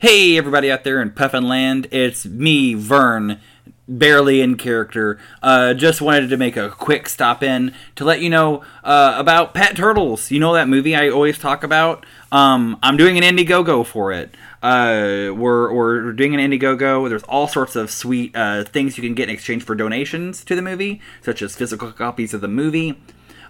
Hey, 0.00 0.38
everybody 0.38 0.72
out 0.72 0.82
there 0.82 1.02
in 1.02 1.10
Puffin 1.10 1.46
Land, 1.46 1.86
it's 1.90 2.24
me, 2.24 2.72
Vern, 2.72 3.38
barely 3.86 4.40
in 4.40 4.56
character. 4.56 5.18
Uh, 5.42 5.74
just 5.74 6.00
wanted 6.00 6.30
to 6.30 6.38
make 6.38 6.56
a 6.56 6.70
quick 6.70 7.06
stop 7.06 7.42
in 7.42 7.74
to 7.96 8.06
let 8.06 8.22
you 8.22 8.30
know 8.30 8.62
uh, 8.82 9.14
about 9.18 9.52
Pet 9.52 9.76
Turtles. 9.76 10.30
You 10.30 10.40
know 10.40 10.54
that 10.54 10.68
movie 10.68 10.96
I 10.96 11.10
always 11.10 11.36
talk 11.36 11.62
about? 11.62 12.06
Um, 12.32 12.78
I'm 12.82 12.96
doing 12.96 13.22
an 13.22 13.24
Indiegogo 13.24 13.84
for 13.84 14.10
it. 14.10 14.34
Uh, 14.62 15.34
we're, 15.36 15.70
we're 15.70 16.12
doing 16.12 16.34
an 16.34 16.50
Indiegogo. 16.50 17.06
There's 17.06 17.24
all 17.24 17.46
sorts 17.46 17.76
of 17.76 17.90
sweet 17.90 18.34
uh, 18.34 18.64
things 18.64 18.96
you 18.96 19.04
can 19.04 19.12
get 19.12 19.28
in 19.28 19.34
exchange 19.34 19.64
for 19.64 19.74
donations 19.74 20.42
to 20.46 20.56
the 20.56 20.62
movie, 20.62 21.02
such 21.20 21.42
as 21.42 21.54
physical 21.54 21.92
copies 21.92 22.32
of 22.32 22.40
the 22.40 22.48
movie, 22.48 22.98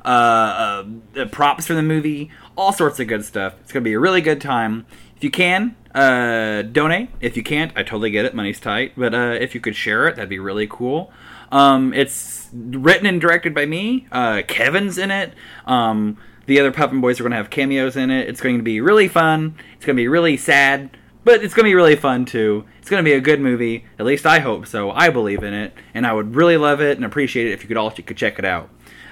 uh, 0.04 0.84
uh, 1.16 1.26
props 1.26 1.68
for 1.68 1.74
the 1.74 1.82
movie, 1.82 2.32
all 2.56 2.72
sorts 2.72 2.98
of 2.98 3.06
good 3.06 3.24
stuff. 3.24 3.54
It's 3.60 3.70
going 3.70 3.84
to 3.84 3.88
be 3.88 3.94
a 3.94 4.00
really 4.00 4.20
good 4.20 4.40
time. 4.40 4.86
If 5.20 5.24
you 5.24 5.30
can, 5.30 5.76
uh, 5.94 6.62
donate. 6.62 7.10
If 7.20 7.36
you 7.36 7.42
can't, 7.42 7.72
I 7.76 7.82
totally 7.82 8.10
get 8.10 8.24
it. 8.24 8.34
Money's 8.34 8.58
tight. 8.58 8.92
But 8.96 9.14
uh, 9.14 9.36
if 9.38 9.54
you 9.54 9.60
could 9.60 9.76
share 9.76 10.08
it, 10.08 10.16
that'd 10.16 10.30
be 10.30 10.38
really 10.38 10.66
cool. 10.66 11.12
Um, 11.52 11.92
it's 11.92 12.48
written 12.54 13.04
and 13.04 13.20
directed 13.20 13.54
by 13.54 13.66
me. 13.66 14.06
Uh, 14.10 14.40
Kevin's 14.48 14.96
in 14.96 15.10
it. 15.10 15.34
Um, 15.66 16.16
the 16.46 16.58
other 16.58 16.72
Puffin 16.72 17.02
Boys 17.02 17.20
are 17.20 17.22
going 17.22 17.32
to 17.32 17.36
have 17.36 17.50
cameos 17.50 17.96
in 17.96 18.10
it. 18.10 18.30
It's 18.30 18.40
going 18.40 18.56
to 18.56 18.62
be 18.62 18.80
really 18.80 19.08
fun. 19.08 19.56
It's 19.76 19.84
going 19.84 19.94
to 19.94 20.00
be 20.00 20.08
really 20.08 20.38
sad, 20.38 20.96
but 21.22 21.44
it's 21.44 21.52
going 21.52 21.64
to 21.64 21.70
be 21.70 21.74
really 21.74 21.96
fun 21.96 22.24
too. 22.24 22.64
It's 22.78 22.88
going 22.88 23.04
to 23.04 23.06
be 23.06 23.14
a 23.14 23.20
good 23.20 23.42
movie. 23.42 23.84
At 23.98 24.06
least 24.06 24.24
I 24.24 24.38
hope 24.38 24.66
so. 24.66 24.90
I 24.90 25.10
believe 25.10 25.42
in 25.42 25.52
it, 25.52 25.74
and 25.92 26.06
I 26.06 26.14
would 26.14 26.34
really 26.34 26.56
love 26.56 26.80
it 26.80 26.96
and 26.96 27.04
appreciate 27.04 27.46
it 27.46 27.52
if 27.52 27.62
you 27.62 27.68
could 27.68 27.76
all 27.76 27.88
if 27.88 27.98
you 27.98 28.04
could 28.04 28.16
check 28.16 28.38
it 28.38 28.46
out. 28.46 28.70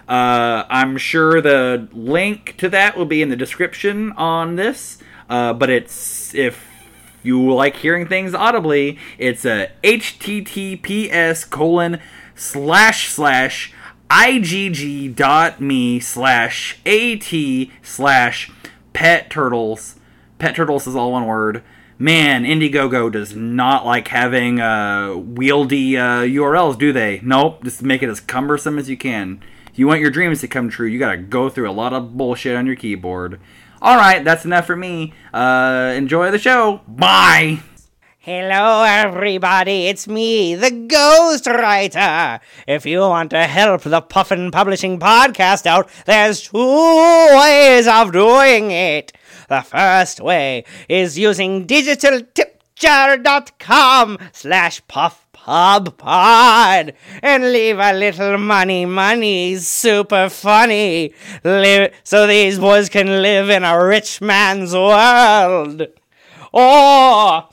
Uh, 0.09 0.65
I'm 0.71 0.97
sure 0.97 1.43
the 1.43 1.87
link 1.93 2.57
to 2.57 2.71
that 2.71 2.97
will 2.97 3.05
be 3.05 3.21
in 3.21 3.29
the 3.29 3.37
description 3.37 4.13
on 4.13 4.57
this. 4.57 5.03
Uh, 5.29 5.53
but 5.53 5.71
it's 5.71 6.35
if 6.35 6.67
you 7.23 7.53
like 7.53 7.77
hearing 7.77 8.07
things 8.07 8.35
audibly, 8.35 8.99
it's 9.19 9.45
a 9.45 9.71
https 9.83 11.49
colon 11.49 12.01
slash 12.35 13.09
slash 13.09 13.73
igg.me 14.09 16.01
slash 16.01 16.81
at 16.87 17.35
slash 17.83 18.51
pet 18.93 19.31
turtles. 19.31 19.97
Pet 20.39 20.55
turtles 20.55 20.87
is 20.87 20.97
all 20.97 21.13
one 21.13 21.27
word. 21.27 21.63
Man, 22.01 22.45
Indiegogo 22.45 23.11
does 23.11 23.35
not 23.35 23.85
like 23.85 24.09
having 24.09 24.61
uh, 24.61 25.09
wieldy 25.09 25.97
uh, 25.97 26.23
URLs, 26.23 26.79
do 26.79 26.93
they? 26.93 27.21
Nope, 27.25 27.65
just 27.65 27.83
make 27.83 28.05
it 28.05 28.09
as 28.09 28.21
cumbersome 28.21 28.79
as 28.79 28.89
you 28.89 28.97
can. 28.97 29.43
If 29.69 29.81
you 29.81 29.89
want 29.89 30.01
your 30.01 30.11
dreams 30.11 30.41
to 30.41 30.49
come 30.49 30.69
true, 30.69 30.87
you 30.87 31.01
gotta 31.01 31.17
go 31.17 31.49
through 31.49 31.69
a 31.69 31.73
lot 31.73 31.93
of 31.93 32.17
bullshit 32.17 32.57
on 32.57 32.67
your 32.67 32.77
keyboard. 32.77 33.41
All 33.81 33.97
right, 33.97 34.25
that's 34.25 34.45
enough 34.45 34.67
for 34.67 34.77
me. 34.77 35.13
Uh, 35.33 35.95
enjoy 35.97 36.31
the 36.31 36.39
show. 36.39 36.81
Bye. 36.89 37.61
Hello, 38.19 38.83
everybody. 38.83 39.87
It's 39.87 40.09
me, 40.09 40.55
the 40.55 40.71
Ghostwriter. 40.71 42.41
If 42.67 42.85
you 42.85 43.01
want 43.01 43.31
to 43.31 43.45
help 43.45 43.81
the 43.83 44.03
Puffin 44.03 44.51
Publishing 44.51 44.99
Podcast 44.99 45.65
out, 45.65 45.89
there's 46.05 46.43
two 46.43 46.59
ways 46.59 47.87
of 47.87 48.13
doing 48.13 48.71
it. 48.71 49.15
The 49.49 49.63
first 49.63 50.21
way 50.21 50.65
is 50.89 51.19
using 51.19 51.67
digitaltipjar.com 51.67 54.19
slash 54.33 54.87
puffpubpod 55.49 56.95
and 57.23 57.53
leave 57.53 57.79
a 57.79 57.93
little 57.93 58.39
money 58.39 58.85
money 58.85 59.57
super 59.57 60.29
funny 60.29 61.13
live, 61.43 61.95
so 62.05 62.27
these 62.27 62.59
boys 62.59 62.89
can 62.89 63.23
live 63.23 63.49
in 63.51 63.65
a 63.65 63.85
rich 63.85 64.21
man's 64.21 64.73
world. 64.73 65.87
Or 66.53 67.49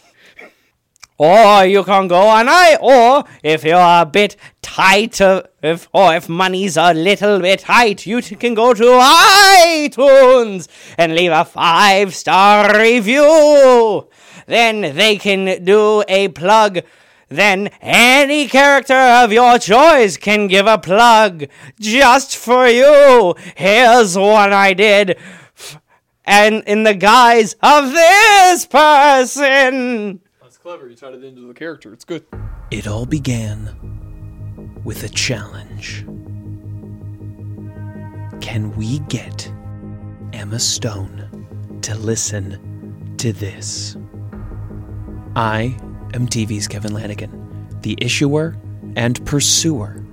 or 1.17 1.65
you 1.65 1.83
can 1.85 2.09
go 2.09 2.27
on 2.27 2.47
I 2.49 2.77
or 2.81 3.23
if 3.41 3.63
you're 3.63 3.77
a 3.79 4.05
bit 4.05 4.35
tight 4.61 5.21
uh, 5.21 5.43
if 5.61 5.87
or 5.93 6.13
if 6.13 6.27
money's 6.27 6.75
a 6.75 6.93
little 6.93 7.39
bit 7.39 7.61
tight, 7.61 8.05
you 8.05 8.21
can 8.21 8.53
go 8.53 8.73
to 8.73 8.83
iTunes 8.83 10.67
and 10.97 11.15
leave 11.15 11.31
a 11.31 11.45
five 11.45 12.13
star 12.13 12.77
review. 12.77 14.07
Then 14.47 14.95
they 14.95 15.17
can 15.17 15.63
do 15.63 16.03
a 16.07 16.27
plug. 16.27 16.81
Then 17.29 17.69
any 17.81 18.47
character 18.47 18.93
of 18.93 19.31
your 19.31 19.57
choice 19.57 20.17
can 20.17 20.47
give 20.47 20.67
a 20.67 20.77
plug 20.77 21.45
just 21.79 22.37
for 22.37 22.67
you. 22.67 23.35
Here's 23.55 24.17
one 24.17 24.53
I 24.53 24.73
did. 24.73 25.17
And 26.25 26.63
in 26.65 26.83
the 26.83 26.93
guise 26.93 27.55
of 27.61 27.91
this 27.91 28.65
person. 28.65 30.21
That's 30.41 30.57
clever. 30.57 30.87
You 30.89 30.95
tied 30.95 31.15
it 31.15 31.23
into 31.23 31.47
the 31.47 31.53
character. 31.53 31.93
It's 31.93 32.05
good. 32.05 32.25
It 32.71 32.87
all 32.87 33.05
began 33.05 34.81
with 34.83 35.03
a 35.03 35.09
challenge. 35.09 36.05
Can 38.41 38.75
we 38.75 38.99
get 38.99 39.51
Emma 40.33 40.59
Stone 40.59 41.79
to 41.81 41.95
listen 41.95 43.15
to 43.17 43.33
this? 43.33 43.97
I 45.35 45.77
am 46.15 46.27
TV's 46.27 46.67
Kevin 46.67 46.93
Lanigan, 46.93 47.77
the 47.81 47.97
issuer 47.99 48.55
and 48.95 49.23
pursuer 49.25 50.03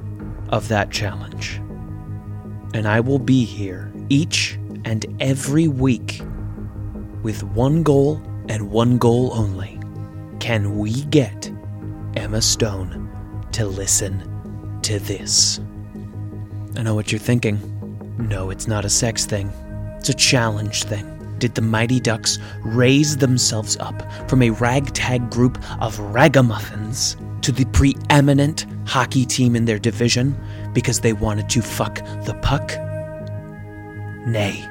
of 0.48 0.66
that 0.68 0.90
challenge. 0.90 1.58
And 2.74 2.88
I 2.88 3.00
will 3.00 3.20
be 3.20 3.44
here 3.44 3.92
each 4.08 4.58
and 4.84 5.06
every 5.20 5.68
week 5.68 6.20
with 7.22 7.44
one 7.44 7.84
goal 7.84 8.20
and 8.48 8.70
one 8.70 8.98
goal 8.98 9.32
only. 9.32 9.78
Can 10.40 10.76
we 10.76 11.04
get 11.04 11.52
Emma 12.16 12.42
Stone 12.42 13.08
to 13.52 13.66
listen 13.66 14.80
to 14.82 14.98
this? 14.98 15.60
I 16.76 16.82
know 16.82 16.96
what 16.96 17.12
you're 17.12 17.20
thinking. 17.20 17.60
No, 18.18 18.50
it's 18.50 18.66
not 18.66 18.84
a 18.84 18.90
sex 18.90 19.24
thing, 19.24 19.52
it's 19.98 20.08
a 20.08 20.14
challenge 20.14 20.82
thing. 20.84 21.11
Did 21.42 21.56
the 21.56 21.60
Mighty 21.60 21.98
Ducks 21.98 22.38
raise 22.60 23.16
themselves 23.16 23.76
up 23.78 24.00
from 24.30 24.42
a 24.42 24.50
ragtag 24.50 25.28
group 25.28 25.58
of 25.82 25.98
ragamuffins 25.98 27.16
to 27.40 27.50
the 27.50 27.64
preeminent 27.64 28.64
hockey 28.86 29.26
team 29.26 29.56
in 29.56 29.64
their 29.64 29.80
division 29.80 30.40
because 30.72 31.00
they 31.00 31.12
wanted 31.12 31.48
to 31.48 31.60
fuck 31.60 31.96
the 31.96 32.38
puck? 32.42 32.70
Nay, 34.24 34.64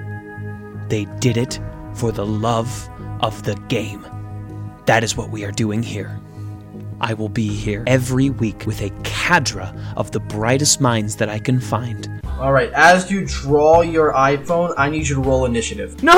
they 0.88 1.04
did 1.20 1.36
it 1.36 1.60
for 1.94 2.14
the 2.14 2.26
love 2.26 2.90
of 3.20 3.44
the 3.44 3.56
game. 3.68 4.08
That 4.86 5.04
is 5.04 5.18
what 5.18 5.30
we 5.30 5.44
are 5.44 5.52
doing 5.52 5.84
here. 5.84 6.22
I 7.02 7.16
will 7.16 7.28
be 7.28 7.50
here 7.50 7.84
every 7.86 8.30
week 8.30 8.66
with 8.66 8.81
a 8.81 8.92
cadre 9.04 9.74
of 9.98 10.12
the 10.12 10.22
brightest 10.22 10.80
minds 10.80 11.18
that 11.18 11.28
I 11.28 11.40
can 11.40 11.60
find. 11.60 12.21
All 12.41 12.52
right, 12.52 12.72
as 12.74 13.12
you 13.12 13.24
draw 13.24 13.81
your 13.81 14.13
iPhone, 14.13 14.74
I 14.75 14.90
need 14.90 15.07
you 15.07 15.13
to 15.13 15.22
roll 15.22 15.46
initiative. 15.46 16.02
No! 16.02 16.16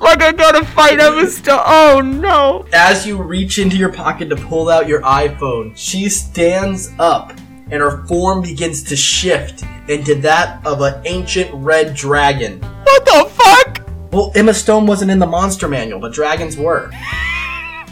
like 0.00 0.20
I 0.20 0.32
gotta 0.36 0.64
fight 0.64 0.98
Emma 0.98 1.28
Stone. 1.28 1.62
Oh 1.64 2.00
no! 2.00 2.66
As 2.72 3.06
you 3.06 3.22
reach 3.22 3.60
into 3.60 3.76
your 3.76 3.92
pocket 3.92 4.30
to 4.30 4.36
pull 4.36 4.68
out 4.68 4.88
your 4.88 5.00
iPhone, 5.02 5.74
she 5.76 6.08
stands 6.08 6.90
up 6.98 7.30
and 7.70 7.74
her 7.74 8.04
form 8.08 8.42
begins 8.42 8.82
to 8.82 8.96
shift 8.96 9.62
into 9.88 10.16
that 10.16 10.66
of 10.66 10.80
an 10.80 11.00
ancient 11.04 11.54
red 11.54 11.94
dragon. 11.94 12.60
What 12.60 13.04
the 13.04 13.30
fuck? 13.30 13.88
Well, 14.10 14.32
Emma 14.34 14.54
Stone 14.54 14.88
wasn't 14.88 15.12
in 15.12 15.20
the 15.20 15.26
monster 15.28 15.68
manual, 15.68 16.00
but 16.00 16.12
dragons 16.12 16.56
were. 16.56 16.90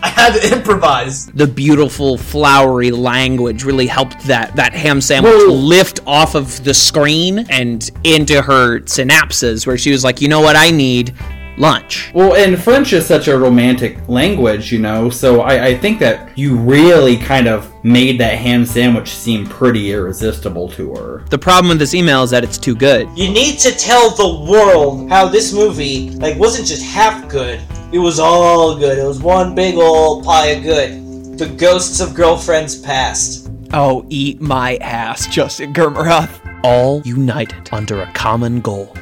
I 0.03 0.09
had 0.09 0.35
to 0.35 0.57
improvise. 0.57 1.27
the 1.27 1.47
beautiful 1.47 2.17
flowery 2.19 2.91
language 2.91 3.65
really 3.65 3.87
helped 3.87 4.21
that 4.25 4.55
that 4.57 4.73
ham 4.73 5.01
sandwich 5.01 5.33
Whoa. 5.35 5.53
lift 5.53 6.01
off 6.07 6.35
of 6.35 6.63
the 6.65 6.75
screen 6.75 7.47
and 7.51 7.91
into 8.05 8.41
her 8.43 8.81
synapses 8.81 9.67
where 9.67 9.77
she 9.79 9.91
was 9.91 10.05
like 10.05 10.21
you 10.21 10.29
know 10.29 10.41
what 10.41 10.57
i 10.57 10.71
need 10.71 11.15
lunch 11.57 12.13
Well, 12.15 12.35
and 12.37 12.57
French 12.63 12.93
is 12.93 13.05
such 13.05 13.27
a 13.27 13.37
romantic 13.37 14.09
language, 14.09 14.71
you 14.71 14.79
know, 14.79 15.11
so 15.11 15.41
I, 15.41 15.67
I 15.67 15.77
think 15.77 15.99
that 15.99 16.39
you 16.39 16.57
really 16.57 17.17
kind 17.17 17.49
of 17.49 17.73
made 17.85 18.21
that 18.21 18.39
ham 18.39 18.65
sandwich 18.65 19.09
seem 19.11 19.45
pretty 19.45 19.91
irresistible 19.91 20.69
to 20.71 20.95
her. 20.95 21.25
the 21.31 21.39
problem 21.39 21.71
with 21.71 21.81
this 21.81 21.95
email 21.95 22.23
is 22.23 22.31
that 22.31 22.45
it's 22.45 22.59
too 22.59 22.77
good 22.77 23.09
You 23.19 23.33
need 23.33 23.59
to 23.61 23.73
tell 23.73 24.11
the 24.11 24.49
world 24.49 25.11
how 25.11 25.27
this 25.27 25.53
movie 25.53 26.11
like 26.11 26.39
wasn't 26.39 26.69
just 26.69 26.85
half 26.85 27.29
good. 27.29 27.61
It 27.91 27.99
was 27.99 28.19
all 28.19 28.77
good. 28.79 28.99
It 28.99 29.07
was 29.07 29.23
one 29.23 29.55
big 29.55 29.77
old 29.77 30.23
pie 30.23 30.49
of 30.49 30.63
good. 30.63 31.39
The 31.39 31.49
ghosts 31.49 32.01
of 32.01 32.15
girlfriends 32.15 32.79
past. 32.79 33.51
Oh, 33.73 34.05
eat 34.11 34.43
my 34.43 34.77
ass, 34.77 35.27
Justin 35.27 35.73
Germeroth. 35.73 36.61
All 36.65 37.01
united 37.03 37.71
under 37.73 38.03
a 38.03 38.13
common 38.13 38.61
goal. 38.61 38.95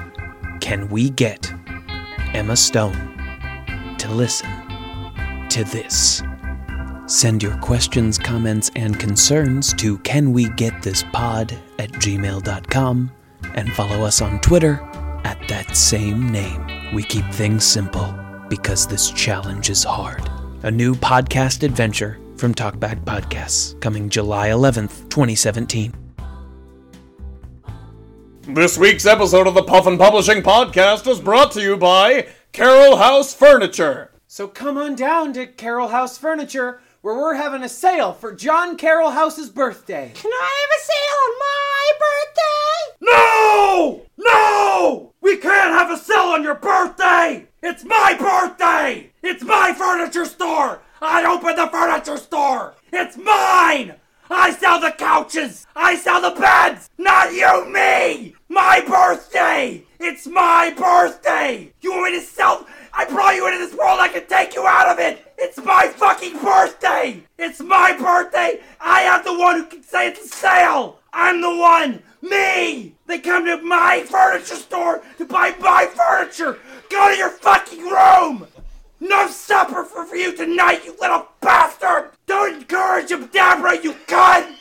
Can 0.61 0.89
we 0.89 1.11
get 1.11 1.53
Emma 2.33 2.57
Stone 2.57 3.97
to 3.99 4.09
listen 4.13 4.51
to 5.49 5.65
this? 5.65 6.23
Send 7.07 7.43
your 7.43 7.57
questions, 7.59 8.19
comments, 8.19 8.71
and 8.77 9.01
concerns 9.01 9.73
to 9.75 9.99
canwegetthispod 9.99 11.59
at 11.79 11.91
gmail.com 11.91 13.13
and 13.55 13.73
follow 13.73 14.05
us 14.05 14.21
on 14.21 14.41
Twitter 14.41 14.81
at 15.25 15.39
that 15.49 15.77
same 15.77 16.31
name. 16.31 16.95
We 16.95 17.03
keep 17.03 17.25
things 17.33 17.65
simple 17.65 18.26
because 18.49 18.87
this 18.87 19.11
challenge 19.11 19.71
is 19.71 19.85
hard. 19.85 20.29
A 20.63 20.71
new 20.71 20.95
podcast 20.95 21.63
adventure 21.63 22.19
from 22.37 22.55
Talkback 22.55 23.05
Podcasts, 23.05 23.81
coming 23.81 24.09
July 24.09 24.49
11th, 24.49 25.09
2017. 25.09 25.95
This 28.49 28.79
week's 28.79 29.07
episode 29.07 29.47
of 29.47 29.55
the 29.55 29.63
Puffin 29.63 29.99
Publishing 29.99 30.43
Podcast 30.43 31.11
is 31.11 31.21
brought 31.21 31.51
to 31.53 31.61
you 31.61 31.77
by 31.77 32.29
Carroll 32.53 32.97
House 32.97 33.35
Furniture. 33.35 34.13
So 34.29 34.47
come 34.47 34.79
on 34.79 34.95
down 34.95 35.33
to 35.33 35.47
Carroll 35.47 35.89
House 35.89 36.17
Furniture, 36.17 36.81
where 37.01 37.17
we're 37.17 37.35
having 37.35 37.63
a 37.63 37.69
sale 37.69 38.13
for 38.13 38.33
John 38.35 38.77
Carroll 38.77 39.11
House's 39.11 39.51
birthday. 39.51 40.13
Can 40.15 40.31
I 40.33 40.51
have 40.61 40.71
a 40.79 40.85
sale 40.85 41.19
on 41.27 41.39
my 41.41 41.93
birthday? 42.31 42.97
No! 43.01 44.03
No! 44.19 45.06
We 45.27 45.39
can't 45.39 45.73
have 45.73 45.91
a 45.91 45.97
sale 46.01 46.35
on 46.37 46.45
your 46.45 46.55
birthday! 46.55 47.49
It's 47.61 47.83
my 47.83 48.15
birthday! 48.17 49.11
It's 49.25 49.43
my 49.43 49.75
furniture 49.77 50.25
store! 50.25 50.83
I 51.03 51.25
opened 51.25 51.59
the 51.59 51.67
furniture 51.67 52.17
store! 52.17 52.75
It's 52.93 53.17
mine! 53.17 53.97
I 54.31 54.53
sell 54.53 54.79
the 54.79 54.93
couches! 54.93 55.67
I 55.75 55.97
sell 55.97 56.21
the 56.21 56.41
beds! 56.41 56.89
Not 56.97 57.33
you, 57.33 57.69
me! 57.69 58.37
My 58.49 58.81
birthday! 58.87 59.83
It's 59.99 60.29
my 60.29 60.73
birthday! 60.77 61.73
You 61.81 61.91
want 61.91 62.13
me 62.13 62.21
to 62.21 62.25
sell? 62.25 62.65
I 62.93 63.05
brought 63.07 63.35
you 63.35 63.49
into 63.49 63.59
this 63.59 63.75
world, 63.75 63.99
I 63.99 64.07
can 64.07 64.29
take 64.29 64.55
you 64.55 64.65
out 64.65 64.87
of 64.87 65.01
it! 65.01 65.27
It's 65.39 65.59
my 65.59 65.89
fucking 65.89 66.35
birthday! 66.35 67.21
It's 67.37 67.59
my 67.59 67.97
birthday! 67.99 68.61
I 68.81 69.01
am 69.03 69.25
the 69.25 69.37
one 69.37 69.57
who 69.57 69.67
can 69.67 69.83
say 69.83 70.07
it's 70.07 70.25
a 70.25 70.29
sale! 70.29 71.01
I'm 71.13 71.41
the 71.41 71.57
one! 71.57 72.05
Me! 72.23 72.95
They 73.07 73.19
come 73.19 73.45
to 73.47 73.63
my 73.63 74.03
furniture 74.05 74.57
store 74.57 75.03
to 75.19 75.25
buy 75.25 75.55
my 75.61 75.87
furniture! 75.87 76.59
Go 76.91 77.11
to 77.11 77.17
your 77.17 77.31
fucking 77.31 77.83
room! 77.83 78.47
No 79.01 79.29
supper 79.29 79.85
for, 79.85 80.07
you 80.17 80.35
tonight, 80.35 80.85
you 80.85 80.97
little 81.01 81.29
bastard! 81.41 82.11
Don't 82.27 82.57
encourage 82.57 83.11
him, 83.11 83.27
Deborah, 83.27 83.83
you 83.83 83.93
cunt! 84.07 84.55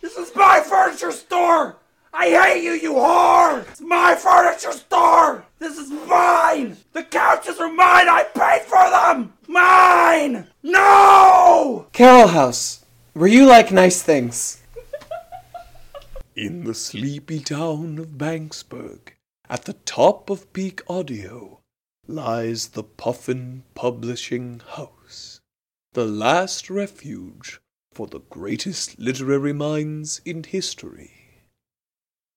This 0.00 0.16
is 0.16 0.34
my 0.34 0.60
furniture 0.60 1.12
store! 1.12 1.76
I 2.14 2.28
hate 2.30 2.64
you, 2.64 2.72
you 2.72 2.94
whore! 2.94 3.68
It's 3.68 3.80
my 3.80 4.14
furniture 4.14 4.72
store! 4.72 5.44
This 5.58 5.78
is 5.78 5.90
mine! 5.90 6.76
The 6.92 7.04
couches 7.04 7.58
are 7.60 7.72
mine! 7.72 8.08
I 8.08 8.24
paid 8.34 8.62
for 8.62 8.90
them! 8.90 9.34
Mine! 9.46 10.48
No! 10.62 11.86
Carroll 11.92 12.28
House, 12.28 12.84
where 13.12 13.28
you 13.28 13.46
like 13.46 13.70
nice 13.70 14.02
things. 14.02 14.61
In 16.34 16.64
the 16.64 16.72
sleepy 16.72 17.40
town 17.40 17.98
of 17.98 18.16
Banksburg, 18.16 19.12
at 19.50 19.66
the 19.66 19.74
top 19.74 20.30
of 20.30 20.50
peak 20.54 20.80
audio, 20.88 21.60
lies 22.06 22.68
the 22.68 22.82
Puffin 22.82 23.64
Publishing 23.74 24.62
House, 24.66 25.42
the 25.92 26.06
last 26.06 26.70
refuge 26.70 27.60
for 27.92 28.06
the 28.06 28.20
greatest 28.30 28.98
literary 28.98 29.52
minds 29.52 30.22
in 30.24 30.44
history. 30.44 31.42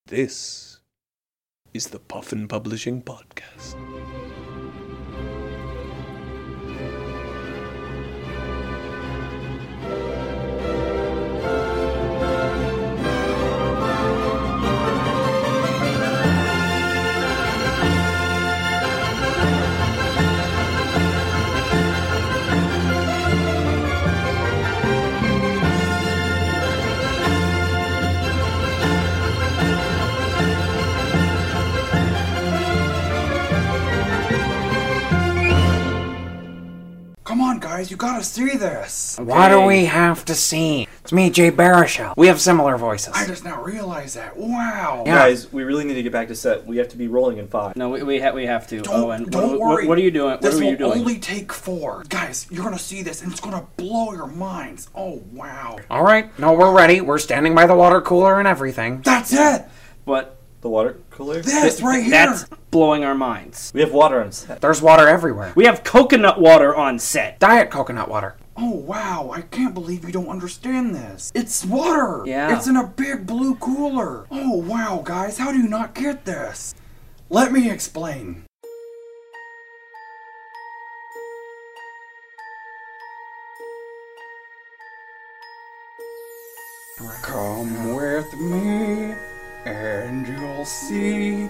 This 0.08 0.82
is 1.74 1.88
the 1.88 2.00
Puffin 2.00 2.50
Publishing 2.50 3.02
Podcast. 3.02 4.15
Guys, 37.76 37.92
you 37.92 37.98
gotta 37.98 38.24
see 38.24 38.56
this. 38.56 39.18
What 39.20 39.50
do 39.50 39.60
we 39.62 39.84
have 39.84 40.24
to 40.26 40.36
see? 40.36 40.88
It's 41.02 41.12
me, 41.12 41.30
Jay 41.30 41.52
Baruchel. 41.52 42.14
We 42.16 42.28
have 42.28 42.40
similar 42.40 42.78
voices. 42.78 43.14
I 43.14 43.28
just 43.28 43.44
now 43.44 43.62
realized 43.62 44.16
that. 44.16 44.38
Wow. 44.38 45.04
Yeah. 45.06 45.16
Guys, 45.16 45.52
we 45.52 45.66
really 45.66 45.84
need 45.84 45.96
to 45.96 46.04
get 46.04 46.14
back 46.14 46.30
to 46.30 46.36
set. 46.36 46.66
We 46.66 46.78
have 46.78 46.88
to 46.90 46.98
be 46.98 47.10
rolling 47.10 47.38
in 47.38 47.50
five. 47.50 47.76
No, 47.76 47.90
we 47.90 48.02
we, 48.02 48.22
ha- 48.22 48.32
we 48.32 48.46
have 48.46 48.66
to. 48.68 48.80
Don't, 48.80 48.96
oh, 48.96 49.12
and 49.12 49.30
don't 49.30 49.52
what, 49.52 49.60
worry. 49.60 49.84
What, 49.84 49.90
what 49.90 49.98
are 49.98 50.02
you 50.02 50.12
doing? 50.12 50.38
What 50.40 50.54
are 50.54 50.58
you 50.58 50.72
will 50.72 50.78
doing? 50.78 51.00
only 51.00 51.20
take 51.20 51.52
four. 51.52 52.06
Guys, 52.08 52.48
you're 52.50 52.64
gonna 52.64 52.80
see 52.80 53.04
this 53.04 53.22
and 53.22 53.30
it's 53.30 53.42
gonna 53.42 53.68
blow 53.76 54.14
your 54.14 54.28
minds. 54.28 54.90
Oh, 54.96 55.22
wow. 55.34 55.78
All 55.90 56.04
right, 56.04 56.38
no, 56.40 56.54
we're 56.54 56.74
ready. 56.74 57.02
We're 57.02 57.18
standing 57.18 57.54
by 57.54 57.66
the 57.68 57.76
water 57.76 58.00
cooler 58.00 58.40
and 58.40 58.48
everything. 58.48 59.02
That's 59.02 59.34
it! 59.34 59.66
But 60.06 60.40
The 60.62 60.70
water 60.70 60.94
cooler? 61.16 61.42
This 61.42 61.82
right 61.82 62.04
here! 62.04 62.12
that's 62.12 62.44
blowing 62.72 63.04
our 63.04 63.16
minds. 63.16 63.72
We 63.74 63.82
have 63.82 63.94
water 63.94 64.22
on 64.22 64.32
set. 64.32 64.62
There's 64.62 64.82
water 64.82 65.08
everywhere. 65.08 65.54
We 65.56 65.66
have 65.66 65.84
coconut 65.84 66.40
water 66.40 66.76
on 66.76 67.00
set. 67.00 67.40
Diet 67.40 67.72
coconut 67.72 68.10
water. 68.10 68.36
Oh, 68.58 68.72
wow, 68.72 69.32
I 69.34 69.42
can't 69.42 69.74
believe 69.74 70.06
you 70.06 70.12
don't 70.12 70.30
understand 70.30 70.96
this. 70.96 71.32
It's 71.36 71.66
water! 71.66 72.24
Yeah. 72.26 72.56
It's 72.56 72.68
in 72.68 72.78
a 72.78 72.88
big 72.88 73.26
blue 73.26 73.56
cooler. 73.56 74.26
Oh, 74.32 74.58
wow, 74.58 75.02
guys, 75.04 75.38
how 75.38 75.52
do 75.52 75.58
you 75.58 75.68
not 75.68 75.94
get 75.94 76.26
this? 76.26 76.74
Let 77.30 77.52
me 77.52 77.70
explain. 77.70 78.44
Come 87.22 87.96
with 87.96 88.34
me, 88.40 89.14
and 89.66 90.28
you'll 90.28 90.66
see 90.66 91.50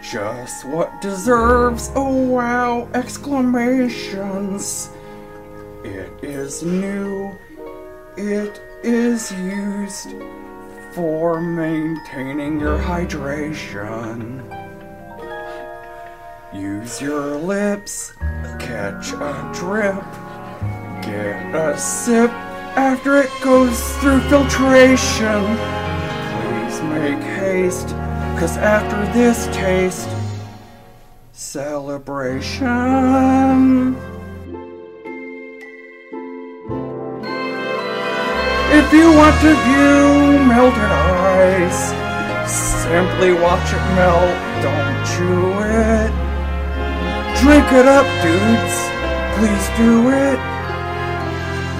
just 0.00 0.64
what 0.64 1.00
deserves 1.00 1.90
a 1.96 2.00
wow 2.00 2.88
exclamations. 2.94 4.90
It 5.84 6.12
is 6.22 6.62
new, 6.62 7.36
it 8.16 8.60
is 8.82 9.32
used 9.32 10.14
for 10.92 11.40
maintaining 11.40 12.60
your 12.60 12.78
hydration. 12.78 14.44
Use 16.54 17.00
your 17.00 17.36
lips, 17.36 18.14
catch 18.58 19.12
a 19.12 19.50
drip, 19.52 20.02
get 21.02 21.54
a 21.54 21.76
sip 21.76 22.30
after 22.76 23.18
it 23.18 23.30
goes 23.42 23.96
through 23.98 24.20
filtration. 24.22 25.77
Make 26.98 27.22
haste, 27.22 27.90
cause 28.40 28.56
after 28.56 28.98
this 29.12 29.46
taste, 29.56 30.08
celebration. 31.30 32.48
If 38.72 38.92
you 38.92 39.12
want 39.12 39.40
to 39.42 39.54
view 39.62 40.42
melted 40.48 40.90
ice, 40.90 41.92
simply 42.82 43.32
watch 43.32 43.72
it 43.72 43.84
melt, 43.94 44.34
don't 44.60 45.06
chew 45.06 45.54
it. 45.62 46.10
Drink 47.40 47.68
it 47.78 47.86
up, 47.86 48.06
dudes. 48.24 48.76
Please 49.38 49.68
do 49.78 50.10
it. 50.10 50.38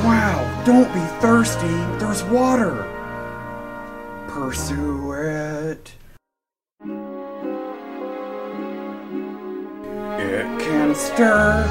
Wow, 0.06 0.38
don't 0.64 0.90
be 0.94 1.04
thirsty. 1.20 1.76
There's 1.98 2.22
water. 2.22 2.86
Pursue 4.40 5.12
it. 5.14 5.94
It 10.16 10.48
can 10.60 10.94
stir 10.94 11.66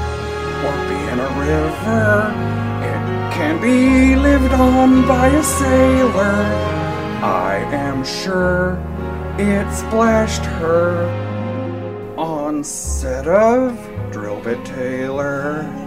or 0.66 0.76
be 0.86 0.98
in 1.12 1.18
a 1.18 1.30
river. 1.40 2.28
It 2.92 3.32
can 3.32 3.58
be 3.62 4.16
lived 4.16 4.52
on 4.52 5.08
by 5.08 5.28
a 5.28 5.42
sailor. 5.42 6.44
I 7.24 7.56
am 7.72 8.04
sure 8.04 8.74
it 9.38 9.66
splashed 9.72 10.44
her 10.60 11.08
on 12.18 12.62
set 12.62 13.26
of 13.26 13.72
Drillbit 14.12 14.62
Taylor. 14.66 15.77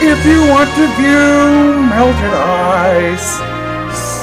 If 0.00 0.24
you 0.24 0.46
want 0.46 0.70
to 0.78 0.86
view 0.94 1.82
melted 1.90 2.32
ice, 2.32 3.34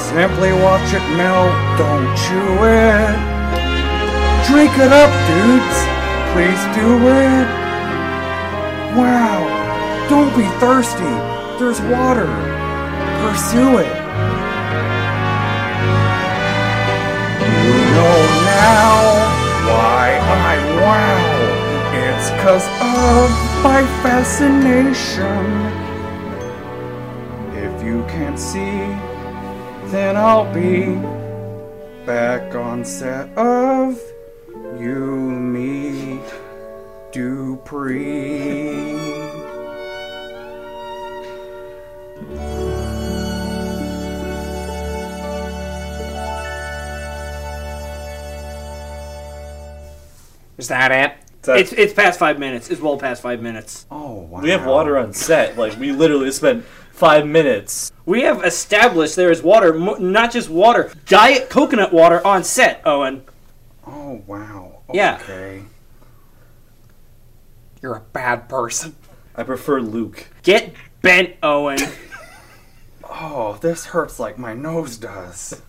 simply 0.08 0.50
watch 0.52 0.88
it 0.94 1.04
melt, 1.20 1.52
don't 1.76 2.08
chew 2.16 2.64
it. 2.64 3.36
Drink 4.48 4.72
it 4.78 4.90
up, 4.90 5.12
dudes. 5.28 5.78
Please 6.32 6.62
do 6.74 6.96
it. 7.08 7.46
Wow, 8.96 10.06
don't 10.08 10.34
be 10.34 10.48
thirsty. 10.60 11.04
There's 11.58 11.80
water. 11.82 12.26
Pursue 13.20 13.78
it. 13.78 13.96
You 17.44 17.76
know 17.92 18.18
now 18.48 18.96
why 19.68 20.18
I 20.22 20.80
wow 20.80 21.35
love 22.46 23.64
my 23.64 23.82
fascination. 24.04 25.46
If 27.56 27.82
you 27.82 28.04
can't 28.04 28.38
see, 28.38 28.86
then 29.90 30.16
I'll 30.16 30.52
be 30.54 30.94
back 32.06 32.54
on 32.54 32.84
set 32.84 33.36
of 33.36 34.00
You 34.78 35.30
Me 35.30 36.20
Dupree. 37.10 38.94
Is 50.58 50.68
that 50.68 50.92
it? 50.92 51.25
It's 51.54 51.72
it's 51.72 51.92
past 51.92 52.18
five 52.18 52.38
minutes. 52.38 52.70
It's 52.70 52.80
well 52.80 52.98
past 52.98 53.22
five 53.22 53.40
minutes. 53.40 53.86
Oh 53.90 54.12
wow. 54.22 54.40
We 54.40 54.50
have 54.50 54.66
water 54.66 54.98
on 54.98 55.12
set. 55.12 55.56
Like 55.56 55.78
we 55.78 55.92
literally 55.92 56.30
spent 56.30 56.64
five 56.92 57.26
minutes. 57.26 57.92
We 58.04 58.22
have 58.22 58.44
established 58.44 59.16
there 59.16 59.30
is 59.30 59.42
water, 59.42 59.72
mo- 59.74 59.96
not 59.96 60.32
just 60.32 60.48
water, 60.48 60.92
diet 61.06 61.50
coconut 61.50 61.92
water 61.92 62.24
on 62.26 62.44
set. 62.44 62.82
Owen. 62.84 63.22
Oh 63.86 64.22
wow. 64.26 64.80
Yeah. 64.92 65.18
Okay. 65.22 65.62
You're 67.82 67.96
a 67.96 68.00
bad 68.00 68.48
person. 68.48 68.96
I 69.34 69.42
prefer 69.42 69.80
Luke. 69.80 70.28
Get 70.42 70.72
bent, 71.02 71.36
Owen. 71.42 71.78
Oh, 73.08 73.56
this 73.60 73.86
hurts 73.86 74.18
like 74.18 74.36
my 74.36 74.52
nose 74.52 74.96
does. 74.98 75.62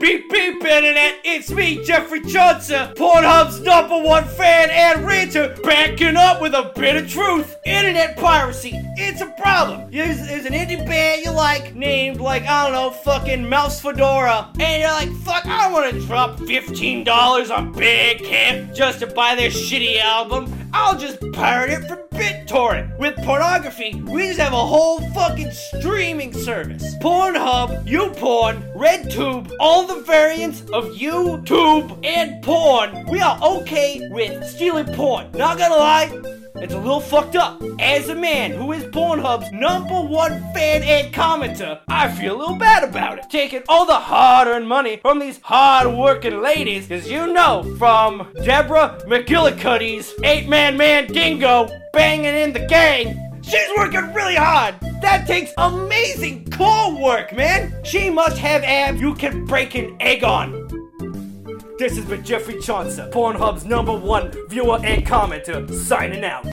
Beep 0.00 0.30
beep 0.30 0.64
internet, 0.64 1.18
it's 1.24 1.50
me, 1.50 1.84
Jeffrey 1.84 2.22
Johnson, 2.22 2.88
Pornhub's 2.94 3.60
number 3.60 3.98
one 3.98 4.24
fan 4.24 4.70
and 4.70 5.06
ranter, 5.06 5.54
backing 5.62 6.16
up 6.16 6.40
with 6.40 6.54
a 6.54 6.72
bit 6.74 6.96
of 6.96 7.06
truth. 7.06 7.58
Internet 7.66 8.16
piracy, 8.16 8.72
it's 8.96 9.20
a 9.20 9.26
problem. 9.26 9.90
There's, 9.90 10.16
there's 10.26 10.46
an 10.46 10.54
indie 10.54 10.78
band 10.86 11.22
you 11.22 11.32
like 11.32 11.74
named 11.74 12.18
like, 12.18 12.44
I 12.44 12.64
don't 12.64 12.72
know, 12.72 12.90
fucking 12.90 13.46
Mouse 13.46 13.82
Fedora. 13.82 14.50
And 14.58 14.80
you're 14.80 14.90
like, 14.90 15.12
fuck, 15.22 15.44
I 15.44 15.64
don't 15.64 15.72
want 15.72 15.92
to 15.92 16.06
drop 16.06 16.38
$15 16.38 17.54
on 17.54 17.74
Bandcamp 17.74 18.74
just 18.74 19.00
to 19.00 19.06
buy 19.06 19.34
their 19.34 19.50
shitty 19.50 20.00
album. 20.00 20.59
I'll 20.72 20.98
just 20.98 21.18
pirate 21.32 21.70
it 21.70 21.88
from 21.88 21.98
BitTorrent. 22.10 22.98
With 22.98 23.16
pornography, 23.16 23.94
we 24.06 24.28
just 24.28 24.40
have 24.40 24.52
a 24.52 24.56
whole 24.56 25.00
fucking 25.12 25.50
streaming 25.50 26.32
service. 26.32 26.94
Pornhub, 26.96 27.86
YouPorn, 27.86 28.74
RedTube, 28.74 29.50
all 29.58 29.86
the 29.86 30.00
variants 30.02 30.60
of 30.72 30.84
YouTube 30.90 32.04
and 32.04 32.42
porn. 32.42 33.06
We 33.06 33.20
are 33.20 33.38
okay 33.42 34.08
with 34.10 34.44
stealing 34.46 34.86
porn. 34.94 35.30
Not 35.32 35.58
gonna 35.58 35.76
lie, 35.76 36.39
it's 36.56 36.74
a 36.74 36.78
little 36.78 37.00
fucked 37.00 37.36
up. 37.36 37.62
As 37.78 38.08
a 38.08 38.14
man 38.14 38.52
who 38.52 38.72
is 38.72 38.84
Pornhub's 38.84 39.50
number 39.52 40.00
one 40.00 40.40
fan 40.52 40.82
and 40.82 41.12
commenter, 41.14 41.80
I 41.88 42.10
feel 42.10 42.36
a 42.36 42.38
little 42.38 42.56
bad 42.56 42.84
about 42.84 43.18
it. 43.18 43.30
Taking 43.30 43.62
all 43.68 43.86
the 43.86 43.94
hard-earned 43.94 44.68
money 44.68 44.96
from 44.98 45.18
these 45.18 45.40
hard-working 45.42 46.42
ladies, 46.42 46.88
cause 46.88 47.10
you 47.10 47.32
know, 47.32 47.62
from 47.78 48.32
Deborah 48.44 48.98
McGillicuddy's 49.06 50.12
eight-man 50.24 50.76
man 50.76 51.06
dingo 51.06 51.68
banging 51.92 52.34
in 52.34 52.52
the 52.52 52.66
gang, 52.66 53.40
she's 53.42 53.68
working 53.76 54.12
really 54.12 54.36
hard. 54.36 54.74
That 55.00 55.26
takes 55.26 55.52
amazing 55.56 56.50
core 56.50 57.00
work, 57.00 57.34
man. 57.34 57.74
She 57.84 58.10
must 58.10 58.36
have 58.38 58.62
abs 58.64 59.00
you 59.00 59.14
can 59.14 59.46
break 59.46 59.74
an 59.74 59.96
egg 60.00 60.24
on. 60.24 60.59
This 61.80 61.96
has 61.96 62.04
been 62.04 62.22
Geoffrey 62.22 62.60
Chaucer, 62.60 63.08
Pornhub's 63.10 63.64
number 63.64 63.96
one 63.96 64.30
viewer 64.50 64.78
and 64.84 65.02
commenter, 65.06 65.66
signing 65.72 66.24
out. 66.24 66.44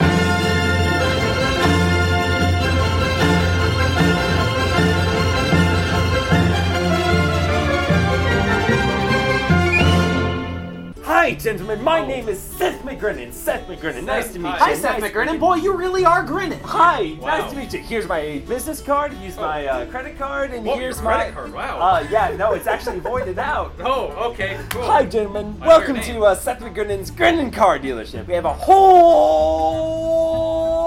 Hi, 11.08 11.32
gentlemen. 11.32 11.82
My 11.82 12.06
name 12.06 12.28
is 12.28 12.38
Seth 12.38 12.82
McGrinnan. 12.82 13.32
Seth 13.32 13.66
McGrinnan. 13.66 14.04
Nice 14.04 14.30
to 14.34 14.38
meet 14.38 14.50
you. 14.50 14.54
Hi, 14.56 14.74
Seth 14.74 15.00
Nice 15.00 15.10
McGrinnan. 15.10 15.40
Boy, 15.40 15.54
you 15.54 15.74
really 15.74 16.04
are 16.04 16.22
grinning. 16.22 16.60
Hi, 16.60 17.16
Wow. 17.18 17.28
nice 17.38 17.50
to 17.50 17.56
meet 17.56 17.72
you. 17.72 17.78
Here's 17.80 18.06
my 18.06 18.42
business 18.46 18.82
card. 18.82 19.14
Here's 19.14 19.36
my 19.38 19.66
uh, 19.66 19.86
credit 19.86 20.18
card, 20.18 20.50
and 20.50 20.68
Oh, 20.68 20.76
here's 20.76 20.96
your 20.96 21.04
my 21.04 21.14
credit 21.30 21.34
card, 21.34 21.54
wow. 21.54 21.78
Uh, 21.80 22.06
yeah, 22.10 22.36
no, 22.36 22.52
it's 22.52 22.66
actually 22.66 23.00
voided 23.00 23.38
out. 23.38 23.72
Oh, 23.80 24.08
okay, 24.32 24.58
cool. 24.68 24.82
Hi, 24.82 25.06
gentlemen. 25.06 25.56
Your 25.60 25.66
Welcome 25.68 25.94
name. 25.96 26.04
to 26.04 26.24
uh, 26.26 26.34
Seth 26.34 26.60
McGrinnan's 26.60 27.10
Grinning 27.10 27.50
Car 27.52 27.78
Dealership. 27.78 28.26
We 28.26 28.34
have 28.34 28.44
a 28.44 28.52
whole 28.52 29.64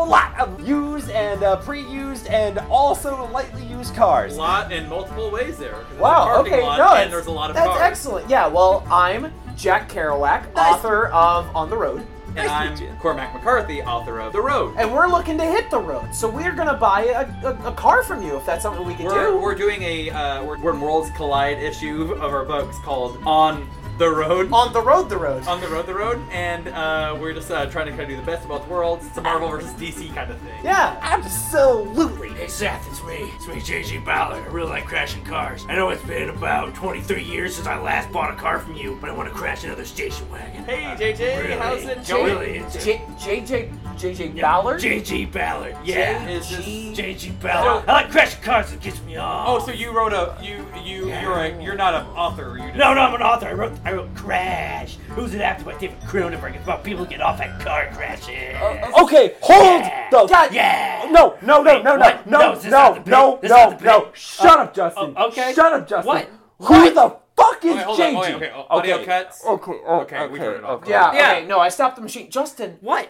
lot 0.07 0.39
of 0.39 0.67
used 0.67 1.09
and 1.09 1.41
uh, 1.41 1.55
pre-used 1.57 2.27
and 2.27 2.59
also 2.69 3.27
lightly 3.31 3.65
used 3.65 3.95
cars. 3.95 4.35
A 4.35 4.37
lot 4.37 4.71
in 4.71 4.87
multiple 4.87 5.31
ways 5.31 5.57
there. 5.57 5.77
Wow. 5.97 6.41
Okay. 6.41 6.61
No, 6.61 6.69
and 6.69 6.79
that's- 6.79 7.09
there's 7.09 7.25
a 7.25 7.31
lot 7.31 7.49
of 7.49 7.55
that's 7.55 7.69
cars. 7.69 7.81
excellent. 7.81 8.29
Yeah. 8.29 8.45
Well, 8.45 8.85
I'm 8.91 9.33
Jack 9.57 9.89
Kerouac, 10.11 10.53
author 10.57 11.07
of 11.07 11.55
On 11.55 11.69
the 11.69 11.77
Road. 11.77 12.05
And 12.35 12.49
I'm 12.49 12.97
Cormac 12.99 13.33
McCarthy, 13.33 13.81
author 13.81 14.19
of 14.19 14.33
The 14.33 14.41
Road. 14.41 14.75
And 14.77 14.91
we're 14.91 15.07
looking 15.07 15.37
to 15.37 15.45
hit 15.45 15.69
the 15.69 15.79
road, 15.79 16.13
so 16.13 16.29
we're 16.29 16.53
gonna 16.53 16.77
buy 16.77 17.03
a, 17.03 17.47
a, 17.47 17.67
a 17.69 17.71
car 17.73 18.03
from 18.03 18.21
you 18.21 18.37
if 18.37 18.45
that's 18.45 18.61
something 18.63 18.85
we 18.85 18.93
can 18.93 19.05
We're, 19.05 19.31
do. 19.31 19.37
we're 19.37 19.55
doing 19.55 19.81
a 19.83 20.09
uh, 20.09 20.43
we're, 20.43 20.57
we're 20.59 20.77
Worlds 20.77 21.11
Collide 21.11 21.59
issue 21.59 22.13
of 22.13 22.33
our 22.33 22.45
books 22.45 22.77
called 22.79 23.17
On 23.25 23.69
the 24.01 24.09
Road. 24.09 24.51
On 24.51 24.73
the 24.73 24.81
Road, 24.81 25.09
the 25.09 25.17
Road. 25.17 25.45
On 25.47 25.61
the 25.61 25.67
Road, 25.67 25.85
the 25.85 25.93
Road, 25.93 26.19
and 26.31 26.67
uh, 26.69 27.15
we're 27.21 27.33
just 27.33 27.51
uh, 27.51 27.67
trying 27.67 27.85
to 27.85 27.91
kind 27.91 28.01
of 28.01 28.09
do 28.09 28.15
the 28.15 28.23
best 28.23 28.41
of 28.41 28.49
both 28.49 28.67
worlds. 28.67 29.05
It's 29.05 29.15
a 29.17 29.21
Marvel 29.21 29.47
versus 29.47 29.69
DC 29.73 30.11
kind 30.15 30.31
of 30.31 30.39
thing. 30.39 30.59
Yeah, 30.63 30.97
absolutely. 31.01 32.29
Hey 32.29 32.47
Seth, 32.47 32.83
it's 32.89 33.03
me. 33.03 33.29
It's 33.35 33.47
me, 33.47 33.55
JJ 33.55 34.03
Ballard. 34.03 34.41
I 34.43 34.47
really 34.47 34.69
like 34.69 34.85
crashing 34.85 35.23
cars. 35.23 35.65
I 35.69 35.75
know 35.75 35.89
it's 35.89 36.03
been 36.05 36.29
about 36.29 36.73
23 36.73 37.23
years 37.23 37.53
since 37.55 37.67
I 37.67 37.77
last 37.79 38.11
bought 38.11 38.33
a 38.33 38.35
car 38.37 38.57
from 38.59 38.75
you, 38.75 38.97
but 38.99 39.11
I 39.11 39.13
want 39.13 39.29
to 39.29 39.35
crash 39.35 39.63
another 39.63 39.85
station 39.85 40.27
wagon. 40.31 40.63
Hey 40.65 40.81
JJ, 40.97 41.19
Really? 41.43 41.53
how's 41.53 41.83
it 41.83 42.03
J- 42.03 42.13
going? 42.13 42.25
Really, 42.25 42.57
it's 42.57 42.83
J- 42.83 43.01
JJ 43.19 43.71
JJ 43.99 44.41
Ballard. 44.41 44.81
JG 44.81 45.31
Ballard. 45.31 45.75
Yeah. 45.83 46.25
JG 46.39 46.95
JG 46.95 47.39
Ballard. 47.39 47.87
I 47.87 47.93
like 47.93 48.09
crashing 48.11 48.41
cars. 48.41 48.71
It 48.73 48.81
gets 48.81 48.99
me 49.03 49.17
off. 49.17 49.45
Oh, 49.47 49.63
so 49.63 49.71
you 49.71 49.91
wrote 49.91 50.13
a 50.13 50.35
you 50.41 50.65
you 50.83 51.07
you're 51.11 51.33
a 51.39 51.61
you're 51.63 51.75
not 51.75 51.93
an 51.93 52.07
author. 52.07 52.57
You 52.57 52.71
No, 52.73 52.93
no, 52.95 53.01
I'm 53.01 53.13
an 53.13 53.21
author. 53.21 53.47
I 53.47 53.53
wrote 53.53 53.73
I 53.85 53.90
wrote 53.91 54.15
Crash. 54.15 54.95
Who's 55.09 55.33
it 55.33 55.41
after 55.41 55.65
by 55.65 55.77
David 55.77 55.99
Cronenberg? 56.01 56.55
It's 56.55 56.63
about 56.63 56.83
people 56.83 57.03
who 57.05 57.09
get 57.09 57.21
off 57.21 57.39
at 57.41 57.59
car 57.59 57.89
crashes. 57.93 58.55
Okay, 59.01 59.35
hold 59.41 59.83
the. 60.11 60.27
God, 60.29 60.53
yeah. 60.53 61.07
No, 61.11 61.37
no, 61.41 61.61
no, 61.61 61.81
no, 61.81 61.95
no, 61.95 61.97
no, 61.97 62.21
No, 62.25 62.53
no, 62.55 62.69
not 62.69 62.93
the 62.95 62.99
bit? 63.01 63.07
no, 63.11 63.35
This 63.41 63.51
is 63.51 63.51
not 63.51 63.81
no, 63.83 63.99
no. 63.99 64.11
Shut 64.13 64.59
Uh, 64.59 64.63
up, 64.63 64.73
Justin. 64.73 65.13
oh, 65.17 65.27
okay. 65.27 65.53
Shut 65.53 65.73
up, 65.73 65.87
Justin. 65.87 66.07
What? 66.07 66.29
Who 66.59 66.93
the 66.93 67.15
fuck 67.35 67.65
is 67.65 67.71
Okay, 67.73 67.83
hold 67.83 67.99
on. 67.99 68.07
JG? 68.13 68.17
Okay, 68.35 68.35
okay. 68.35 68.65
Audio 68.69 69.03
cuts. 69.05 69.45
Okay, 69.45 69.71
oh, 69.85 69.99
Okay, 70.01 70.27
we 70.27 70.39
turned 70.39 70.57
it 70.57 70.63
off. 70.63 70.81
Yeah, 70.87 71.13
Yeah. 71.13 71.31
Okay. 71.37 71.47
No, 71.47 71.59
I 71.59 71.69
stopped 71.69 71.95
the 71.95 72.01
machine. 72.01 72.29
Justin, 72.29 72.77
What? 72.81 73.09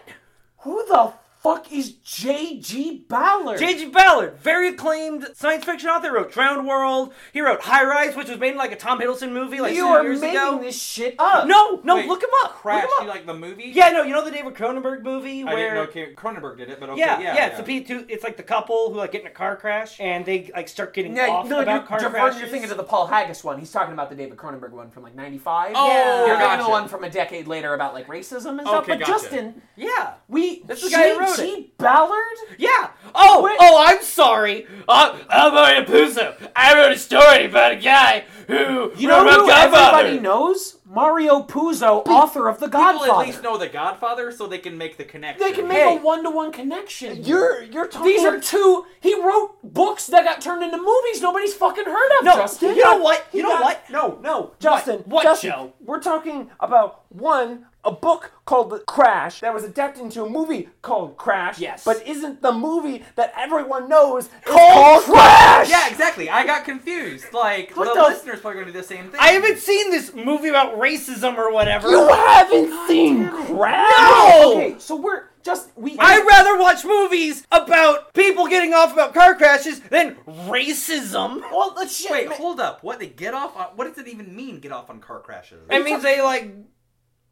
who 0.58 0.84
the 0.86 1.12
fuck 1.42 1.72
is 1.72 1.94
JG 2.04 3.08
Ballard? 3.08 3.58
J.G. 3.58 3.86
Ballard, 3.90 4.38
very 4.38 4.68
acclaimed 4.68 5.26
science 5.34 5.64
fiction 5.64 5.88
author, 5.88 6.12
wrote 6.12 6.32
Drowned 6.32 6.66
World. 6.66 7.12
He 7.32 7.40
wrote 7.40 7.62
High 7.62 7.84
Rise, 7.84 8.14
which 8.14 8.28
was 8.28 8.38
made 8.38 8.52
in 8.52 8.56
like 8.58 8.72
a 8.72 8.76
Tom 8.76 9.00
Hiddleston 9.00 9.32
movie 9.32 9.60
like 9.60 9.74
you 9.74 9.82
two 9.84 9.88
are 9.88 10.02
years 10.04 10.20
making 10.20 10.36
ago. 10.36 10.58
this 10.60 10.80
shit 10.80 11.16
up. 11.18 11.46
No, 11.48 11.80
no, 11.84 11.96
Wait, 11.96 12.06
look 12.06 12.22
him 12.22 12.30
up. 12.44 12.52
Crash, 12.52 12.82
look 12.84 13.00
him 13.00 13.04
you 13.06 13.10
up. 13.10 13.16
like 13.16 13.26
the 13.26 13.34
movie? 13.34 13.72
Yeah, 13.74 13.90
no, 13.90 14.02
you 14.02 14.12
know 14.12 14.24
the 14.24 14.30
David 14.30 14.54
Cronenberg 14.54 15.02
movie 15.02 15.42
I 15.42 15.52
where 15.54 15.86
didn't 15.86 15.96
know 15.96 16.14
Cronenberg 16.14 16.58
did 16.58 16.70
it, 16.70 16.78
but 16.78 16.90
okay. 16.90 17.00
yeah, 17.00 17.18
Yeah, 17.20 17.34
yeah, 17.34 17.46
it's 17.48 17.56
the 17.56 17.64
P 17.64 17.82
two. 17.82 18.06
It's 18.08 18.22
like 18.22 18.36
the 18.36 18.42
couple 18.42 18.90
who 18.92 18.96
like 18.98 19.12
get 19.12 19.22
in 19.22 19.26
a 19.26 19.30
car 19.30 19.56
crash 19.56 19.98
and 20.00 20.24
they 20.24 20.50
like 20.54 20.68
start 20.68 20.94
getting 20.94 21.16
Yeah, 21.16 21.28
off 21.28 21.48
no, 21.48 21.60
about 21.60 21.72
you're, 21.74 21.82
car 21.82 22.00
you're, 22.00 22.10
crashes. 22.10 22.40
you're 22.40 22.48
thinking 22.48 22.70
of 22.70 22.76
the 22.76 22.84
Paul 22.84 23.06
Haggis 23.08 23.42
one. 23.42 23.58
He's 23.58 23.72
talking 23.72 23.92
about 23.92 24.10
the 24.10 24.16
David 24.16 24.36
Cronenberg 24.38 24.70
one 24.70 24.90
from 24.90 25.02
like 25.02 25.14
'95. 25.14 25.72
Oh, 25.74 25.88
you're 25.88 26.26
thinking 26.28 26.32
of 26.34 26.38
gotcha. 26.38 26.62
the 26.62 26.70
one 26.70 26.88
from 26.88 27.04
a 27.04 27.10
decade 27.10 27.46
later 27.48 27.74
about 27.74 27.94
like 27.94 28.06
racism 28.06 28.58
and 28.58 28.60
stuff. 28.66 28.84
Okay, 28.84 28.92
but 28.92 29.00
gotcha. 29.00 29.12
Justin, 29.12 29.62
yeah, 29.76 30.14
we 30.28 30.62
That's 30.66 30.82
the 30.84 30.90
guy 30.90 31.10
who 31.14 31.18
wrote 31.20 31.31
JG 31.40 31.70
Ballard. 31.78 32.36
yeah. 32.58 32.90
Oh, 33.14 33.42
Wait. 33.42 33.56
oh, 33.60 33.84
I'm 33.86 34.02
sorry. 34.02 34.66
Uh, 34.88 35.18
I'm 35.28 35.52
Mario 35.52 35.84
Puzo. 35.84 36.34
I 36.56 36.74
wrote 36.74 36.92
a 36.92 36.98
story 36.98 37.44
about 37.46 37.72
a 37.72 37.76
guy 37.76 38.24
who 38.46 38.92
You 38.96 39.08
wrote 39.10 39.16
know 39.16 39.22
about 39.22 39.40
who 39.40 39.46
Godfather. 39.48 39.98
everybody 39.98 40.20
knows? 40.20 40.78
Mario 40.86 41.42
Puzo, 41.42 42.06
author 42.06 42.48
of 42.48 42.58
The 42.60 42.66
Godfather. 42.68 42.98
People 43.06 43.20
at 43.20 43.26
least 43.26 43.42
know 43.42 43.56
the 43.56 43.68
Godfather, 43.68 44.30
so 44.30 44.46
they 44.46 44.58
can 44.58 44.76
make 44.76 44.96
the 44.98 45.04
connection. 45.04 45.46
They 45.46 45.52
can 45.54 45.66
make 45.68 45.78
Hey, 45.78 45.96
a 45.96 46.00
one-to-one 46.00 46.52
connection. 46.52 47.22
You're 47.24 47.62
you're 47.62 47.86
talking. 47.88 48.08
These 48.12 48.24
are 48.24 48.38
two. 48.38 48.84
He 49.00 49.14
wrote 49.22 49.56
books 49.62 50.06
that 50.08 50.24
got 50.24 50.40
turned 50.42 50.62
into 50.62 50.76
movies. 50.76 51.22
Nobody's 51.22 51.54
fucking 51.54 51.84
heard 51.86 52.18
of. 52.18 52.24
No, 52.24 52.34
Justin. 52.36 52.76
you 52.76 52.84
know 52.84 52.98
what? 52.98 53.26
You 53.32 53.42
know 53.42 53.48
got- 53.50 53.62
what? 53.62 53.84
No, 53.90 54.18
no, 54.22 54.52
Justin. 54.60 54.98
What, 55.06 55.22
Justin, 55.22 55.50
Joe? 55.50 55.72
We're 55.80 56.00
talking 56.00 56.50
about 56.60 57.04
one 57.10 57.66
a 57.84 57.90
book 57.90 58.32
called 58.44 58.70
The 58.70 58.78
Crash 58.80 59.40
that 59.40 59.52
was 59.52 59.64
adapted 59.64 60.04
into 60.04 60.24
a 60.24 60.28
movie 60.30 60.68
called 60.82 61.16
Crash. 61.16 61.58
Yes. 61.58 61.84
But 61.84 62.06
isn't 62.06 62.40
the 62.40 62.52
movie 62.52 63.02
that 63.16 63.32
everyone 63.36 63.88
knows 63.88 64.28
Called 64.44 65.02
called 65.02 65.04
Crash? 65.04 65.68
Yeah, 65.70 65.88
exactly. 65.88 66.30
I 66.30 66.46
got 66.46 66.64
confused. 66.64 67.32
Like 67.32 67.76
What 67.76 67.88
the, 67.88 67.94
the- 67.94 68.08
listeners 68.08 68.40
probably 68.40 68.60
gonna 68.60 68.72
do 68.72 68.78
the 68.78 68.86
same 68.86 69.08
thing. 69.10 69.18
I 69.20 69.28
haven't 69.32 69.58
seen 69.58 69.90
this 69.90 70.14
movie 70.14 70.48
about 70.48 70.78
racism 70.78 71.36
or 71.36 71.52
whatever. 71.52 71.90
You 71.90 72.06
haven't 72.08 72.88
seen 72.88 73.28
Crash? 73.28 73.90
No! 73.98 74.52
Okay, 74.54 74.76
so 74.78 74.96
we're 74.96 75.24
just 75.42 75.70
we. 75.76 75.96
I'd 75.98 76.24
rather 76.24 76.56
watch 76.60 76.84
movies 76.84 77.44
about 77.50 78.14
people 78.14 78.46
getting 78.46 78.74
off 78.74 78.92
about 78.92 79.12
car 79.12 79.34
crashes 79.34 79.80
than 79.80 80.14
racism. 80.28 81.40
Well, 81.50 81.72
let's 81.76 81.96
shit. 81.96 82.10
Wait, 82.12 82.28
hold 82.28 82.60
up. 82.60 82.84
What 82.84 83.00
they 83.00 83.08
get 83.08 83.34
off? 83.34 83.56
On, 83.56 83.64
what 83.76 83.88
does 83.88 83.98
it 83.98 84.08
even 84.08 84.36
mean? 84.36 84.60
Get 84.60 84.70
off 84.70 84.88
on 84.88 85.00
car 85.00 85.18
crashes? 85.20 85.58
It 85.68 85.82
means 85.84 86.02
they 86.04 86.22
like 86.22 86.52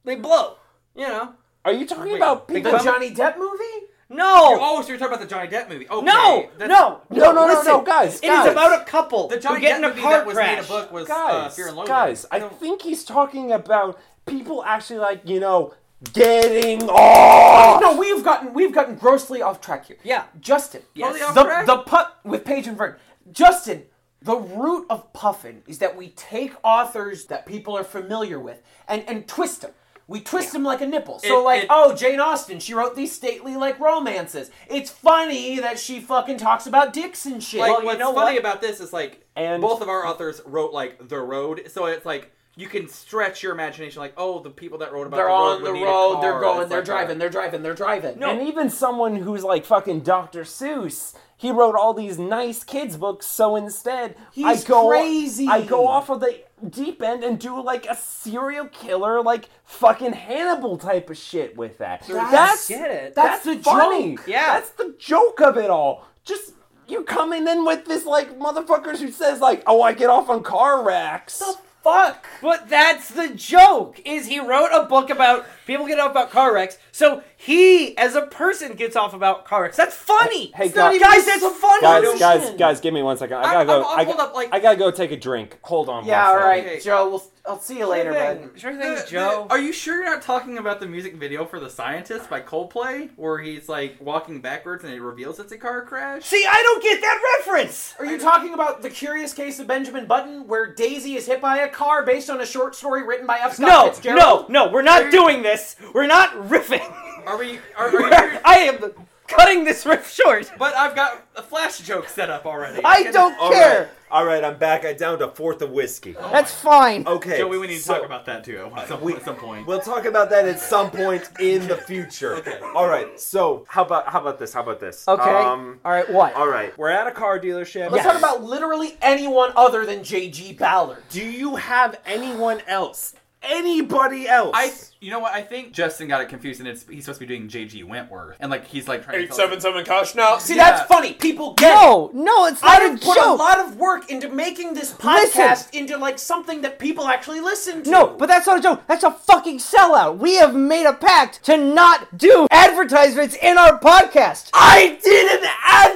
they 0.05 0.17
blow. 0.17 0.57
You 0.95 1.09
know. 1.09 1.35
Are 1.65 1.73
you 1.73 1.87
talking 1.87 2.05
Wait, 2.13 2.17
about 2.17 2.49
they 2.49 2.55
people? 2.63 2.79
Johnny 2.79 3.11
Depp 3.15 3.39
movie? 3.39 3.87
No. 4.09 4.25
Oh, 4.61 4.83
so 4.83 4.89
you're 4.89 4.99
talking 4.99 5.15
about 5.15 5.21
the 5.29 5.33
Johnny 5.33 5.49
Depp 5.49 5.69
movie? 5.69 5.89
Okay, 5.89 6.05
No, 6.05 6.49
no, 6.59 6.67
No, 6.67 7.01
no, 7.11 7.33
no, 7.33 7.47
listen. 7.47 7.67
no, 7.67 7.83
guys, 7.83 8.17
It 8.21 8.25
is 8.25 8.31
guys. 8.31 8.53
about 8.53 8.81
a 8.81 8.85
couple 8.85 9.29
The 9.29 9.39
Johnny 9.39 9.67
Depp 9.67 9.77
in 9.77 9.85
a 9.85 9.89
movie 9.89 10.01
car 10.01 10.11
that 10.13 10.27
was 10.27 10.35
crash. 10.35 10.57
made 10.57 10.65
a 10.65 10.69
book 10.69 10.91
was 10.93 11.09
uh, 11.09 11.15
guys, 11.15 11.55
Fear 11.55 11.69
and 11.69 11.77
Loathing. 11.77 11.89
guys, 11.95 12.27
I 12.31 12.41
think 12.41 12.83
he's 12.83 13.05
talking 13.05 13.53
about 13.53 14.01
people 14.27 14.65
actually 14.65 14.99
like 14.99 15.21
you 15.29 15.39
know 15.39 15.75
getting 16.13 16.89
off. 16.89 17.81
No, 17.81 17.97
we've 18.01 18.25
gotten 18.25 18.53
we've 18.55 18.73
gotten 18.75 18.97
grossly 18.97 19.43
off 19.43 19.61
track 19.61 19.87
here. 19.87 19.99
Yeah. 20.03 20.25
Justin. 20.41 20.83
Totally 20.99 21.23
off 21.23 21.35
The 21.35 21.45
track? 21.45 21.67
the 21.67 21.77
put 21.79 22.07
with 22.25 22.45
Paige 22.45 22.67
and 22.69 22.77
Vern. 22.77 22.97
Justin. 23.31 23.85
The 24.23 24.37
root 24.37 24.85
of 24.91 25.11
puffin 25.15 25.63
is 25.67 25.79
that 25.79 25.97
we 25.97 26.11
take 26.11 26.53
authors 26.63 27.25
that 27.27 27.47
people 27.47 27.75
are 27.79 27.85
familiar 27.85 28.39
with 28.39 28.61
and 28.87 29.03
and 29.09 29.27
twist 29.27 29.63
them. 29.63 29.71
We 30.11 30.21
twist 30.21 30.53
them 30.53 30.65
like 30.65 30.81
a 30.81 30.87
nipple. 30.89 31.21
So 31.21 31.39
It- 31.39 31.45
like, 31.45 31.63
it- 31.63 31.67
oh, 31.71 31.95
Jane 31.95 32.19
Austen, 32.19 32.59
she 32.59 32.75
wrote 32.75 32.97
these 32.97 33.13
stately 33.13 33.55
like 33.57 33.79
romances. 33.79 34.51
It's 34.69 34.91
funny 34.91 35.61
that 35.61 35.79
she 35.79 36.01
fucking 36.01 36.39
talks 36.39 36.67
about 36.67 36.93
dicks 36.93 37.27
and 37.27 37.41
shit. 37.41 37.61
Like, 37.61 37.77
well, 37.77 37.85
what's 37.85 38.03
funny 38.03 38.15
what? 38.15 38.39
about 38.39 38.61
this 38.61 38.81
is 38.81 38.93
like, 38.93 39.25
And- 39.37 39.63
both 39.63 39.81
of 39.81 39.89
our 39.89 40.05
authors 40.05 40.43
wrote 40.45 40.73
like 40.73 41.09
the 41.09 41.21
road, 41.21 41.63
so 41.69 41.87
it's 41.87 42.05
like 42.05 42.33
you 42.57 42.67
can 42.67 42.89
stretch 42.89 43.45
your 43.45 43.53
imagination. 43.53 44.01
Like, 44.01 44.15
oh, 44.17 44.41
the 44.41 44.51
people 44.51 44.79
that 44.79 44.93
wrote 44.93 45.07
about 45.07 45.17
the 45.19 45.23
road. 45.23 45.59
they're 45.65 45.73
the 45.75 45.81
road 45.85 46.15
on 46.17 46.21
the 46.21 46.27
road, 46.27 46.33
they're 46.33 46.41
going, 46.41 46.69
they're 46.69 46.79
like, 46.79 46.85
driving, 46.85 47.17
uh, 47.17 47.19
they're 47.21 47.31
driving, 47.31 47.63
they're 47.63 47.75
driving. 47.75 48.23
And 48.23 48.49
even 48.49 48.69
someone 48.69 49.15
who's 49.15 49.45
like 49.45 49.65
fucking 49.65 50.01
Dr. 50.01 50.43
Seuss, 50.43 51.15
he 51.37 51.53
wrote 51.53 51.77
all 51.77 51.95
these 51.95 52.19
nice 52.19 52.65
kids 52.65 52.97
books. 52.97 53.27
So 53.27 53.55
instead, 53.57 54.17
I 54.19 54.55
He's 54.55 54.65
go 54.65 54.89
crazy. 54.89 55.47
I 55.49 55.63
go 55.63 55.87
off 55.87 56.11
of 56.11 56.21
the 56.21 56.41
deep 56.69 57.03
end 57.03 57.25
and 57.25 57.39
do 57.39 57.61
like 57.63 57.87
a 57.87 57.95
serial 57.97 58.67
killer, 58.67 59.23
like 59.23 59.49
fucking 59.65 60.13
Hannibal 60.13 60.77
type 60.79 61.11
of 61.11 61.17
shit 61.17 61.57
with 61.57 61.79
that. 61.79 62.07
That's 62.07 62.69
get 62.69 62.91
it. 62.91 63.15
That's, 63.15 63.45
That's 63.45 63.59
the 63.59 63.63
funny. 63.63 64.17
joke. 64.17 64.27
Yeah. 64.27 64.55
that's 64.55 64.71
the 64.71 64.95
joke 64.99 65.41
of 65.41 65.57
it 65.57 65.71
all. 65.71 66.07
Just 66.25 66.53
you 66.87 67.05
coming 67.05 67.47
in 67.47 67.65
with 67.65 67.87
this 67.87 68.05
like 68.05 68.39
motherfuckers 68.39 68.99
who 68.99 69.11
says 69.11 69.41
like, 69.41 69.63
oh, 69.67 69.83
I 69.83 69.93
get 69.93 70.11
off 70.11 70.29
on 70.29 70.43
car 70.43 70.85
wrecks. 70.85 71.39
The 71.39 71.57
fuck. 71.83 72.27
But 72.43 72.69
that's 72.69 73.11
the 73.11 73.29
joke. 73.29 74.01
Is 74.05 74.27
he 74.27 74.41
wrote 74.41 74.71
a 74.73 74.85
book 74.85 75.09
about 75.11 75.47
people 75.71 75.87
get 75.87 75.99
off 75.99 76.11
about 76.11 76.31
car 76.31 76.53
wrecks, 76.53 76.77
so 76.93 77.23
he 77.37 77.97
as 77.97 78.15
a 78.15 78.23
person 78.23 78.75
gets 78.75 78.97
off 78.97 79.15
about 79.15 79.45
car 79.45 79.63
wrecks. 79.63 79.77
That's 79.77 79.95
funny. 79.95 80.53
Hey, 80.55 80.67
It's 80.67 80.75
guys- 80.75 80.97
even- 80.97 81.09
guys, 81.09 81.25
that's 81.27 81.47
funny. 81.57 81.81
Guys, 81.83 82.19
guys, 82.19 82.51
guys, 82.59 82.81
give 82.81 82.93
me 82.93 83.03
one 83.03 83.17
second. 83.17 83.37
I 83.39 83.43
gotta 83.45 83.59
I'm- 83.59 83.67
go. 83.67 83.75
I'm- 83.83 83.85
I'm- 83.89 83.99
I, 84.01 84.05
hold 84.05 84.21
up, 84.21 84.35
like- 84.35 84.49
I 84.53 84.59
gotta 84.61 84.77
go 84.77 84.91
take 84.91 85.13
a 85.13 85.17
drink. 85.17 85.59
Hold 85.63 85.89
on. 85.89 86.05
Yeah, 86.05 86.19
one 86.25 86.29
all 86.29 86.35
second. 86.39 86.49
right, 86.49 86.67
Okay. 86.67 86.81
Joe. 86.81 87.09
We'll, 87.09 87.23
I'll 87.47 87.59
see 87.61 87.79
you 87.79 87.87
later, 87.87 88.13
Sure 88.13 88.21
man. 88.21 88.39
thing. 88.39 88.51
Sure 88.57 88.73
thing, 88.73 88.95
the- 88.95 89.07
Joe. 89.09 89.47
are 89.49 89.59
you 89.59 89.73
sure 89.73 89.97
you're 89.97 90.05
not 90.05 90.21
talking 90.23 90.59
about 90.59 90.79
the 90.81 90.87
music 90.87 91.15
video 91.17 91.47
for 91.47 91.59
The 91.59 91.71
Scientist 91.71 92.29
by 92.29 92.41
Coldplay, 92.43 93.09
where 93.17 93.39
he's 93.39 93.69
like 93.69 93.97
walking 94.01 94.41
backwards 94.41 94.85
and 94.85 94.93
it 94.93 95.01
reveals 95.01 95.39
it's 95.41 95.51
a 95.53 95.57
car 95.59 95.83
crash? 95.83 96.25
See, 96.27 96.45
I 96.47 96.63
don't 96.63 96.83
get 96.83 97.01
that 97.01 97.19
reference. 97.39 97.95
Are 97.99 98.05
you 98.05 98.19
talking 98.19 98.53
about 98.53 98.83
the 98.83 98.91
curious 98.91 99.33
case 99.33 99.59
of 99.59 99.67
Benjamin 99.67 100.07
Button, 100.07 100.47
where 100.47 100.67
Daisy 100.67 101.17
is 101.17 101.27
hit 101.27 101.41
by 101.41 101.59
a 101.59 101.69
car 101.69 102.03
based 102.05 102.29
on 102.29 102.41
a 102.41 102.47
short 102.47 102.75
story 102.75 103.03
written 103.03 103.27
by 103.27 103.39
F. 103.39 103.55
Scott 103.55 103.69
No, 103.69 103.91
Fitzgerald? 103.91 104.51
no, 104.51 104.67
no. 104.67 104.71
We're 104.73 104.83
not 104.83 105.11
doing 105.11 105.43
this. 105.43 105.60
We're 105.95 106.07
not 106.07 106.31
riffing. 106.49 106.87
Are 107.27 107.39
we? 107.39 107.59
Are, 107.77 107.89
are 107.89 108.33
you? 108.33 108.39
I 108.45 108.55
am 108.61 108.93
cutting 109.31 109.65
this 109.65 109.87
riff 109.87 110.11
short. 110.11 110.51
But 110.59 110.75
I've 110.75 110.95
got 110.97 111.25
a 111.37 111.43
flash 111.43 111.79
joke 111.79 112.09
set 112.09 112.31
up 112.31 112.47
already. 112.47 112.81
I 112.85 113.05
can- 113.05 113.13
don't 113.13 113.39
All 113.39 113.53
care. 113.53 113.79
right, 113.81 113.89
all 114.11 114.25
right, 114.25 114.43
I'm 114.45 114.59
back. 114.59 114.85
I 114.85 114.93
downed 114.93 115.23
a 115.23 115.31
fourth 115.31 115.63
of 115.63 115.71
whiskey. 115.71 116.13
That's 116.33 116.53
fine. 116.53 117.07
Okay, 117.07 117.39
Joey, 117.39 117.59
we 117.59 117.67
need 117.69 117.77
to 117.77 117.83
so- 117.83 117.95
talk 117.95 118.05
about 118.05 118.27
that 118.27 118.43
too 118.45 118.71
at 118.77 118.89
some, 118.89 119.09
at 119.09 119.25
some 119.25 119.37
point. 119.37 119.67
We'll 119.67 119.81
talk 119.81 120.05
about 120.05 120.31
that 120.31 120.49
at 120.49 120.59
some 120.59 120.91
point 120.91 121.29
in 121.39 121.69
the 121.69 121.77
future. 121.77 122.37
Okay. 122.37 122.59
All 122.75 122.89
right. 122.89 123.19
So 123.21 123.65
how 123.69 123.85
about 123.85 124.09
how 124.09 124.21
about 124.21 124.39
this? 124.39 124.53
How 124.53 124.63
about 124.63 124.81
this? 124.81 125.07
Okay. 125.07 125.23
Um, 125.31 125.79
all 125.85 125.93
right, 125.93 126.11
what? 126.11 126.35
all 126.35 126.49
right. 126.49 126.77
We're 126.77 126.91
at 126.91 127.07
a 127.07 127.13
car 127.13 127.39
dealership. 127.39 127.91
Let's 127.91 128.05
talk 128.05 128.19
about 128.19 128.43
literally 128.43 128.97
anyone 129.03 129.53
other 129.55 129.87
than 129.87 130.03
J.G. 130.03 130.55
Ballard. 130.55 131.03
Do 131.11 131.25
you 131.25 131.57
have 131.57 132.01
anyone 132.05 132.63
else? 132.67 133.15
Anybody 133.43 134.29
else? 134.29 134.53
I, 134.55 134.73
you 135.01 135.11
know 135.11 135.19
what? 135.19 135.33
I 135.33 135.41
think 135.43 135.73
Justin 135.73 136.09
got 136.09 136.21
it 136.21 136.29
confused, 136.29 136.61
and 136.61 136.69
it's 136.69 136.85
he's 136.89 137.05
supposed 137.07 137.21
to 137.21 137.27
be 137.27 137.35
doing 137.35 137.49
J.G. 137.49 137.85
Wentworth, 137.85 138.37
and 138.39 138.51
like 138.51 138.67
he's 138.67 138.87
like 138.87 139.03
trying 139.05 139.17
to 139.17 139.23
Eight 139.23 139.29
tell 139.29 139.37
seven 139.37 139.61
seven 139.61 139.85
cash 139.85 140.15
now. 140.15 140.37
See, 140.39 140.57
Yeah. 140.57 140.71
that's 140.73 140.87
funny. 140.87 141.15
People 141.15 141.55
get 141.55 141.73
No, 141.75 142.09
it. 142.09 142.15
no, 142.15 142.47
it's 142.47 142.63
I 142.63 142.67
not 142.79 142.83
a 142.83 142.91
have 142.91 143.01
put 143.01 143.17
a 143.17 143.21
joke. 143.21 143.39
lot 143.39 143.59
of 143.61 143.77
work 143.77 144.11
into 144.11 144.29
making 144.29 144.75
this 144.75 144.93
podcast 144.93 145.73
into 145.75 145.97
like 145.97 146.19
something 146.19 146.61
that 146.63 146.79
people 146.79 147.07
actually 147.09 147.41
listen 147.41 147.83
to. 147.85 147.91
No, 147.91 148.07
but 148.09 148.27
that's 148.27 148.47
not 148.47 148.59
a 148.59 148.63
joke. 148.63 148.83
That's 148.89 149.05
a 149.05 149.11
fucking 149.11 149.59
sellout. 149.59 150.19
We 150.19 150.37
have 150.37 150.55
made 150.55 150.85
a 150.87 150.93
pact 150.93 151.45
to 151.45 151.57
not 151.57 152.19
do 152.19 152.47
advertisements 152.51 153.37
in 153.43 153.57
our 153.57 153.79
podcast. 153.81 154.51
I 154.53 154.99
did 155.03 155.41
an 155.43 155.49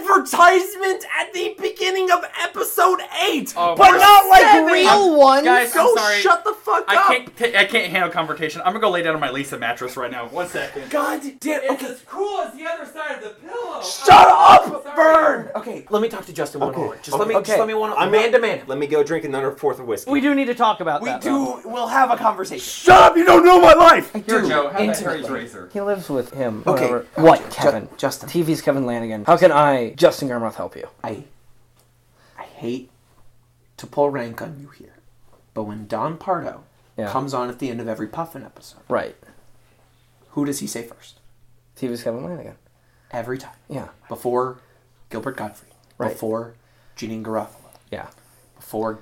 advertisement 0.09 1.05
at 1.21 1.33
the 1.33 1.55
beginning 1.61 2.11
of 2.11 2.25
episode 2.43 3.01
eight, 3.29 3.53
Oh, 3.57 3.75
But 3.77 3.91
we're 3.93 3.99
not 3.99 4.29
like 4.29 4.43
seven. 4.43 4.73
real 4.73 5.19
ones. 5.19 5.45
Guys, 5.45 5.75
I'm 5.77 5.87
Go 5.87 5.95
sorry. 5.97 6.21
shut 6.21 6.45
the 6.45 6.55
fuck 6.55 6.85
I 6.89 6.97
up. 6.97 7.07
can't. 7.09 7.37
ta- 7.37 7.59
I 7.59 7.65
can't 7.65 7.91
handle 7.91 8.11
confrontation. 8.11 8.61
I'm 8.65 8.73
gonna 8.73 8.81
go 8.81 8.94
lay 8.95 9.03
down 9.03 9.15
on 9.15 9.21
my 9.21 9.29
Leesa 9.29 9.59
mattress 9.59 9.97
right 9.97 10.11
now. 10.11 10.27
One 10.29 10.49
second. 10.49 10.89
God 10.91 11.21
damn. 11.41 11.73
Okay, 11.73 11.87
as 11.87 12.01
cool 12.07 12.41
as 12.41 12.55
the 12.55 12.65
other 12.65 12.87
side 12.87 13.17
of 13.17 13.23
the 13.23 13.31
pillow. 13.31 13.83
shut 13.83 14.09
up, 14.29 14.85
Vern. 14.97 15.51
Okay, 15.57 15.85
let 15.91 16.01
me 16.01 16.09
talk 16.09 16.25
to 16.27 16.33
Justin 16.33 16.61
one 16.61 16.71
Okay, 16.71 16.81
more. 16.81 16.97
Just 17.03 17.19
let 17.19 17.27
me, 17.29 17.35
just 17.35 17.51
okay. 17.51 17.59
let 17.59 17.69
me 17.69 17.75
one 17.75 17.93
I'm 17.93 18.11
man 18.11 18.33
to 18.33 18.39
man. 18.39 18.63
Let 18.67 18.79
me 18.79 18.87
go 18.87 19.03
drink 19.03 19.25
another 19.25 19.51
fourth 19.51 19.81
of 19.81 19.87
whiskey. 19.87 20.11
We 20.11 20.21
do 20.21 20.35
need 20.35 20.47
to 20.47 20.55
talk 20.55 20.81
about 20.81 21.03
that. 21.03 21.05
We 21.05 21.11
that. 21.11 21.23
do. 21.23 21.69
We'll 21.69 21.89
have 21.89 22.11
a 22.11 22.17
conversation. 22.17 22.65
Shut 22.65 23.03
up! 23.03 23.17
You 23.17 23.25
don't 23.25 23.45
know 23.45 23.61
my 23.61 23.75
life. 23.75 24.15
I 24.15 24.21
Here, 24.21 24.43
Joe. 24.43 24.69
Have 24.69 24.73
that 24.75 24.81
intimately. 24.81 25.05
Harry's 25.05 25.31
razor. 25.31 25.71
He 25.73 25.81
lives 25.81 26.09
with 26.09 26.33
him. 26.33 26.63
Okay, 26.67 26.83
whatever. 26.91 27.07
What, 27.17 27.41
Ju- 27.51 27.57
Kevin? 27.57 27.89
Justin. 27.97 28.29
TV's 28.29 28.63
Kevin 28.63 28.87
Lanigan. 28.87 29.25
How 29.25 29.37
can 29.37 29.51
I, 29.51 29.91
Justin 29.95 30.29
Garmoth, 30.29 30.55
help 30.55 30.77
you? 30.77 30.89
I, 31.03 31.25
I 32.39 32.45
hate 32.45 32.91
to 33.77 33.87
pull 33.87 34.11
rank 34.11 34.41
on 34.41 34.59
you 34.61 34.69
here, 34.69 34.95
but 35.53 35.65
when 35.65 35.87
Don 35.89 36.17
Pardo 36.17 36.63
Yeah. 36.97 37.11
comes 37.11 37.35
on 37.35 37.49
at 37.49 37.59
the 37.59 37.71
end 37.71 37.81
of 37.81 37.89
every 37.89 38.07
Puffin 38.07 38.45
episode, 38.45 38.81
Right. 38.89 39.17
who 40.31 40.45
does 40.45 40.61
he 40.61 40.67
say 40.67 40.83
first? 40.85 41.19
TV's 41.77 42.03
Kevin 42.05 42.25
Lanigan. 42.25 42.55
Every 43.11 43.39
time. 43.39 43.55
Yeah. 43.69 43.89
Before 44.09 44.59
Gilbert 45.11 45.37
Gottfried. 45.37 45.73
Right. 45.99 46.13
Before 46.13 46.55
Janeane 46.97 47.23
Garofalo. 47.23 47.71
Yeah. 47.91 48.09
Before 48.57 49.01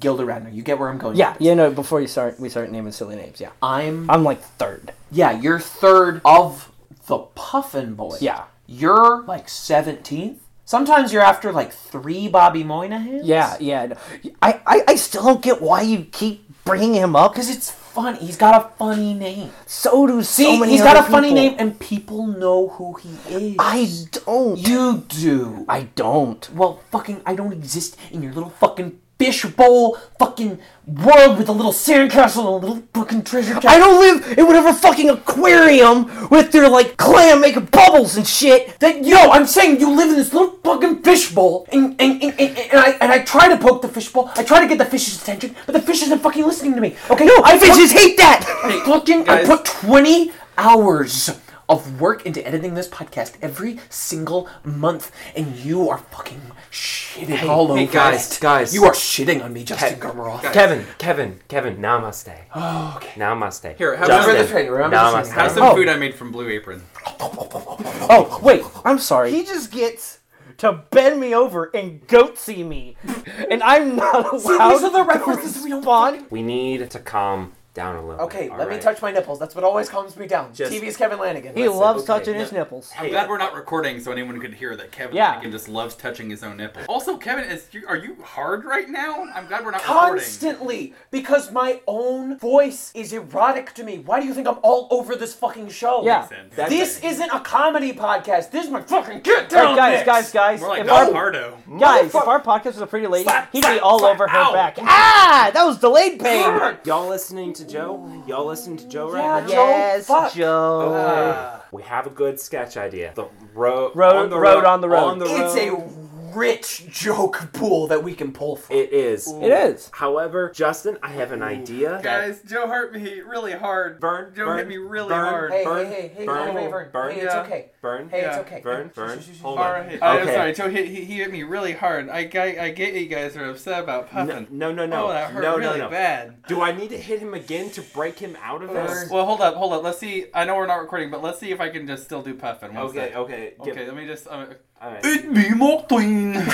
Gilda 0.00 0.24
Radner. 0.24 0.54
You 0.54 0.62
get 0.62 0.78
where 0.78 0.88
I'm 0.88 0.98
going. 0.98 1.16
Yeah, 1.16 1.36
you 1.38 1.54
know, 1.54 1.70
before 1.70 2.00
you 2.00 2.06
start, 2.06 2.40
we 2.40 2.48
start 2.48 2.70
naming 2.70 2.92
silly 2.92 3.16
names. 3.16 3.40
Yeah. 3.40 3.50
I'm. 3.62 4.08
I'm 4.10 4.24
like 4.24 4.40
third. 4.40 4.92
Yeah, 5.10 5.32
you're 5.38 5.60
third 5.60 6.20
of 6.24 6.70
the 7.06 7.18
Puffin 7.18 7.94
boys. 7.94 8.22
Yeah. 8.22 8.44
You're 8.66 9.22
like 9.24 9.46
17th. 9.46 10.38
Sometimes 10.64 11.12
you're 11.12 11.22
after 11.22 11.52
like 11.52 11.72
three 11.72 12.26
Bobby 12.26 12.64
Moynihan. 12.64 13.20
Yeah, 13.22 13.56
yeah. 13.60 13.94
I, 14.42 14.60
I, 14.66 14.82
I 14.88 14.96
still 14.96 15.22
don't 15.24 15.42
get 15.42 15.62
why 15.62 15.82
you 15.82 16.04
keep 16.10 16.45
bringing 16.66 16.94
him 16.94 17.16
up. 17.16 17.32
Because 17.32 17.48
it's 17.48 17.70
funny. 17.70 18.18
He's 18.18 18.36
got 18.36 18.54
a 18.62 18.76
funny 18.76 19.14
name. 19.14 19.50
So 19.64 20.06
do 20.06 20.22
See, 20.22 20.44
so 20.44 20.58
many 20.58 20.72
he's 20.72 20.82
got 20.82 20.98
a 20.98 21.02
funny 21.10 21.28
people. 21.28 21.42
name, 21.42 21.56
and 21.58 21.80
people 21.80 22.26
know 22.26 22.68
who 22.68 22.94
he 22.94 23.08
is. 23.34 23.56
I 23.58 23.88
don't. 24.26 24.58
You 24.58 25.04
do. 25.08 25.64
I 25.68 25.84
don't. 25.94 26.52
Well, 26.54 26.82
fucking, 26.90 27.22
I 27.24 27.34
don't 27.34 27.52
exist 27.52 27.96
in 28.10 28.22
your 28.22 28.32
little 28.34 28.50
fucking 28.50 29.00
fishbowl 29.18 29.96
fucking 30.18 30.58
world 30.86 31.38
with 31.38 31.48
a 31.48 31.52
little 31.52 31.72
sandcastle 31.72 32.38
and 32.38 32.46
a 32.46 32.50
little 32.66 32.82
fucking 32.94 33.24
treasure 33.24 33.54
chest. 33.54 33.66
I 33.66 33.78
don't 33.78 33.98
live 33.98 34.38
in 34.38 34.46
whatever 34.46 34.72
fucking 34.72 35.08
aquarium 35.10 36.28
with 36.28 36.52
their 36.52 36.68
like 36.68 36.96
clam 36.96 37.40
making 37.40 37.66
bubbles 37.66 38.16
and 38.16 38.26
shit. 38.26 38.78
That 38.80 39.04
yo, 39.04 39.30
I'm 39.30 39.46
saying 39.46 39.80
you 39.80 39.90
live 39.94 40.10
in 40.10 40.16
this 40.16 40.32
little 40.32 40.58
fucking 40.62 41.02
fishbowl, 41.02 41.66
and 41.72 42.00
and, 42.00 42.22
and, 42.22 42.40
and, 42.40 42.58
and 42.58 42.78
I 42.78 42.90
and 43.00 43.12
I 43.12 43.20
try 43.24 43.48
to 43.48 43.56
poke 43.56 43.82
the 43.82 43.88
fish 43.88 44.10
bowl. 44.12 44.30
I 44.36 44.42
try 44.44 44.60
to 44.60 44.68
get 44.68 44.78
the 44.78 44.84
fish's 44.84 45.22
attention, 45.22 45.56
but 45.66 45.72
the 45.72 45.82
fish 45.82 46.02
isn't 46.02 46.18
fucking 46.20 46.44
listening 46.44 46.74
to 46.74 46.80
me. 46.80 46.96
Okay, 47.10 47.24
No, 47.24 47.36
I 47.44 47.58
fishes 47.58 47.92
hate 47.92 48.16
that. 48.18 48.44
I 48.64 48.84
fucking 48.84 49.28
I 49.28 49.44
put 49.44 49.64
20 49.64 50.30
hours 50.58 51.30
of 51.68 52.00
work 52.00 52.24
into 52.24 52.46
editing 52.46 52.74
this 52.74 52.88
podcast 52.88 53.34
every 53.42 53.78
single 53.90 54.48
month, 54.64 55.10
and 55.34 55.56
you 55.56 55.88
are 55.90 55.98
fucking 55.98 56.40
shitting 56.70 57.42
all 57.48 57.64
over 57.72 57.76
hey, 57.78 57.86
guys, 57.86 58.36
it. 58.36 58.40
guys. 58.40 58.74
you 58.74 58.84
are 58.84 58.92
shitting 58.92 59.42
on 59.44 59.52
me, 59.52 59.64
Justin 59.64 59.98
Ke- 59.98 60.02
Garmaroff. 60.02 60.52
Kevin, 60.52 60.86
Kevin, 60.98 61.40
Kevin, 61.48 61.76
namaste. 61.78 62.36
Oh, 62.54 62.94
okay. 62.96 63.18
Namaste. 63.20 63.76
Here, 63.76 63.96
have 63.96 64.06
Justin, 64.06 64.36
the 64.36 64.46
training, 64.46 64.70
remember 64.70 64.96
the 64.96 65.02
namaste. 65.02 65.12
training. 65.22 65.32
Have 65.34 65.52
some 65.52 65.62
Oh. 65.64 65.74
food 65.74 65.88
I 65.88 65.96
made 65.96 66.14
from 66.14 66.30
Blue 66.32 66.48
Apron. 66.48 66.82
Oh 67.18 68.40
wait, 68.42 68.62
I'm 68.84 68.98
sorry. 68.98 69.30
He 69.32 69.44
just 69.44 69.70
gets 69.72 70.20
to 70.58 70.72
bend 70.90 71.20
me 71.20 71.34
over 71.34 71.70
and 71.74 72.06
goatsy 72.06 72.66
me, 72.66 72.96
and 73.50 73.62
I'm 73.62 73.96
not 73.96 74.32
allowed. 74.32 74.38
See, 74.40 74.58
these 74.70 74.84
are 74.84 74.90
the 74.92 75.04
references 75.04 75.62
we 75.62 75.70
don't 75.70 75.78
respond. 75.80 76.26
We 76.30 76.42
need 76.42 76.88
to 76.90 76.98
calm 77.00 77.52
down 77.76 77.94
a 77.96 78.04
little. 78.04 78.24
Okay, 78.24 78.48
all 78.48 78.56
let 78.58 78.68
me 78.70 78.78
touch 78.78 79.00
my 79.02 79.12
nipples. 79.12 79.38
That's 79.38 79.54
what 79.54 79.62
always 79.62 79.88
calms 79.90 80.16
me 80.16 80.26
down. 80.26 80.52
Just- 80.54 80.72
TV's 80.72 80.96
Kevin 80.96 81.18
Lanigan. 81.20 81.54
He 81.54 81.64
Listen, 81.64 81.78
loves 81.78 82.02
okay. 82.02 82.06
touching 82.18 82.34
his 82.34 82.50
nipples. 82.50 82.90
I'm 82.98 83.10
glad 83.10 83.28
we're 83.28 83.36
not 83.38 83.54
recording 83.54 84.00
so 84.00 84.10
anyone 84.10 84.40
could 84.40 84.54
hear 84.54 84.74
that 84.76 84.90
Kevin 84.90 85.14
Yeah. 85.14 85.32
Flanagan 85.32 85.52
just 85.52 85.68
loves 85.68 85.94
touching 85.94 86.30
his 86.30 86.42
own 86.42 86.56
nipple. 86.56 86.82
Also, 86.88 87.18
Kevin, 87.18 87.44
is 87.44 87.66
you, 87.72 87.84
are 87.86 87.96
you 87.96 88.16
hard 88.24 88.64
right 88.64 88.88
now? 88.88 89.24
I'm 89.34 89.46
glad 89.46 89.64
we're 89.64 89.72
not 89.72 89.82
recording. 89.82 90.20
Constantly, 90.20 90.94
because 91.10 91.52
my 91.52 91.80
own 91.86 92.38
voice 92.38 92.90
is 92.94 93.12
erotic 93.12 93.74
to 93.74 93.84
me. 93.84 93.98
Why 93.98 94.20
do 94.20 94.26
you 94.26 94.32
think 94.32 94.48
I'm 94.48 94.58
all 94.62 94.88
over 94.90 95.14
this 95.14 95.34
fucking 95.34 95.68
show? 95.68 96.02
Yeah. 96.04 96.26
That's 96.56 96.70
This 96.70 97.00
isn't 97.04 97.30
a 97.30 97.40
comedy 97.40 97.92
podcast. 97.92 98.50
This 98.50 98.64
is 98.64 98.70
my 98.70 98.80
fucking 98.80 99.20
get 99.20 99.44
Hey, 99.52 99.56
down. 99.58 99.76
guys, 99.76 99.92
mix. 99.98 100.06
guys, 100.06 100.32
guys, 100.32 100.60
More 100.60 100.70
like 100.70 100.80
if 100.80 100.90
our, 100.90 101.10
Pardo. 101.12 101.58
guys, 101.78 102.06
if 102.06 102.14
our 102.16 102.40
podcast 102.40 102.64
was 102.64 102.80
a 102.80 102.86
pretty 102.86 103.06
lady, 103.06 103.24
Slap, 103.24 103.52
he'd 103.52 103.60
be 103.60 103.66
slap, 103.66 103.82
all 103.82 103.98
slap, 103.98 104.14
over 104.14 104.28
her 104.28 104.38
ow. 104.38 104.52
back. 104.54 104.78
Ah, 104.80 105.50
that 105.52 105.64
was 105.64 105.78
delayed 105.78 106.18
pain. 106.18 106.76
Y'all 106.84 107.08
listening 107.08 107.52
to 107.52 107.65
Joe? 107.68 108.22
Y'all 108.26 108.46
listen 108.46 108.76
to 108.76 108.88
Joe 108.88 109.10
right 109.10 109.22
Yeah, 109.22 109.40
now? 109.40 109.46
Joe. 109.46 109.54
Yes, 109.68 110.06
fuck. 110.06 110.32
Joe. 110.32 110.80
Okay. 110.94 111.62
We 111.72 111.82
have 111.82 112.06
a 112.06 112.10
good 112.10 112.38
sketch 112.40 112.76
idea. 112.76 113.12
The 113.14 113.26
road, 113.54 113.92
Road- 113.94 114.16
on 114.16 114.30
the 114.30 114.38
road 114.38 114.64
on 114.64 114.80
the 114.80 114.88
road. 114.88 114.98
On 115.04 115.18
the 115.18 115.24
It's 115.26 115.56
road. 115.56 115.92
a 115.92 116.36
rich 116.38 116.86
joke 116.90 117.48
pool 117.54 117.86
that 117.86 118.04
we 118.04 118.14
can 118.14 118.30
pull 118.32 118.56
from. 118.56 118.76
It 118.76 118.92
is. 118.92 119.26
It 119.32 119.50
is. 119.50 119.90
However, 119.94 120.50
Justin, 120.54 120.98
I 121.02 121.08
have 121.12 121.32
an 121.32 121.42
idea. 121.42 121.98
Guys, 122.02 122.42
Joe 122.42 122.66
hurt 122.68 122.92
me 122.94 123.20
really 123.20 123.52
hard. 123.52 124.00
Burn, 124.00 124.34
Joe 124.34 124.44
burn, 124.46 124.58
hit 124.58 124.68
me 124.68 124.76
really 124.76 125.08
burn, 125.08 125.24
hard. 125.24 125.50
Hey, 125.52 125.64
burn, 125.64 125.86
hey, 125.86 125.92
hey, 125.92 126.08
hey, 126.14 126.26
burn, 126.26 126.54
hey, 126.56 126.62
hey, 126.62 126.70
Vern. 126.70 126.88
burn, 126.92 127.12
Hey, 127.14 127.20
it's 127.22 127.34
yeah. 127.34 127.40
okay. 127.42 127.70
Burn. 127.86 128.08
Hey, 128.08 128.22
it's 128.22 128.36
okay. 128.38 128.60
Burn, 128.64 128.90
Shh, 128.90 128.94
burn. 128.96 129.20
Hold 129.42 129.58
on. 129.60 129.70
right. 129.70 129.98
I'm 130.02 130.26
sorry, 130.26 130.52
Joe. 130.54 130.68
He, 130.68 130.86
he, 130.86 131.04
he 131.04 131.14
hit 131.18 131.30
me 131.30 131.44
really 131.44 131.72
hard. 131.72 132.08
I, 132.08 132.28
I 132.34 132.56
I 132.64 132.70
get 132.70 132.94
you 132.94 133.06
guys 133.06 133.36
are 133.36 133.48
upset 133.48 133.84
about 133.84 134.10
Puffin. 134.10 134.48
No, 134.50 134.72
no, 134.72 134.86
no. 134.86 135.06
Oh, 135.06 135.08
that 135.12 135.30
hurt 135.30 135.42
no, 135.42 135.56
really 135.56 135.78
no, 135.78 135.84
no. 135.84 135.90
bad. 135.90 136.42
Do 136.48 136.62
I 136.62 136.72
need 136.72 136.90
to 136.90 136.98
hit 136.98 137.20
him 137.20 137.32
again 137.32 137.70
to 137.70 137.82
break 137.82 138.18
him 138.18 138.36
out 138.42 138.62
of 138.64 138.70
this? 138.72 139.08
Well, 139.08 139.24
hold 139.24 139.40
up, 139.40 139.54
hold 139.54 139.72
up. 139.72 139.84
Let's 139.84 139.98
see. 139.98 140.26
I 140.34 140.44
know 140.44 140.56
we're 140.56 140.66
not 140.66 140.80
recording, 140.80 141.12
but 141.12 141.22
let's 141.22 141.38
see 141.38 141.52
if 141.52 141.60
I 141.60 141.68
can 141.68 141.86
just 141.86 142.02
still 142.02 142.22
do 142.22 142.34
Puffin. 142.34 142.74
One 142.74 142.86
Okay, 142.86 143.08
sec. 143.10 143.16
okay. 143.16 143.54
Okay, 143.60 143.72
Give- 143.72 143.86
let 143.86 143.96
me 143.96 144.06
just. 144.06 144.26
Uh, 144.26 144.46
Alright. 144.82 145.00
it's 145.04 145.24
me, 145.24 145.50
Martin. 145.54 146.34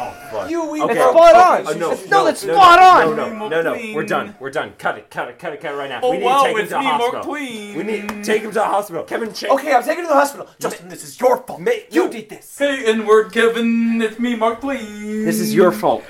Oh, 0.00 0.12
fuck. 0.30 0.48
You 0.48 0.70
we 0.70 0.80
Okay. 0.80 0.92
It's 0.92 1.10
spot 1.10 1.34
on. 1.34 1.66
Oh, 1.66 1.72
no, 1.72 1.88
No, 2.08 2.24
that's 2.24 2.44
no, 2.44 2.54
spot 2.54 2.78
no, 2.78 3.10
on. 3.10 3.16
No, 3.16 3.48
no, 3.48 3.48
no, 3.48 3.62
no. 3.74 3.94
We're 3.96 4.04
done. 4.04 4.36
We're 4.38 4.52
done. 4.52 4.74
Cut 4.78 4.96
it, 4.96 5.10
cut 5.10 5.28
it, 5.28 5.40
cut 5.40 5.54
it, 5.54 5.60
cut 5.60 5.74
it 5.74 5.76
right 5.76 5.88
now. 5.88 5.98
Oh, 6.04 6.12
we 6.12 6.18
need 6.18 6.24
wow, 6.24 6.42
to 6.44 6.48
take 6.52 6.56
him 6.56 6.64
to 6.66 6.70
the 6.70 6.80
hospital. 6.80 7.24
Twain. 7.24 7.76
We 7.76 7.82
need 7.82 8.08
to 8.08 8.22
take 8.22 8.42
him 8.42 8.50
to 8.50 8.54
the 8.54 8.64
hospital. 8.64 9.02
Kevin, 9.02 9.32
check. 9.32 9.50
Okay, 9.50 9.74
I'm 9.74 9.82
taking 9.82 10.04
him 10.04 10.04
to 10.04 10.08
the 10.10 10.14
hospital. 10.14 10.48
Justin, 10.70 10.88
this 10.90 11.02
is 11.02 11.18
your 11.18 11.38
fault. 11.38 11.60
Ma- 11.60 11.70
you 11.90 12.10
did 12.10 12.28
this. 12.28 12.58
Hey, 12.58 12.84
N-word 12.92 13.32
Kevin, 13.32 14.02
it's 14.02 14.18
me, 14.18 14.36
Mark 14.36 14.60
Twain. 14.60 15.24
This 15.24 15.40
is 15.40 15.54
your 15.54 15.72
fault. 15.72 16.04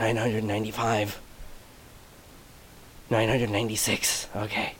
Nine 0.00 0.16
hundred 0.16 0.44
ninety-five. 0.44 1.20
Nine 3.10 3.28
hundred 3.28 3.50
ninety-six. 3.50 4.28
Okay. 4.34 4.74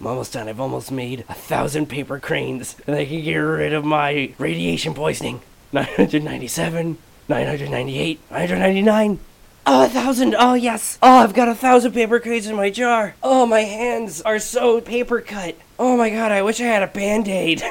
I'm 0.00 0.06
almost 0.06 0.32
done. 0.32 0.48
I've 0.48 0.60
almost 0.60 0.92
made 0.92 1.24
a 1.28 1.34
thousand 1.34 1.86
paper 1.86 2.20
cranes, 2.20 2.76
and 2.86 2.94
I 2.94 3.04
can 3.04 3.22
get 3.22 3.36
rid 3.36 3.72
of 3.72 3.84
my 3.84 4.32
radiation 4.38 4.94
poisoning. 4.94 5.40
997, 5.72 6.96
998, 7.28 8.20
999. 8.30 9.20
Oh, 9.66 9.84
a 9.84 9.88
thousand. 9.88 10.34
Oh, 10.38 10.54
yes. 10.54 10.98
Oh, 11.02 11.18
I've 11.18 11.34
got 11.34 11.48
a 11.48 11.54
thousand 11.54 11.92
paper 11.92 12.18
cranes 12.20 12.46
in 12.46 12.56
my 12.56 12.70
jar. 12.70 13.16
Oh, 13.22 13.44
my 13.44 13.60
hands 13.60 14.22
are 14.22 14.38
so 14.38 14.80
paper 14.80 15.20
cut. 15.20 15.56
Oh 15.78 15.94
my 15.96 16.08
god, 16.08 16.32
I 16.32 16.40
wish 16.42 16.60
I 16.60 16.64
had 16.64 16.82
a 16.82 16.86
band 16.86 17.28
aid. 17.28 17.60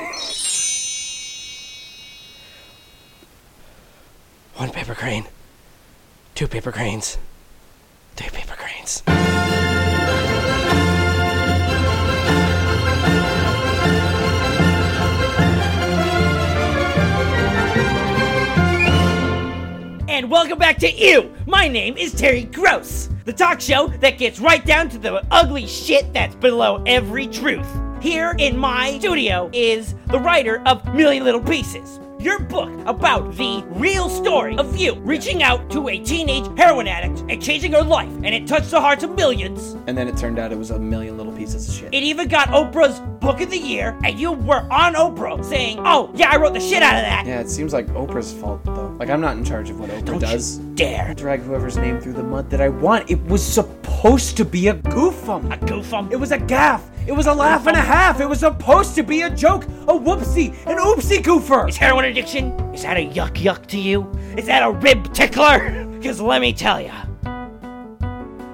One 4.55 4.69
paper 4.69 4.93
crane. 4.93 5.25
Two 6.35 6.47
paper 6.47 6.71
cranes. 6.71 7.17
Three 8.15 8.29
paper 8.29 8.55
cranes. 8.55 9.01
Welcome 20.27 20.59
back 20.59 20.77
to 20.79 20.91
Ew. 20.91 21.33
My 21.45 21.69
name 21.69 21.95
is 21.95 22.13
Terry 22.13 22.43
Gross, 22.43 23.07
the 23.23 23.31
talk 23.31 23.61
show 23.61 23.87
that 24.01 24.17
gets 24.17 24.41
right 24.41 24.65
down 24.65 24.89
to 24.89 24.97
the 24.97 25.25
ugly 25.31 25.65
shit 25.65 26.11
that's 26.11 26.35
below 26.35 26.83
every 26.85 27.27
truth. 27.27 27.65
Here 28.01 28.35
in 28.37 28.57
my 28.57 28.99
studio 28.99 29.49
is 29.53 29.95
the 30.07 30.19
writer 30.19 30.61
of 30.65 30.93
Million 30.93 31.23
Little 31.23 31.41
Pieces, 31.41 32.01
your 32.19 32.39
book 32.39 32.71
about 32.87 33.35
the 33.35 33.63
real 33.69 34.09
story 34.09 34.57
of 34.57 34.75
you 34.75 34.95
reaching 35.01 35.43
out 35.43 35.69
to 35.71 35.87
a 35.89 35.99
teenage 35.99 36.45
heroin 36.57 36.87
addict 36.87 37.19
and 37.29 37.41
changing 37.41 37.71
her 37.73 37.83
life, 37.83 38.09
and 38.23 38.27
it 38.27 38.47
touched 38.47 38.71
the 38.71 38.81
hearts 38.81 39.03
of 39.03 39.15
millions. 39.15 39.75
And 39.87 39.97
then 39.97 40.07
it 40.07 40.17
turned 40.17 40.39
out 40.39 40.51
it 40.51 40.57
was 40.57 40.71
a 40.71 40.79
million 40.79 41.17
little 41.17 41.31
pieces 41.33 41.67
of 41.69 41.75
shit. 41.75 41.93
It 41.93 42.03
even 42.03 42.27
got 42.27 42.47
Oprah's 42.49 42.99
Book 43.19 43.41
of 43.41 43.49
the 43.49 43.57
Year, 43.57 43.97
and 44.03 44.19
you 44.19 44.31
were 44.31 44.61
on 44.71 44.95
Oprah 44.95 45.43
saying, 45.43 45.79
Oh, 45.81 46.11
yeah, 46.15 46.31
I 46.31 46.37
wrote 46.37 46.53
the 46.53 46.59
shit 46.59 46.81
out 46.81 46.95
of 46.95 47.01
that. 47.01 47.25
Yeah, 47.27 47.39
it 47.39 47.49
seems 47.49 47.73
like 47.73 47.87
Oprah's 47.87 48.33
fault 48.33 48.63
though. 48.63 48.95
Like 48.99 49.09
I'm 49.09 49.21
not 49.21 49.37
in 49.37 49.43
charge 49.45 49.69
of 49.69 49.79
what 49.79 49.89
Oprah 49.89 50.05
Don't 50.05 50.19
does. 50.19 50.57
you 50.59 50.75
dare. 50.75 51.13
Drag 51.13 51.41
whoever's 51.41 51.77
name 51.77 51.99
through 51.99 52.13
the 52.13 52.23
mud 52.23 52.49
that 52.49 52.61
I 52.61 52.69
want. 52.69 53.09
It 53.11 53.23
was 53.25 53.45
supposed 53.45 54.37
to 54.37 54.45
be 54.45 54.69
a 54.69 54.73
goofum. 54.75 55.53
A 55.53 55.57
goofum? 55.57 56.11
It 56.11 56.15
was 56.17 56.31
a 56.31 56.39
gaff. 56.39 56.89
It 57.07 57.15
was 57.15 57.25
a 57.25 57.33
laugh 57.33 57.67
and 57.67 57.77
a 57.77 57.81
half. 57.81 58.19
It 58.19 58.27
was 58.27 58.41
supposed 58.41 58.93
to 58.95 59.01
be 59.01 59.21
a 59.21 59.29
joke, 59.29 59.63
a 59.63 59.93
whoopsie, 59.93 60.49
an 60.67 60.77
oopsie 60.77 61.23
goofer. 61.23 61.69
Is 61.69 61.77
heroin 61.77 62.03
addiction, 62.03 62.51
is 62.73 62.81
that 62.81 62.97
a 62.97 63.07
yuck 63.07 63.35
yuck 63.35 63.65
to 63.67 63.79
you? 63.79 64.11
Is 64.37 64.45
that 64.47 64.61
a 64.61 64.71
rib 64.71 65.13
tickler? 65.13 65.85
Because 65.97 66.21
let 66.21 66.41
me 66.41 66.53
tell 66.53 66.79
ya, 66.79 66.93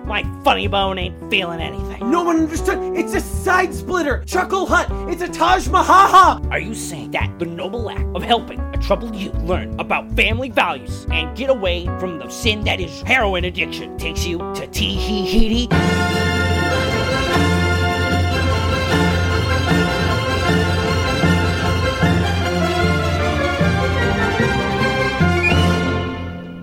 my 0.06 0.24
funny 0.46 0.68
bone 0.68 0.98
ain't 0.98 1.30
feeling 1.30 1.60
anything. 1.60 2.10
No 2.10 2.24
one 2.24 2.38
understood. 2.38 2.80
It's 2.98 3.14
a 3.14 3.20
side 3.20 3.74
splitter, 3.74 4.24
chuckle 4.26 4.66
hut. 4.66 4.88
It's 5.12 5.22
a 5.22 5.28
Taj 5.28 5.68
Mahaha. 5.68 6.50
Are 6.50 6.60
you 6.60 6.74
saying 6.74 7.12
that 7.12 7.38
the 7.40 7.46
noble 7.46 7.90
act 7.90 8.06
of 8.16 8.24
helping 8.24 8.62
a 8.62 8.78
troubled 8.78 9.14
youth 9.14 9.36
learn 9.42 9.78
about 9.78 10.10
family 10.14 10.50
values 10.50 11.06
and 11.12 11.36
get 11.36 11.50
away 11.50 11.86
from 12.00 12.18
the 12.18 12.30
sin 12.30 12.64
that 12.64 12.80
is 12.80 13.02
heroin 13.02 13.44
addiction 13.44 13.98
takes 13.98 14.26
you 14.26 14.38
to 14.38 14.66
Tahiti? 14.68 15.68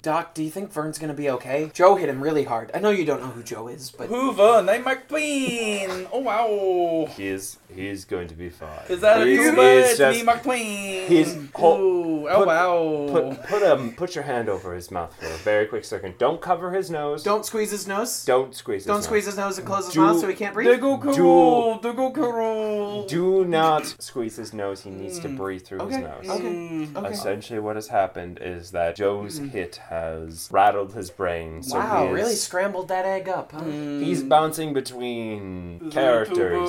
Doc, 0.03 0.33
do 0.33 0.43
you 0.43 0.51
think 0.51 0.73
Vern's 0.73 0.99
gonna 0.99 1.13
be 1.13 1.29
okay? 1.29 1.71
Joe 1.75 1.95
hit 1.95 2.09
him 2.09 2.23
really 2.23 2.45
hard. 2.45 2.71
I 2.73 2.79
know 2.79 2.89
you 2.89 3.05
don't 3.05 3.21
know 3.21 3.29
who 3.29 3.43
Joe 3.43 3.69
is, 3.69 3.91
but 3.91 4.09
Hoover, 4.09 4.63
name 4.63 4.85
Mark 4.85 5.09
Twain. 5.09 6.09
Oh 6.11 6.21
wow. 6.21 7.07
He 7.15 7.29
is. 7.29 7.59
He 7.75 7.89
is 7.89 8.05
going 8.05 8.29
to 8.29 8.35
be 8.35 8.49
fine. 8.51 8.69
Is 8.89 9.01
that 9.01 9.23
a 9.23 9.25
He's- 9.27 9.39
Hoover? 9.51 9.63
he's 9.87 9.99
just- 9.99 10.19
me, 10.19 10.25
Mark 10.25 10.43
Twain. 10.43 11.07
He's. 11.09 11.37
Hold, 11.55 11.81
Ooh, 11.81 12.29
oh 12.29 12.39
put, 12.39 12.47
wow. 12.47 13.09
Put 13.11 13.43
put 13.49 13.63
um 13.63 13.93
put 13.93 14.15
your 14.15 14.25
hand 14.25 14.49
over 14.49 14.75
his 14.75 14.91
mouth 14.91 15.15
for 15.19 15.27
a 15.27 15.37
very 15.39 15.67
quick 15.67 15.85
second. 15.85 16.15
Don't 16.19 16.41
cover 16.41 16.73
his 16.73 16.91
nose. 16.91 17.23
don't 17.23 17.45
squeeze 17.47 17.71
his 17.71 17.87
nose. 17.87 18.25
Don't 18.25 18.55
squeeze. 18.55 18.83
His 18.83 18.87
Don't 18.87 18.97
nose. 18.97 19.05
squeeze 19.05 19.27
his 19.27 19.37
nose 19.37 19.59
and 19.59 19.67
close 19.67 19.87
his 19.87 19.95
Do- 19.95 20.01
mouth 20.01 20.21
so 20.21 20.29
he 20.29 20.35
can't 20.35 20.55
breathe. 20.55 20.69
Diggle 20.69 20.99
Carol, 20.99 21.79
Diggle 21.79 22.11
Carol. 22.13 23.07
Do 23.07 23.45
not 23.45 23.95
squeeze 23.99 24.37
his 24.37 24.53
nose. 24.53 24.81
He 24.83 24.91
needs 24.91 25.19
to 25.21 25.29
Mm. 25.29 25.37
breathe 25.37 25.63
through 25.63 25.81
Okay. 25.83 25.97
his 25.97 26.05
nose. 26.05 26.37
Okay. 26.39 26.89
Okay. 26.97 27.09
Essentially, 27.13 27.59
what 27.61 27.77
has 27.77 27.89
happened 27.89 28.39
is 28.43 28.71
that 28.73 28.97
Joe's 28.97 29.39
Mm. 29.41 29.51
hit 29.51 29.77
has 29.89 30.01
has 30.01 30.49
rattled 30.51 30.93
his 30.95 31.11
brain. 31.11 31.63
So 31.63 31.77
wow, 31.79 32.07
he 32.07 32.13
really 32.13 32.35
scrambled 32.35 32.89
that 32.89 33.05
egg 33.05 33.29
up, 33.29 33.53
huh? 33.53 33.63
He's 33.65 34.23
bouncing 34.23 34.73
between 34.73 35.91
characters. 35.91 36.69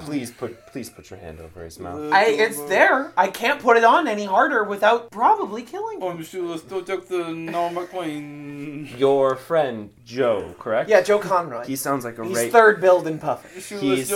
Please 0.00 0.30
put 0.30 0.66
please 0.66 0.90
put 0.90 1.10
your 1.10 1.18
hand 1.18 1.40
over 1.40 1.64
his 1.64 1.78
mouth. 1.78 2.12
I, 2.12 2.26
it's 2.26 2.60
there. 2.64 3.12
I 3.16 3.28
can't 3.28 3.60
put 3.60 3.76
it 3.76 3.84
on 3.84 4.08
any 4.08 4.24
harder 4.24 4.64
without 4.64 5.10
probably 5.10 5.62
killing 5.62 6.00
him. 6.00 6.08
I'm 6.08 6.22
sure 6.24 6.56
still 6.58 6.82
took 6.82 7.08
the 7.08 7.28
no 7.32 7.70
McQueen. 7.70 8.98
Your 8.98 9.36
friend 9.36 9.90
Joe, 10.04 10.54
correct? 10.58 10.90
Yeah, 10.90 11.00
Joe 11.02 11.18
Conroy. 11.18 11.64
He 11.64 11.76
sounds 11.76 12.04
like 12.04 12.18
a 12.18 12.24
He's 12.26 12.36
ra- 12.36 12.48
third 12.48 12.80
build 12.80 13.06
in 13.06 13.18
Puffin. 13.18 13.50
He's- 13.80 14.08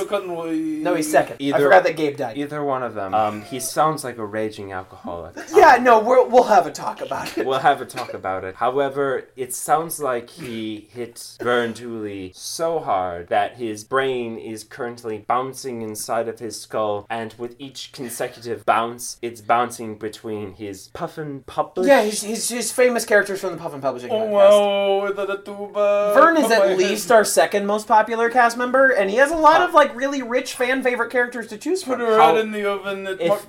No, 0.82 0.94
he's 0.94 1.10
second. 1.10 1.36
Either, 1.38 1.56
I 1.56 1.60
forgot 1.60 1.84
that 1.84 1.96
Gabe 1.96 2.16
died. 2.16 2.36
Either 2.36 2.64
one 2.64 2.82
of 2.82 2.94
them. 2.94 3.14
Um, 3.14 3.42
he 3.42 3.60
sounds 3.60 4.02
like 4.04 4.18
a 4.18 4.24
raging 4.24 4.72
alcoholic. 4.72 5.36
Yeah, 5.54 5.78
no, 5.80 6.00
we're, 6.00 6.26
we'll 6.26 6.44
have 6.44 6.66
a 6.66 6.72
talk 6.72 7.00
about 7.00 7.36
it. 7.38 7.46
We'll 7.46 7.60
have 7.60 7.80
a 7.80 7.86
talk 7.86 8.14
about 8.14 8.44
it. 8.44 8.56
However, 8.56 9.28
it 9.36 9.54
sounds 9.54 10.00
like 10.00 10.28
he 10.30 10.88
hit 10.90 11.36
Vern 11.40 11.72
Tooley 11.74 12.32
so 12.34 12.78
hard 12.80 13.28
that 13.28 13.56
his 13.56 13.84
brain 13.84 14.38
is 14.38 14.64
currently 14.64 15.15
bouncing 15.18 15.82
inside 15.82 16.28
of 16.28 16.38
his 16.38 16.60
skull, 16.60 17.06
and 17.10 17.34
with 17.38 17.56
each 17.58 17.92
consecutive 17.92 18.64
bounce, 18.64 19.18
it's 19.22 19.40
bouncing 19.40 19.96
between 19.98 20.54
his 20.54 20.88
puffin 20.88 21.42
publish. 21.46 21.86
Yeah, 21.86 22.02
he's, 22.04 22.22
his, 22.22 22.48
he's 22.48 22.72
famous 22.72 23.04
characters 23.04 23.40
from 23.40 23.52
the 23.52 23.58
Puffin 23.58 23.80
Publishing 23.80 24.10
Oh 24.10 24.18
podcast. 24.26 24.32
wow, 24.32 25.06
is 25.06 25.16
that 25.16 25.30
a 25.30 25.38
tuba? 25.38 26.12
Vern 26.14 26.36
is 26.36 26.50
at 26.50 26.76
least 26.78 27.10
our 27.10 27.24
second 27.24 27.66
most 27.66 27.86
popular 27.86 28.30
cast 28.30 28.56
member, 28.56 28.90
and 28.90 29.10
he 29.10 29.16
has 29.16 29.30
a 29.30 29.36
lot 29.36 29.62
of 29.62 29.74
like 29.74 29.94
really 29.94 30.22
rich 30.22 30.54
fan 30.54 30.82
favorite 30.82 31.10
characters 31.10 31.46
to 31.48 31.56
choose 31.58 31.82
from. 31.82 31.98
Put 31.98 32.00
her 32.08 32.20
head 32.20 32.36
in 32.38 32.52
the 32.52 32.68
oven. 32.70 33.06
It's 33.06 33.22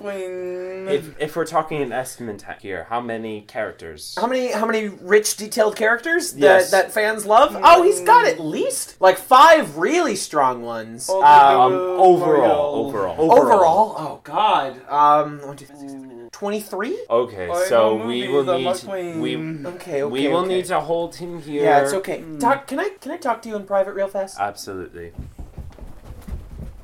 If, 0.88 1.20
if 1.20 1.36
we're 1.36 1.44
talking 1.46 1.82
an 1.82 1.92
estimate 1.92 2.44
here, 2.60 2.86
how 2.88 3.00
many 3.00 3.42
characters? 3.42 4.14
How 4.18 4.26
many 4.26 4.52
how 4.52 4.64
many 4.66 4.88
rich 4.88 5.36
detailed 5.36 5.76
characters 5.76 6.32
that, 6.32 6.40
Yes. 6.40 6.70
that 6.70 6.92
fans 6.92 7.26
love? 7.26 7.56
Oh, 7.62 7.82
he's 7.82 8.00
got 8.00 8.26
at 8.26 8.40
least 8.40 8.96
like 9.00 9.18
five 9.18 9.76
really 9.76 10.16
strong 10.16 10.62
ones. 10.62 11.08
Um, 11.10 11.22
Um, 11.58 11.72
overall, 11.72 12.86
overall, 12.86 13.32
overall, 13.32 13.94
oh 13.98 14.20
god, 14.24 14.80
um, 14.88 15.40
one, 15.46 15.56
two, 15.56 15.64
three, 15.66 15.78
six, 15.78 15.92
seven, 15.92 16.28
twenty-three. 16.32 16.98
Okay, 17.10 17.50
I 17.50 17.64
so 17.66 17.98
know 17.98 18.06
we 18.06 18.28
movies 18.28 18.30
will 18.30 18.50
are 18.50 18.58
need 18.58 18.66
McQueen. 18.66 19.20
we 19.20 19.36
Okay, 19.68 20.02
okay, 20.02 20.04
we 20.04 20.28
will 20.28 20.38
okay. 20.38 20.48
need 20.48 20.64
to 20.66 20.80
hold 20.80 21.16
him 21.16 21.40
here. 21.42 21.64
Yeah, 21.64 21.80
it's 21.82 21.92
okay. 21.94 22.24
Talk, 22.38 22.66
can 22.66 22.78
I 22.78 22.90
can 23.00 23.12
I 23.12 23.16
talk 23.16 23.42
to 23.42 23.48
you 23.48 23.56
in 23.56 23.64
private 23.64 23.92
real 23.94 24.08
fast? 24.08 24.38
Absolutely. 24.38 25.12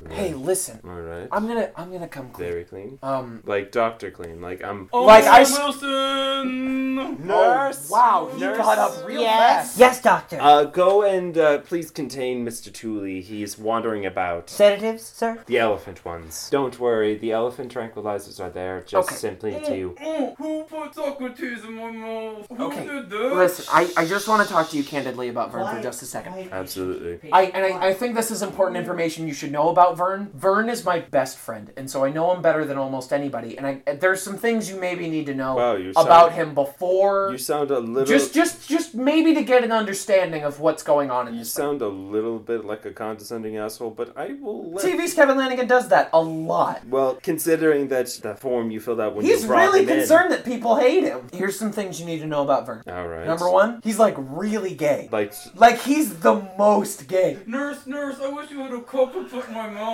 Hey, 0.09 0.33
listen. 0.33 0.79
All 0.85 0.91
right. 1.01 1.27
I'm 1.31 1.47
gonna 1.47 1.71
I'm 1.75 1.91
gonna 1.91 2.07
come 2.07 2.29
clean. 2.29 2.49
Very 2.49 2.63
clean. 2.63 2.99
Um, 3.01 3.41
like 3.45 3.71
Doctor 3.71 4.11
Clean. 4.11 4.39
Like 4.41 4.63
I'm. 4.63 4.89
Oh, 4.93 5.03
Like, 5.03 5.23
I 5.25 5.41
s- 5.41 5.57
Wilson. 5.57 6.95
Nurse. 7.25 7.89
wow, 7.89 8.29
he 8.33 8.39
Nurse. 8.39 8.57
got 8.57 8.77
up 8.77 9.05
real 9.07 9.21
Yes. 9.21 9.67
fast. 9.69 9.77
Yes, 9.79 10.01
doctor. 10.01 10.37
Uh, 10.39 10.63
go 10.65 11.03
and 11.03 11.37
uh, 11.37 11.57
please 11.59 11.91
contain 11.91 12.45
Mr. 12.45 12.71
Tooley. 12.71 13.21
He's 13.21 13.57
wandering 13.57 14.05
about. 14.05 14.49
Sedatives, 14.49 15.03
sir? 15.03 15.39
The 15.47 15.57
elephant 15.57 16.05
ones. 16.05 16.49
Don't 16.51 16.79
worry, 16.79 17.15
the 17.17 17.31
elephant 17.31 17.73
tranquilizers 17.73 18.39
are 18.39 18.49
there 18.49 18.81
just 18.81 19.09
Okay. 19.09 19.15
simply 19.17 19.51
to. 19.65 19.95
Oh, 20.01 20.35
who 20.37 20.63
put 20.63 20.93
Socrates 20.95 21.63
in 21.63 21.73
my 21.73 21.91
mouth? 21.91 22.47
Who 22.55 22.65
Okay, 22.65 22.85
did 22.85 23.09
this? 23.09 23.33
Listen, 23.33 23.65
I, 23.71 23.89
I 23.97 24.05
just 24.05 24.27
want 24.27 24.47
to 24.47 24.53
talk 24.53 24.69
to 24.69 24.77
you 24.77 24.83
candidly 24.83 25.29
about 25.29 25.51
Vern 25.51 25.75
for 25.75 25.81
just 25.81 26.01
a 26.03 26.05
second. 26.05 26.49
Absolutely. 26.51 27.29
I 27.31 27.43
and 27.45 27.65
I, 27.65 27.87
I 27.89 27.93
think 27.93 28.15
this 28.15 28.31
is 28.31 28.41
important 28.41 28.77
information 28.77 29.27
you 29.27 29.33
should 29.33 29.51
know 29.51 29.69
about 29.69 29.94
Vern. 29.95 30.29
Vern 30.33 30.69
is 30.69 30.83
my 30.85 30.99
best 30.99 31.37
friend, 31.37 31.71
and 31.77 31.89
so 31.89 32.03
I 32.05 32.09
know 32.11 32.33
him 32.33 32.41
better 32.41 32.65
than 32.65 32.77
almost 32.77 33.11
anybody. 33.13 33.57
And 33.57 33.65
I 33.67 33.93
there's 33.95 34.21
some 34.21 34.37
things 34.37 34.69
you 34.69 34.77
maybe 34.79 35.09
need 35.09 35.25
to 35.27 35.33
know 35.35 35.55
Wow, 35.55 35.75
you 35.75 35.93
sound- 35.93 36.07
about 36.07 36.31
him 36.33 36.53
before. 36.53 37.29
You 37.31 37.37
sound 37.37 37.71
a 37.71 37.79
little. 37.79 38.05
just 38.05 38.33
just 38.33 38.67
just 38.67 38.93
maybe 38.95 39.33
to 39.35 39.43
get 39.43 39.63
an 39.63 39.71
understanding 39.71 40.43
of 40.43 40.59
what's 40.59 40.83
going 40.83 41.09
on 41.11 41.27
in 41.27 41.33
You 41.33 41.39
this. 41.39 41.51
sound 41.51 41.81
a 41.81 41.87
little 41.87 42.39
bit 42.39 42.65
like 42.65 42.85
a 42.85 42.91
condescending 42.91 43.57
asshole, 43.57 43.91
but 43.91 44.15
I 44.17 44.33
will 44.33 44.71
let. 44.71 44.85
TV's 44.85 45.13
Kevin 45.13 45.37
Lanigan 45.37 45.67
does 45.67 45.87
that 45.89 46.09
a 46.13 46.21
lot. 46.21 46.85
Well, 46.87 47.17
considering 47.23 47.87
that 47.89 48.07
the 48.21 48.35
form 48.35 48.71
you 48.71 48.79
filled 48.79 48.99
out 48.99 49.15
when 49.15 49.25
He's 49.25 49.41
you 49.43 49.47
brought 49.47 49.61
really 49.73 49.83
him 49.83 49.89
in- 49.89 49.97
concerned 49.99 50.31
that 50.31 50.43
people 50.45 50.75
hate 50.77 51.03
him. 51.03 51.27
Here's 51.33 51.57
some 51.57 51.71
things 51.71 51.99
you 51.99 52.05
need 52.05 52.19
to 52.19 52.27
know 52.27 52.43
about 52.43 52.65
Vern. 52.65 52.83
All 52.87 53.07
right. 53.07 53.25
Number 53.25 53.49
one, 53.49 53.79
he's 53.83 53.99
like 53.99 54.15
really 54.17 54.73
gay. 54.73 55.09
Like. 55.11 55.33
Like 55.55 55.79
he's 55.81 56.19
the 56.19 56.35
most 56.57 57.07
gay. 57.07 57.37
Nurse, 57.45 57.85
nurse, 57.87 58.17
I 58.21 58.29
wish 58.29 58.51
you 58.51 58.59
had 58.59 58.73
a 58.73 58.81
cup 58.81 59.13
to 59.13 59.23
put 59.23 59.47
in 59.47 59.53
my 59.53 59.69
mouth. 59.69 59.84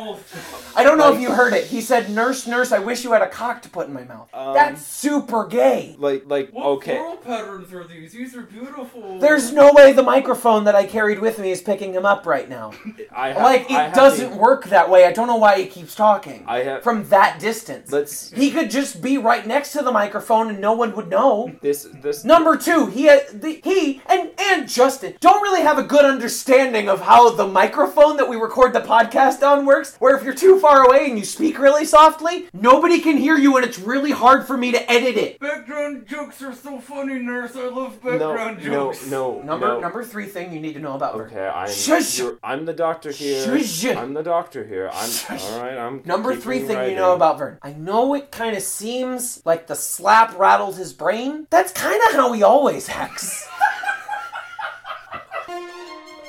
I 0.76 0.84
don't 0.84 0.98
know 0.98 1.14
if 1.14 1.20
you 1.20 1.32
heard 1.32 1.54
it. 1.54 1.66
He 1.66 1.82
said, 1.82 2.10
"Nurse, 2.10 2.48
nurse, 2.48 2.72
I 2.72 2.80
wish 2.80 3.04
you 3.04 3.12
had 3.12 3.22
a 3.22 3.28
cock 3.30 3.62
to 3.64 3.70
put 3.70 3.88
in 3.88 3.94
my 3.94 4.04
mouth." 4.04 4.30
Um, 4.34 4.54
That's 4.54 4.86
super 4.86 5.46
gay. 5.46 5.96
Like, 6.00 6.24
like, 6.28 6.50
What 6.52 6.66
okay. 6.78 6.96
floral 6.98 7.18
patterns 7.18 7.74
are 7.74 7.84
these? 7.84 8.14
These 8.14 8.36
are 8.36 8.42
beautiful. 8.44 9.20
There's 9.20 9.52
no 9.52 9.72
way 9.74 9.92
the 9.94 10.04
microphone 10.04 10.64
that 10.66 10.76
I 10.76 10.86
carried 10.86 11.20
with 11.20 11.40
me 11.40 11.52
is 11.52 11.62
picking 11.62 11.94
him 11.94 12.06
up 12.06 12.26
right 12.26 12.50
now. 12.50 12.72
I 13.16 13.30
have, 13.30 13.42
like 13.42 13.62
it 13.70 13.72
I 13.72 13.84
have 13.86 13.94
doesn't 13.94 14.32
the- 14.32 14.38
work 14.38 14.66
that 14.66 14.90
way. 14.90 15.06
I 15.06 15.12
don't 15.12 15.28
know 15.28 15.36
why 15.38 15.60
he 15.62 15.68
keeps 15.68 15.96
talking. 15.96 16.44
I 16.48 16.60
have. 16.64 16.84
From 16.84 17.08
that 17.10 17.40
distance. 17.40 17.92
Let's. 17.92 18.32
He 18.32 18.52
could 18.52 18.72
just 18.72 19.02
be 19.02 19.18
right 19.18 19.46
next 19.46 19.74
to 19.74 19.82
the 19.84 19.92
microphone 19.92 20.50
and 20.50 20.60
no 20.60 20.74
one 20.74 20.96
would 20.96 21.10
know. 21.10 21.52
This, 21.62 21.88
this. 22.02 22.24
Number 22.24 22.56
two, 22.58 22.88
he 22.88 23.04
the, 23.34 23.60
he 23.64 24.02
and 24.08 24.31
and 24.52 24.68
Justin 24.70 25.16
don't 25.20 25.42
really 25.42 25.62
have 25.62 25.78
a 25.78 25.84
good 25.84 26.06
understanding 26.06 26.90
of 26.90 27.02
how 27.02 27.30
the 27.32 27.48
microphone 27.48 28.18
that 28.18 28.28
we 28.30 28.36
record 28.36 28.74
the 28.74 28.82
podcast 28.82 29.46
on 29.48 29.66
works. 29.66 29.96
Where 30.00 30.16
if 30.16 30.24
you're 30.24 30.34
too 30.34 30.60
far 30.60 30.86
away 30.86 31.08
and 31.10 31.18
you 31.18 31.26
speak 31.26 31.58
really 31.60 31.86
softly, 31.86 32.48
nobody 32.54 33.00
can 33.00 33.18
hear 33.18 33.38
you, 33.38 33.56
and 33.58 33.66
it's 33.66 33.80
really 33.80 34.12
hard 34.12 34.46
for 34.46 34.58
me 34.58 34.72
to 34.72 34.92
edit 34.92 35.16
it. 35.18 35.40
Background 35.40 36.08
jokes 36.08 36.42
are 36.42 36.54
so 36.54 36.80
funny, 36.80 37.20
nurse. 37.20 37.56
I 37.56 37.68
love 37.68 38.02
background 38.02 38.58
no, 38.60 38.64
jokes. 38.64 39.08
no, 39.10 39.42
Number 39.42 39.68
no. 39.68 39.80
number 39.80 40.04
three 40.04 40.26
thing 40.28 40.54
you 40.54 40.60
need 40.60 40.74
to 40.74 40.80
know 40.80 40.96
about 40.96 41.16
Vern. 41.18 41.28
Okay, 41.32 41.48
I'm. 41.48 41.70
Shush! 41.72 42.20
you're- 42.20 42.38
I'm 42.44 42.66
the 42.66 42.74
doctor 42.74 43.12
here. 43.12 43.44
Shush! 43.60 43.86
I'm 43.86 44.14
the 44.14 44.24
doctor 44.24 44.66
here. 44.66 44.90
I'm. 44.94 45.10
All 45.40 45.60
right. 45.62 45.78
I'm. 45.78 46.02
Number 46.06 46.36
three 46.36 46.60
thing 46.60 46.76
writing. 46.78 46.92
you 46.96 46.98
know 47.00 47.14
about 47.16 47.38
Vern. 47.38 47.58
I 47.62 47.74
know 47.74 48.14
it 48.16 48.32
kind 48.32 48.56
of 48.56 48.64
seems 48.64 49.42
like 49.46 49.68
the 49.68 49.76
slap 49.76 50.38
rattled 50.38 50.76
his 50.78 50.94
brain. 50.94 51.48
That's 51.50 51.72
kind 51.72 52.02
of 52.10 52.14
how 52.16 52.34
he 52.34 52.44
always 52.44 52.90
acts. 52.90 53.48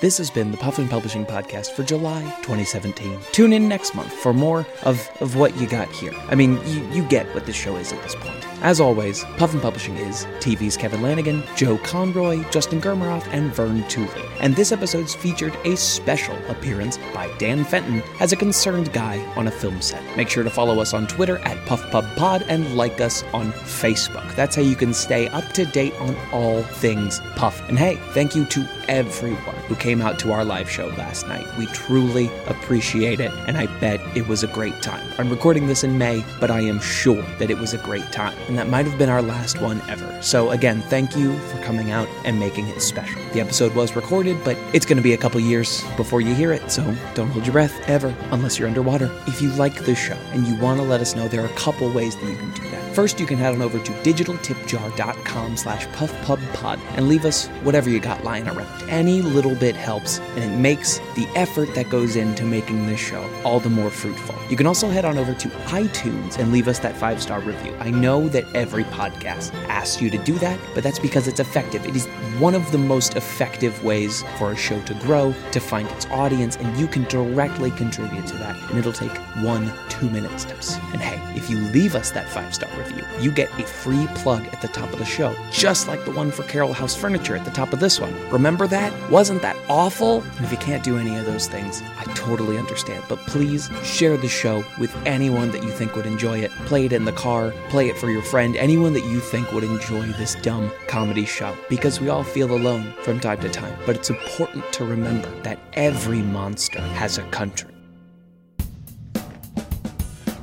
This 0.03 0.19
has 0.19 0.31
been 0.31 0.51
the 0.51 0.57
Puffin 0.57 0.88
Publishing 0.88 1.25
Podcast 1.25 1.71
for 1.75 1.85
July 1.85 2.23
2017. 2.43 3.21
Tune 3.31 3.53
in 3.53 3.69
next 3.69 3.95
month 3.95 4.12
for 4.12 4.35
more 4.35 4.67
of, 4.83 5.09
of 5.21 5.37
what 5.37 5.57
you 5.61 5.69
got 5.69 5.88
here. 5.93 6.12
I 6.29 6.35
mean, 6.35 6.55
you, 6.67 6.85
you 6.91 7.05
get 7.05 7.33
what 7.37 7.47
this 7.47 7.55
show 7.55 7.77
is 7.77 7.93
at 7.93 8.03
this 8.03 8.17
point. 8.17 8.52
As 8.62 8.79
always, 8.79 9.25
Puffin 9.38 9.59
Publishing 9.59 9.96
is 9.96 10.25
TV's 10.38 10.77
Kevin 10.77 11.03
Lanigan, 11.03 11.42
Joe 11.57 11.79
Conroy, 11.79 12.48
Justin 12.51 12.81
Germeroff, 12.81 13.27
and 13.33 13.53
Vern 13.53 13.83
Tooley. 13.88 14.22
And 14.38 14.55
this 14.55 14.70
episode's 14.70 15.16
featured 15.16 15.57
a 15.64 15.77
special 15.77 16.37
appearance 16.48 16.96
by 17.12 17.29
Dan 17.38 17.64
Fenton 17.64 18.05
as 18.20 18.33
a 18.33 18.37
concerned 18.37 18.92
guy 18.92 19.18
on 19.35 19.48
a 19.48 19.51
film 19.51 19.83
set. 19.83 20.01
Make 20.16 20.29
sure 20.29 20.44
to 20.44 20.51
follow 20.51 20.81
us 20.81 20.94
on 20.94 21.09
Twitter 21.09 21.38
at 21.38 21.57
PuffPubPod 21.66 22.44
and 22.46 22.77
like 22.77 23.01
us 23.01 23.25
on 23.35 23.51
Facebook. 23.51 24.33
That's 24.37 24.55
how 24.55 24.62
you 24.62 24.77
can 24.77 24.94
stay 24.94 25.27
up 25.29 25.53
to 25.55 25.64
date 25.64 25.94
on 26.01 26.14
all 26.33 26.62
things 26.62 27.20
Puff. 27.35 27.68
And 27.68 27.77
hey, 27.77 27.96
thank 28.12 28.37
you 28.37 28.44
to 28.44 28.68
everyone 28.87 29.57
who 29.66 29.75
came 29.75 30.01
out 30.01 30.20
to 30.20 30.33
our 30.33 30.44
live 30.44 30.70
show 30.70 30.87
last 30.98 31.27
night. 31.27 31.46
We 31.59 31.66
truly 31.66 32.31
appreciate 32.46 33.18
it, 33.18 33.33
and 33.48 33.57
I 33.57 33.66
bet 33.81 34.01
it 34.16 34.29
was 34.29 34.44
a 34.44 34.48
great 34.48 34.81
time. 34.83 35.05
I'm 35.18 35.31
recording 35.31 35.66
this 35.66 35.83
in 35.83 35.98
May, 35.98 36.25
but 36.38 36.51
I 36.51 36.61
am 36.61 36.79
sure 36.79 37.22
that 37.38 37.51
it 37.51 37.59
was 37.59 37.75
a 37.75 37.79
great 37.79 38.11
time, 38.12 38.37
and 38.53 38.59
that 38.59 38.69
might 38.69 38.85
have 38.85 38.99
been 38.99 39.09
our 39.09 39.23
last 39.23 39.62
one 39.62 39.81
ever. 39.88 40.21
So, 40.21 40.51
again, 40.51 40.83
thank 40.83 41.17
you 41.17 41.38
for 41.38 41.57
coming 41.62 41.91
out 41.91 42.07
and 42.27 42.38
making 42.38 42.69
it 42.69 42.83
special. 42.83 43.19
The 43.33 43.41
episode 43.41 43.75
was 43.75 43.97
recorded, 43.97 44.37
but 44.45 44.59
it's 44.75 44.85
going 44.85 44.99
to 44.99 45.03
be 45.03 45.15
a 45.15 45.17
couple 45.17 45.41
years 45.41 45.83
before 45.97 46.21
you 46.21 46.35
hear 46.35 46.53
it, 46.53 46.71
so 46.71 46.83
don't 47.15 47.29
hold 47.29 47.47
your 47.47 47.55
breath 47.55 47.75
ever 47.88 48.15
unless 48.31 48.59
you're 48.59 48.69
underwater. 48.69 49.11
If 49.27 49.41
you 49.41 49.49
like 49.53 49.87
the 49.87 49.95
show 49.95 50.19
and 50.33 50.47
you 50.47 50.55
want 50.57 50.81
to 50.81 50.85
let 50.85 51.01
us 51.01 51.17
know, 51.17 51.29
there 51.29 51.41
are 51.41 51.47
a 51.47 51.55
couple 51.55 51.91
ways 51.95 52.15
that 52.15 52.29
you 52.29 52.37
can 52.37 52.51
do. 52.53 52.71
First, 52.92 53.18
you 53.18 53.24
can 53.24 53.38
head 53.38 53.55
on 53.55 53.62
over 53.62 53.78
to 53.78 53.92
digitaltipjar.com 53.92 55.57
slash 55.57 55.87
puffpubpod 55.88 56.78
and 56.94 57.09
leave 57.09 57.24
us 57.24 57.46
whatever 57.62 57.88
you 57.88 58.00
got 58.00 58.22
lying 58.22 58.46
around. 58.46 58.68
Any 58.90 59.22
little 59.22 59.55
bit 59.55 59.74
helps, 59.74 60.18
and 60.18 60.44
it 60.44 60.57
makes 60.59 60.98
the 61.14 61.26
effort 61.35 61.74
that 61.74 61.88
goes 61.88 62.16
into 62.16 62.44
making 62.44 62.87
this 62.87 63.00
show 63.00 63.26
all 63.44 63.61
the 63.61 63.70
more 63.70 63.88
fruitful. 63.88 64.35
You 64.50 64.59
can 64.59 64.66
also 64.66 64.90
head 64.90 65.07
on 65.07 65.16
over 65.16 65.33
to 65.33 65.48
iTunes 65.48 66.38
and 66.38 66.52
leave 66.52 66.68
us 66.68 66.81
that 66.81 66.94
five 66.94 67.22
star 67.22 67.40
review. 67.40 67.74
I 67.81 67.90
know 67.90 68.28
that 68.28 68.44
every 68.55 68.85
podcast 68.85 69.55
asks 69.68 70.02
you 70.02 70.11
to 70.11 70.18
do 70.18 70.35
that, 70.40 70.61
but 70.74 70.85
that's 70.85 70.98
because 70.98 71.26
it's 71.26 71.40
effective. 71.40 71.87
It 71.87 71.96
is 71.96 72.07
one 72.38 72.55
of 72.55 72.71
the 72.73 72.79
most 72.79 73.16
effective 73.16 73.83
ways 73.85 74.23
for 74.38 74.53
a 74.53 74.57
show 74.57 74.81
to 74.83 74.95
grow, 74.95 75.35
to 75.53 75.61
find 75.61 75.88
its 75.90 76.07
audience, 76.07 76.57
and 76.57 76.77
you 76.77 76.87
can 76.87 77.05
directly 77.05 77.71
contribute 77.73 78.27
to 78.27 78.35
that. 78.38 78.57
And 78.71 78.79
it'll 78.79 78.92
take 78.92 79.16
one, 79.42 79.73
two 79.88 80.09
minute 80.11 80.38
steps. 80.38 80.77
And 80.92 81.01
hey, 81.01 81.21
if 81.37 81.51
you 81.51 81.59
leave 81.59 81.95
us 81.95 82.11
that 82.12 82.29
five 82.29 82.55
star 82.55 82.71
review, 82.79 83.05
you 83.21 83.31
get 83.31 83.51
a 83.59 83.64
free 83.64 84.07
plug 84.16 84.47
at 84.49 84.61
the 84.61 84.68
top 84.68 84.92
of 84.92 84.99
the 84.99 85.05
show, 85.05 85.35
just 85.51 85.88
like 85.88 86.05
the 86.05 86.11
one 86.11 86.31
for 86.31 86.42
Carroll 86.45 86.73
House 86.73 86.95
Furniture 86.95 87.37
at 87.37 87.45
the 87.45 87.51
top 87.51 87.73
of 87.73 87.81
this 87.81 88.01
one. 88.01 88.14
Remember 88.31 88.66
that? 88.66 88.92
Wasn't 89.11 89.42
that 89.42 89.57
awful? 89.68 90.23
And 90.37 90.45
if 90.45 90.51
you 90.51 90.59
can't 90.59 90.85
do 90.85 90.99
any 90.99 91.16
of 91.16 91.27
those 91.27 91.47
things, 91.47 91.83
I 91.99 92.05
totally 92.14 92.59
understand. 92.59 93.05
But 93.09 93.18
please 93.27 93.71
share 93.83 94.16
the 94.16 94.29
show 94.29 94.64
with 94.79 94.95
anyone 95.07 95.51
that 95.53 95.62
you 95.62 95.71
think 95.71 95.97
would 95.97 96.07
enjoy 96.07 96.38
it. 96.38 96.51
Play 96.66 96.87
it 96.87 96.92
in 96.92 97.05
the 97.05 97.12
car, 97.12 97.53
play 97.68 97.88
it 97.88 97.97
for 97.99 98.11
your 98.11 98.23
friend, 98.23 98.57
anyone 98.57 98.92
that 98.95 99.05
you 99.05 99.21
think 99.21 99.53
would 99.53 99.64
enjoy 99.64 100.07
this 100.12 100.35
dumb 100.37 100.71
comedy 100.87 101.25
show. 101.25 101.57
Because 101.68 102.01
we 102.01 102.09
all 102.09 102.25
feel 102.33 102.53
alone 102.55 102.95
from 103.03 103.21
time 103.21 103.40
to 103.40 103.49
time. 103.49 103.77
But 103.85 103.97
it's 103.97 104.11
important 104.11 104.73
to 104.73 104.85
remember 104.85 105.31
that 105.42 105.59
every 105.75 106.23
monster 106.23 106.81
has 106.81 107.18
a 107.18 107.23
country. 107.25 107.73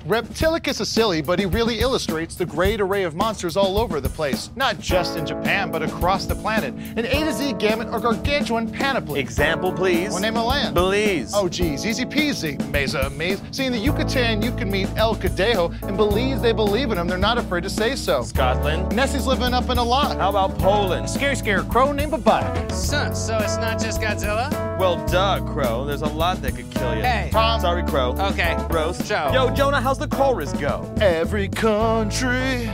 Reptilicus 0.09 0.81
is 0.81 0.89
silly, 0.89 1.21
but 1.21 1.37
he 1.37 1.45
really 1.45 1.81
illustrates 1.81 2.33
the 2.33 2.45
great 2.45 2.81
array 2.81 3.03
of 3.03 3.13
monsters 3.13 3.55
all 3.55 3.77
over 3.77 4.01
the 4.01 4.09
place. 4.09 4.49
Not 4.55 4.79
just 4.79 5.15
in 5.15 5.23
Japan, 5.23 5.69
but 5.69 5.83
across 5.83 6.25
the 6.25 6.33
planet. 6.33 6.73
An 6.73 7.05
A 7.05 7.25
to 7.25 7.31
Z 7.31 7.53
gamut 7.59 7.89
or 7.89 7.99
gargantuan 7.99 8.71
panoply. 8.71 9.19
Example, 9.19 9.71
please. 9.71 10.09
Well, 10.09 10.19
name 10.19 10.35
a 10.35 10.43
land. 10.43 10.75
Belize. 11.19 11.33
Oh, 11.35 11.49
geez, 11.49 11.85
easy 11.85 12.05
peasy. 12.05 12.57
Mesa 12.71 13.09
maze. 13.11 13.41
See, 13.51 13.65
in 13.65 13.73
the 13.73 13.79
Yucatan, 13.79 14.41
you 14.41 14.51
can 14.51 14.69
meet 14.69 14.87
El 14.95 15.15
Cadejo, 15.15 15.71
and 15.83 15.97
Belize, 15.97 16.41
they 16.41 16.51
believe 16.51 16.91
in 16.91 16.97
him. 16.97 17.07
They're 17.07 17.17
not 17.17 17.37
afraid 17.37 17.63
to 17.63 17.69
say 17.69 17.95
so. 17.95 18.23
Scotland. 18.23 18.95
Nessie's 18.95 19.25
living 19.25 19.53
up 19.53 19.69
in 19.69 19.77
a 19.77 19.83
lot. 19.83 20.17
How 20.17 20.29
about 20.29 20.57
Poland? 20.57 21.09
Scary 21.09 21.35
scarecrow 21.35 21.91
named 21.91 22.13
Babac. 22.13 22.71
So, 22.71 23.13
so 23.13 23.37
it's 23.37 23.57
not 23.57 23.79
just 23.79 24.01
Godzilla? 24.01 24.49
Well, 24.79 25.05
duh, 25.07 25.41
Crow. 25.53 25.85
There's 25.85 26.01
a 26.01 26.07
lot 26.07 26.41
that 26.41 26.55
could 26.55 26.69
kill 26.71 26.95
you. 26.95 27.01
Hey. 27.01 27.29
Tom. 27.31 27.61
Sorry, 27.61 27.83
Crow. 27.83 28.15
Okay. 28.17 28.55
Rose. 28.69 28.99
Joe. 29.07 29.31
Yo, 29.33 29.49
Jonah, 29.53 29.81
how's 29.81 29.99
the 29.99 30.07
chorus 30.07 30.53
go? 30.53 30.93
Every 31.01 31.47
country 31.47 32.69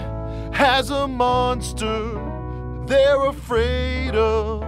has 0.52 0.90
a 0.90 1.08
monster 1.08 2.22
they're 2.88 3.26
afraid 3.26 4.14
of 4.14 4.64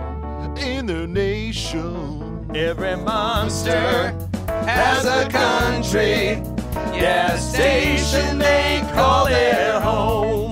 in 0.57 0.87
their 0.87 1.05
nation. 1.05 2.16
Every 2.55 2.95
monster 2.95 4.15
has 4.47 5.05
a 5.05 5.29
country. 5.29 6.41
Yeah, 6.93 7.35
station 7.37 8.39
they 8.39 8.81
call 8.93 9.25
their 9.25 9.79
home. 9.79 10.46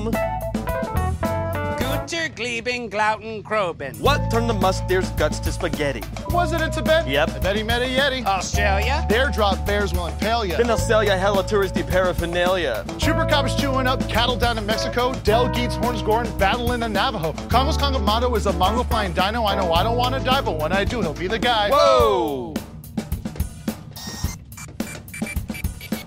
Guter, 2.36 2.62
Gleben, 2.62 2.90
Glauten, 2.90 3.44
Kroben. 3.44 4.00
What 4.00 4.30
turned 4.30 4.50
the 4.50 4.54
musteer's 4.54 5.10
guts 5.12 5.40
to 5.40 5.52
spaghetti? 5.52 6.04
Was 6.30 6.54
it 6.54 6.62
in 6.62 6.72
Tibet? 6.72 7.08
Yep. 7.08 7.30
I 7.30 7.40
bet 7.40 7.56
he 7.56 7.64
met 7.64 7.82
a 7.82 7.86
Yeti. 7.86 8.26
Australia? 8.26 9.06
Bear 9.10 9.30
drop 9.30 9.66
bears 9.66 9.94
will 9.94 10.08
impale 10.08 10.46
ya. 10.46 10.58
Then 10.58 10.68
they'll 10.68 10.78
sell 10.78 11.04
you 11.04 11.12
hella 11.12 11.44
touristy 11.44 11.88
paraphernalia. 11.88 12.84
Chupacabras 12.98 13.58
chewing 13.60 13.88
up 13.88 14.08
cattle 14.10 14.36
down 14.36 14.58
in 14.58 14.66
Mexico. 14.66 15.14
Del 15.24 15.50
Geets 15.50 15.76
horns 15.76 16.02
goring 16.02 16.38
battling 16.38 16.84
in 16.84 16.94
Navajo. 16.94 17.34
Congo's 17.48 17.78
Kongamato 17.78 18.36
is 18.36 18.46
a 18.46 18.54
mongo 18.54 18.88
flying 18.88 19.14
dino. 19.14 19.46
I 19.46 19.56
know 19.56 19.74
I 19.74 19.84
don't 19.84 19.98
want 19.98 20.16
to 20.16 20.22
die, 20.22 20.42
but 20.42 20.60
when 20.60 20.72
I 20.72 20.84
do, 20.84 21.02
he'll 21.02 21.14
be 21.14 21.28
the 21.28 21.40
guy. 21.40 21.70
Whoa! 21.70 22.54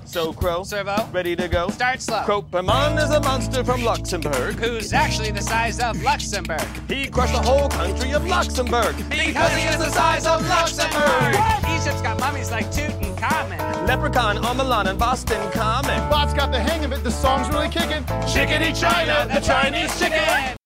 So, 0.08 0.32
Crow, 0.32 0.62
Servo? 0.62 1.06
ready 1.12 1.36
to 1.36 1.48
go? 1.48 1.68
Start 1.68 2.00
slow. 2.00 2.22
Cropeman 2.22 2.96
is 2.96 3.10
a 3.10 3.20
monster 3.20 3.62
from 3.62 3.84
Luxembourg. 3.84 4.54
Who's 4.54 4.94
actually 4.94 5.32
the 5.32 5.42
size 5.42 5.80
of 5.80 6.02
Luxembourg? 6.02 6.66
He 6.88 7.08
crushed 7.08 7.34
the 7.34 7.42
whole 7.42 7.68
country 7.68 8.12
of 8.12 8.26
Luxembourg. 8.26 8.96
Because 9.10 9.52
he 9.54 9.68
is 9.68 9.76
the 9.76 9.90
size 9.90 10.26
of 10.26 10.48
Luxembourg! 10.48 11.34
Egypt's 11.78 12.00
got 12.00 12.18
mummies 12.20 12.50
like 12.50 12.66
Tutankhamun. 12.72 13.86
Leprechaun 13.86 14.38
on 14.38 14.56
Milan 14.56 14.86
and 14.86 14.98
Boston 14.98 15.52
Common. 15.52 15.98
Bot's 16.08 16.32
got 16.32 16.52
the 16.52 16.60
hang 16.60 16.86
of 16.86 16.92
it. 16.92 17.04
The 17.04 17.10
song's 17.10 17.50
really 17.50 17.68
kicking. 17.68 18.02
Chickadee 18.26 18.72
China, 18.72 19.28
the 19.30 19.40
Chinese 19.40 19.98
chicken! 19.98 20.57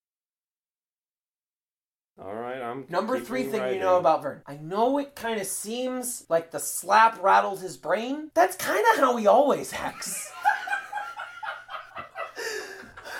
Number 2.90 3.18
three 3.20 3.44
thing 3.44 3.60
writing. 3.60 3.76
you 3.76 3.80
know 3.80 3.98
about 3.98 4.22
Vern. 4.22 4.42
I 4.46 4.56
know 4.56 4.98
it 4.98 5.14
kind 5.14 5.40
of 5.40 5.46
seems 5.46 6.24
like 6.28 6.50
the 6.50 6.58
slap 6.58 7.22
rattled 7.22 7.60
his 7.60 7.76
brain. 7.76 8.30
That's 8.34 8.56
kind 8.56 8.84
of 8.92 9.00
how 9.00 9.16
he 9.16 9.26
always 9.26 9.72
acts. 9.72 10.30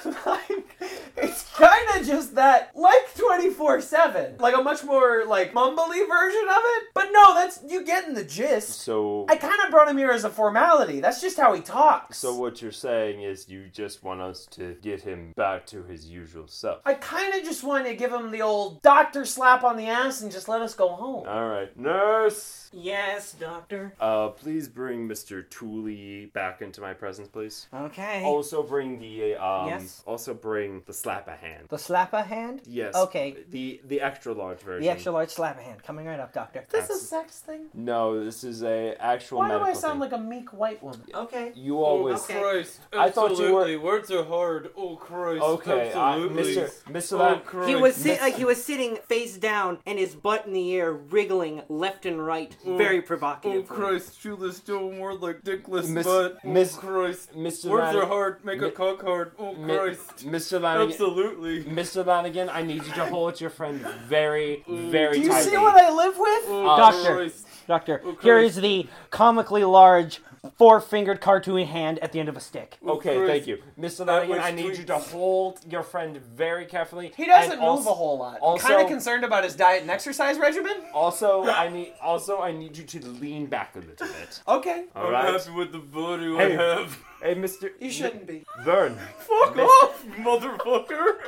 like, 0.27 0.77
it's 1.17 1.42
kind 1.55 2.01
of 2.01 2.07
just 2.07 2.35
that, 2.35 2.71
like 2.75 3.15
24 3.17 3.81
7. 3.81 4.37
Like 4.39 4.57
a 4.57 4.63
much 4.63 4.85
more, 4.85 5.25
like, 5.27 5.53
mumbly 5.53 6.07
version 6.09 6.49
of 6.49 6.63
it. 6.65 6.83
But 6.95 7.09
no, 7.13 7.35
that's, 7.35 7.61
you 7.69 7.85
getting 7.85 8.15
the 8.15 8.25
gist. 8.25 8.81
So, 8.81 9.27
I 9.29 9.37
kind 9.37 9.61
of 9.65 9.71
brought 9.71 9.89
him 9.89 9.99
here 9.99 10.11
as 10.11 10.25
a 10.25 10.31
formality. 10.31 11.01
That's 11.01 11.21
just 11.21 11.39
how 11.39 11.53
he 11.55 11.61
talks. 11.61 12.19
so 12.19 12.35
what 12.35 12.63
you're 12.63 12.73
saying 12.73 13.23
is 13.23 13.49
you 13.49 13.69
just 13.73 14.03
want 14.03 14.21
us 14.21 14.47
to 14.53 14.77
get 14.83 15.01
him 15.03 15.33
back 15.37 15.67
to 15.67 15.83
his 15.85 16.07
usual 16.07 16.47
self. 16.49 16.81
I 16.85 16.95
kind 16.95 17.35
of 17.35 17.43
just 17.45 17.65
wanted 17.65 17.89
to 17.89 17.95
give 17.95 18.13
him 18.13 18.31
the 18.31 18.43
old 18.43 18.83
doctor 18.83 19.25
slap 19.25 19.65
on 19.65 19.77
the 19.77 19.87
ass 19.87 20.23
and 20.23 20.31
just 20.33 20.49
let 20.49 20.63
us 20.63 20.75
go 20.75 20.89
home. 20.89 21.27
All 21.29 21.49
right, 21.49 21.77
nurse. 21.79 22.71
Yes, 22.73 23.33
doctor. 23.35 23.95
Uh, 24.01 24.29
please 24.29 24.67
bring 24.69 25.07
Mr. 25.09 25.49
Tooley 25.51 26.27
back 26.33 26.63
into 26.63 26.81
my 26.81 26.95
presence, 26.95 27.29
please. 27.29 27.67
Okay. 27.75 28.23
Also 28.25 28.63
bring 28.63 28.99
the 28.99 29.35
um. 29.35 29.69
Yes? 29.69 30.03
Also 30.07 30.33
bring 30.35 30.83
the 30.87 30.93
slap 30.93 31.29
a 31.29 31.33
hand. 31.43 31.67
The 31.69 31.79
slap 31.79 32.13
a 32.13 32.23
hand? 32.23 32.63
Yes. 32.67 32.95
Okay. 32.95 33.37
The 33.51 33.81
the 33.87 34.01
extra 34.01 34.33
large 34.33 34.61
version. 34.61 34.83
The 34.83 34.91
extra 34.91 35.13
large 35.13 35.31
slap 35.31 35.59
a 35.59 35.63
hand. 35.63 35.83
Coming 35.83 36.07
right 36.07 36.21
up, 36.21 36.33
doctor. 36.33 36.65
This 36.71 36.89
is 36.91 37.03
a 37.03 37.05
sex 37.07 37.41
thing? 37.41 37.67
No, 37.75 38.25
this 38.25 38.45
is 38.45 38.63
a 38.63 38.95
actual 38.99 39.39
Why 39.39 39.49
do 39.51 39.59
I 39.61 39.73
sound 39.73 39.95
thing. 39.95 40.01
like 40.01 40.13
a 40.13 40.19
meek 40.19 40.53
white 40.53 40.83
woman? 40.83 41.03
Okay. 41.15 41.53
You 41.55 41.83
always. 41.83 42.23
Okay. 42.25 42.39
Oh, 42.39 42.43
Christ. 42.43 42.81
I 42.93 43.11
thought 43.11 43.31
you 43.33 43.37
were- 43.37 43.43
Absolutely. 43.63 43.77
Words 43.77 44.11
are 44.11 44.25
hard. 44.25 44.71
Oh, 44.77 44.97
Christ. 44.97 45.43
Okay, 45.43 45.93
I- 45.93 46.15
Absolutely. 46.15 46.55
Mr. 46.57 46.71
Mr. 46.91 47.21
Oh, 47.21 47.41
Christ. 47.45 47.69
He 47.69 47.75
was 47.77 47.95
sit- 47.97 48.21
like 48.21 48.35
he 48.37 48.45
was 48.45 48.63
sitting 48.63 48.97
face 49.09 49.37
down 49.37 49.79
and 49.87 49.99
his 49.99 50.15
butt 50.15 50.47
in 50.47 50.53
the 50.53 50.75
air, 50.77 50.93
wriggling 50.93 51.63
left 51.69 52.07
and 52.07 52.25
right. 52.25 52.57
Oh, 52.67 52.77
Very 52.77 53.03
provocative. 53.03 53.63
Oh, 53.63 53.63
provocative. 53.63 54.01
Christ. 54.07 54.21
Shoeless 54.21 54.57
still 54.57 54.91
more 54.93 55.15
like 55.15 55.43
dickless 55.43 55.89
Miss- 55.89 56.07
butt. 56.07 56.39
Oh, 56.45 56.79
Christ. 56.79 57.35
Mr. 57.35 57.71
Words 57.71 57.95
Lan- 57.95 57.97
are 57.97 58.07
hard. 58.07 58.45
Make 58.45 58.63
a 58.63 58.71
cock 58.71 59.03
hard. 59.03 59.33
Oh, 59.39 59.55
Mi- 59.55 59.77
Christ. 59.77 60.27
Mr. 60.27 60.61
Lanigan. 60.61 60.91
Absolutely. 60.91 61.32
Mr. 61.37 62.05
Lanigan, 62.05 62.49
I 62.49 62.63
need 62.63 62.85
you 62.85 62.93
to 62.93 63.05
hold 63.07 63.41
your 63.41 63.51
friend 63.51 63.81
very, 64.09 64.65
very 64.69 65.19
Do 65.19 65.25
you 65.25 65.29
tightly. 65.31 65.51
see 65.51 65.57
what 65.59 65.77
I 65.77 65.91
live 65.91 66.17
with? 66.19 66.49
Uh, 66.49 66.77
Doctor, 66.77 67.31
doctor, 67.67 68.03
here 68.23 68.39
the 68.57 68.87
comically 69.11 69.65
large 69.65 70.21
four-fingered 70.59 71.21
cartoony 71.21 71.65
hand 71.67 72.01
at 72.01 72.11
the 72.11 72.19
end 72.19 72.29
of 72.29 72.37
a 72.37 72.41
stick. 72.41 72.77
Okay, 72.85 73.17
Christ. 73.17 73.31
thank 73.31 73.47
you. 73.47 73.63
Mr. 73.79 73.99
That 74.05 74.29
Lanigan, 74.29 74.41
I 74.41 74.51
need 74.51 74.77
you 74.77 74.83
to 74.87 74.99
hold 74.99 75.61
your 75.71 75.85
friend 75.85 76.17
very 76.35 76.67
carefully. 76.67 77.13
He 77.17 77.27
doesn't 77.27 77.53
and 77.53 77.61
move 77.61 77.69
also- 77.69 77.91
a 77.91 77.95
whole 77.95 78.19
lot. 78.19 78.41
Also, 78.41 78.67
kind 78.67 78.83
of 78.83 78.89
concerned 78.89 79.25
about 79.25 79.45
his 79.45 79.55
diet 79.55 79.83
and 79.83 79.91
exercise 79.91 80.39
regimen. 80.39 80.73
also, 80.93 81.45
I 81.49 81.69
need 81.69 81.93
also 82.03 82.41
I 82.41 82.51
need 82.51 82.77
you 82.77 82.83
to 82.85 83.07
lean 83.07 83.47
back 83.47 83.77
a 83.77 83.79
little 83.79 84.07
bit. 84.07 84.43
Okay. 84.49 84.87
All 84.97 85.07
I'm 85.07 85.13
right. 85.13 85.33
happy 85.33 85.53
with 85.53 85.71
the 85.71 85.79
body 85.79 86.35
Hey. 86.35 86.57
I 86.57 86.61
have. 86.63 86.99
Hey, 87.23 87.35
Mr. 87.37 87.71
You 87.81 87.91
shouldn't 87.93 88.27
be. 88.27 88.45
Vern. 88.65 88.99
Fuck 89.19 89.55
Miss- 89.55 89.71
off, 89.85 90.05
motherfucker! 90.19 91.19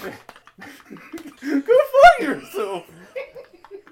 Go 1.40 1.60
fuck 1.60 2.20
yourself! 2.20 2.84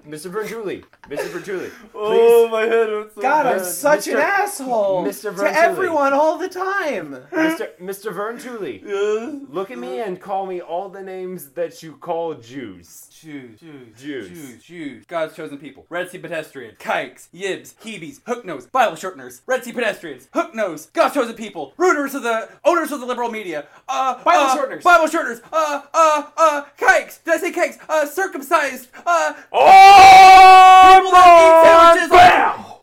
Mr. 0.06 0.30
Vertuli. 0.30 0.84
Mr. 1.08 1.28
Vertuli. 1.28 1.70
Oh, 1.94 2.48
my 2.48 2.62
head 2.62 2.88
hurts 2.88 3.14
so 3.14 3.20
God, 3.22 3.46
I'm 3.46 3.56
bad. 3.58 3.66
such 3.66 4.06
an 4.08 4.16
asshole 4.18 5.04
Mr. 5.04 5.34
to 5.36 5.44
everyone 5.58 6.12
all 6.12 6.38
the 6.38 6.48
time. 6.48 7.16
Mr. 7.32 7.68
Mr. 7.80 8.12
Vern 8.12 8.38
Tooley, 8.38 8.82
Yes? 8.86 9.34
look 9.48 9.70
at 9.70 9.78
me 9.78 10.00
and 10.00 10.20
call 10.20 10.46
me 10.46 10.60
all 10.60 10.88
the 10.88 11.02
names 11.02 11.50
that 11.50 11.82
you 11.82 11.96
call 11.96 12.34
Jews. 12.34 13.08
Jews, 13.20 13.58
Jews, 13.58 13.88
Jews. 13.98 14.28
Jews, 14.28 14.62
Jews, 14.62 15.04
God's 15.06 15.34
chosen 15.34 15.58
people, 15.58 15.86
Red 15.88 16.10
Sea 16.10 16.18
pedestrians, 16.18 16.76
kikes, 16.78 17.28
yibs, 17.34 17.74
hebes, 17.82 18.20
hook 18.26 18.44
nose, 18.44 18.66
Bible 18.66 18.96
shorteners, 18.96 19.40
Red 19.46 19.64
Sea 19.64 19.72
pedestrians, 19.72 20.28
hook 20.32 20.54
nose, 20.54 20.86
God's 20.92 21.14
chosen 21.14 21.34
people, 21.34 21.72
rooters 21.78 22.14
of 22.14 22.22
the 22.22 22.48
owners 22.64 22.92
of 22.92 23.00
the 23.00 23.06
liberal 23.06 23.30
media, 23.30 23.66
uh, 23.88 24.22
Bible 24.22 24.44
uh, 24.44 24.56
shorteners. 24.56 24.82
Bible 24.82 25.06
shorteners, 25.06 25.40
uh, 25.52 25.80
uh, 25.92 26.22
uh, 26.36 26.62
kikes, 26.76 27.18
did 27.18 27.34
I 27.34 27.38
say 27.38 27.52
kikes? 27.52 27.78
Uh, 27.88 28.06
circumcised, 28.06 28.88
uh, 29.06 29.32
Oh, 29.52 29.95
people 29.96 31.10
that 31.12 31.28
eat 31.42 31.56
sandwiches. 31.64 32.10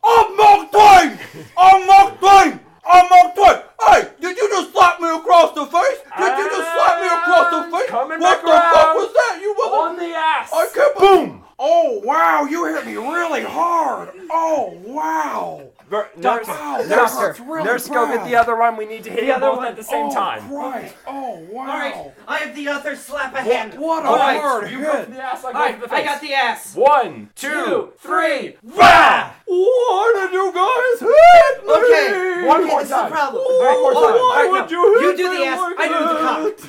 I'm 0.03 0.27
Mark 0.37 0.71
Twain! 0.71 1.09
I'm 1.57 1.87
Mark 1.87 2.19
Twain! 2.19 2.59
I'm 2.85 3.05
Mark 3.09 3.35
Twain! 3.35 3.57
Hey, 3.87 4.09
did 4.21 4.37
you 4.37 4.49
just 4.49 4.71
slap 4.73 4.99
me 4.99 5.09
across 5.09 5.53
the 5.53 5.65
face? 5.65 5.99
Did 6.17 6.37
you 6.37 6.45
just 6.49 6.67
slap 6.73 7.01
me 7.01 7.07
across 7.07 7.47
the 7.53 7.77
face? 7.77 7.89
Coming 7.89 8.19
what 8.19 8.41
back 8.41 8.41
the 8.41 8.51
fuck 8.51 8.73
around. 8.87 8.95
was 8.97 9.13
that? 9.13 9.39
You 9.41 9.55
mother- 9.57 9.75
On 9.75 9.97
the 9.97 10.15
ass. 10.15 10.49
I 10.53 10.67
can't 10.73 10.97
boom! 10.97 11.43
Oh 11.59 12.01
wow, 12.03 12.45
you 12.49 12.65
hit 12.65 12.85
me 12.85 12.95
really 12.95 13.43
hard. 13.43 14.09
Oh 14.31 14.73
wow. 14.85 15.61
Ver- 15.89 16.09
nurse, 16.17 16.47
Wow, 16.47 16.77
that 16.81 16.89
nurse, 16.89 17.39
hurts 17.87 17.89
really 17.89 18.07
nurse, 18.07 18.17
go 18.17 18.23
get 18.23 18.29
the 18.29 18.35
other 18.35 18.55
one. 18.57 18.77
We 18.77 18.85
need 18.85 19.03
to 19.05 19.09
hit 19.09 19.21
The 19.21 19.25
them 19.27 19.35
other 19.43 19.47
both 19.51 19.57
one? 19.57 19.67
at 19.67 19.75
the 19.75 19.83
same 19.83 20.05
oh, 20.07 20.13
time. 20.13 20.49
Christ. 20.49 20.95
Oh 21.07 21.39
wow. 21.51 21.61
All 21.61 21.67
right, 21.67 22.11
I 22.27 22.37
have 22.39 22.55
the 22.55 22.67
other 22.67 22.95
slap 22.95 23.33
a 23.35 23.41
hand. 23.41 23.73
What 23.79 24.03
a 24.05 24.07
All 24.07 24.15
right, 24.17 24.39
hard 24.39 24.71
you 24.71 24.79
go 24.81 24.91
for 24.91 24.97
hit. 24.97 25.11
the 25.13 25.21
ass. 25.23 25.43
I 25.43 25.43
go 25.43 25.47
All 25.47 25.53
for 25.53 25.59
right, 25.59 25.81
the 25.81 25.87
face. 25.89 25.99
I 25.99 26.03
got 26.03 26.21
the 26.21 26.33
ass. 26.33 26.75
One, 26.75 27.29
two, 27.35 27.93
three. 27.99 28.55
Rah! 28.63 29.31
Why 29.45 30.13
did 30.15 30.33
you 30.33 30.51
guys 30.53 30.99
hit 30.99 31.65
me? 31.65 31.73
Okay, 31.73 32.47
one 32.47 32.67
more 32.67 32.83
time. 32.83 33.11
problem. 33.11 33.43
All 33.45 33.63
right, 33.63 33.77
Why 33.77 33.93
all 33.93 34.35
right, 34.35 34.61
would 34.61 34.71
no. 34.71 34.85
you 34.85 35.09
hit 35.09 35.17
do 35.17 35.31
me 35.31 35.37
the 35.37 35.45
ass. 35.45 35.59
like 35.59 35.79
I 35.79 35.87
do 35.87 36.59
the 36.63 36.67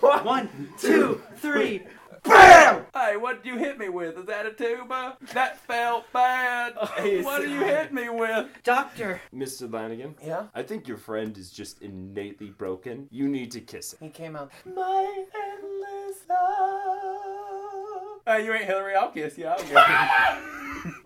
cock. 0.00 0.24
One, 0.24 0.48
two, 0.78 1.22
three. 1.36 1.82
BAM! 2.22 2.84
Hey, 2.94 3.16
what 3.16 3.42
did 3.42 3.52
you 3.52 3.58
hit 3.58 3.78
me 3.78 3.88
with? 3.88 4.18
Is 4.18 4.26
that 4.26 4.46
a 4.46 4.52
tuba? 4.52 5.16
That 5.32 5.58
felt 5.60 6.04
bad. 6.12 6.74
Hey, 6.96 7.22
what 7.22 7.40
did 7.40 7.50
you 7.50 7.60
hit 7.60 7.92
me 7.92 8.08
with? 8.08 8.46
Doctor. 8.62 9.20
Mr. 9.34 9.72
Lanigan? 9.72 10.14
Yeah? 10.24 10.46
I 10.54 10.62
think 10.62 10.86
your 10.86 10.98
friend 10.98 11.36
is 11.38 11.50
just 11.50 11.80
innately 11.82 12.50
broken. 12.50 13.08
You 13.10 13.28
need 13.28 13.50
to 13.52 13.60
kiss 13.60 13.94
him. 13.94 13.98
He 14.02 14.08
came 14.10 14.36
out. 14.36 14.50
My 14.66 15.24
endless 15.34 16.18
love. 16.28 18.20
Hey, 18.26 18.44
you 18.44 18.52
ain't 18.52 18.64
Hillary. 18.64 18.94
I'll 18.94 19.10
kiss 19.10 19.38
you. 19.38 19.46
I'll 19.46 19.58
kiss 19.58 19.72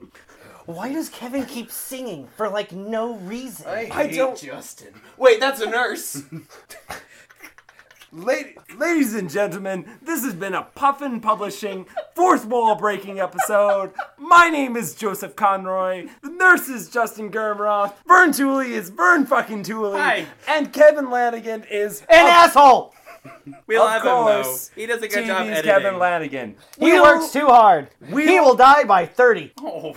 Why 0.67 0.91
does 0.93 1.11
Kevin 1.11 1.45
keep 1.45 1.71
singing 1.71 2.27
for 2.37 2.49
like 2.49 2.73
no 2.73 3.17
reason? 3.17 3.67
I 3.69 4.07
don't- 4.09 4.39
Justin. 4.39 4.95
Wait, 5.19 5.39
that's 5.39 5.61
a 5.61 5.69
nurse. 5.69 6.23
Lady, 8.17 8.57
ladies 8.79 9.15
and 9.15 9.29
gentlemen, 9.29 9.85
this 10.01 10.23
has 10.25 10.35
been 10.35 10.55
a 10.55 10.62
Puffin 10.62 11.21
Publishing 11.21 11.85
fourth 12.15 12.47
wall 12.47 12.77
breaking 12.77 13.19
episode. 13.19 13.93
My 14.19 14.49
name 14.49 14.77
is 14.77 14.95
Joseph 14.95 15.35
Conroy. 15.35 16.07
The 16.23 16.31
nurse 16.31 16.69
is 16.69 16.89
Justin 16.89 17.31
Germroth. 17.31 17.95
Vern 18.07 18.33
Tooley 18.33 18.73
is 18.75 18.91
Vern 18.91 19.27
fucking 19.27 19.65
Tooley. 19.65 19.99
Hi. 19.99 20.27
And 20.47 20.73
Kevin 20.73 21.11
Lanigan 21.11 21.65
is 21.69 22.03
An 22.03 22.27
asshole! 22.27 22.95
We 23.67 23.77
of 23.77 23.83
love 23.83 24.03
him, 24.03 24.05
though. 24.07 24.43
course, 24.45 24.71
He 24.77 24.87
does 24.87 25.03
a 25.03 25.09
good 25.09 25.27
job 25.27 25.47
TV's 25.47 25.59
editing. 25.59 25.71
Kevin 25.73 25.99
Lanigan. 25.99 26.57
He 26.79 26.93
We'll- 26.93 27.03
works 27.03 27.33
too 27.33 27.47
hard. 27.47 27.89
he 28.09 28.39
will 28.39 28.55
die 28.55 28.85
by 28.85 29.07
30. 29.07 29.55
Oh. 29.61 29.95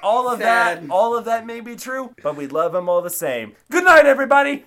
All 0.00 0.28
of 0.28 0.38
Sad. 0.38 0.84
that, 0.84 0.90
all 0.90 1.16
of 1.16 1.24
that 1.24 1.44
may 1.44 1.58
be 1.60 1.74
true, 1.74 2.14
but 2.22 2.36
we 2.36 2.46
love 2.46 2.72
him 2.72 2.88
all 2.88 3.02
the 3.02 3.10
same. 3.10 3.56
Good 3.68 3.84
night, 3.84 4.06
everybody. 4.06 4.64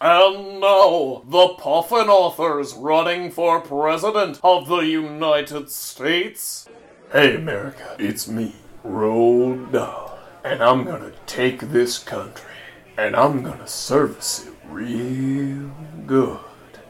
And 0.00 0.60
now, 0.60 1.22
the 1.26 1.48
Puffin 1.58 2.08
authors 2.08 2.74
running 2.74 3.32
for 3.32 3.60
President 3.60 4.38
of 4.44 4.68
the 4.68 4.78
United 4.78 5.68
States. 5.68 6.68
Hey, 7.10 7.34
America, 7.34 7.96
it's 7.98 8.28
me, 8.28 8.54
Roald 8.86 9.72
Dahl. 9.72 10.16
And 10.44 10.62
I'm 10.62 10.84
gonna 10.84 11.12
take 11.26 11.60
this 11.60 11.98
country 11.98 12.46
and 12.96 13.16
I'm 13.16 13.42
gonna 13.42 13.66
service 13.66 14.46
it 14.46 14.54
real 14.68 15.72
good. 16.06 16.38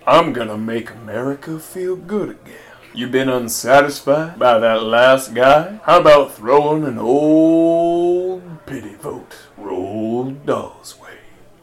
I'm 0.06 0.34
gonna 0.34 0.58
make 0.58 0.90
America 0.90 1.58
feel 1.58 1.96
good 1.96 2.30
again. 2.30 2.54
You 2.92 3.06
been 3.06 3.28
unsatisfied 3.28 4.38
by 4.38 4.58
that 4.58 4.82
last 4.82 5.32
guy? 5.32 5.80
How 5.84 6.00
about 6.00 6.34
throwing 6.34 6.84
an 6.84 6.98
old 6.98 8.66
pity 8.66 8.94
vote 8.94 9.36
Dahl's 9.60 10.98
way? 10.98 11.18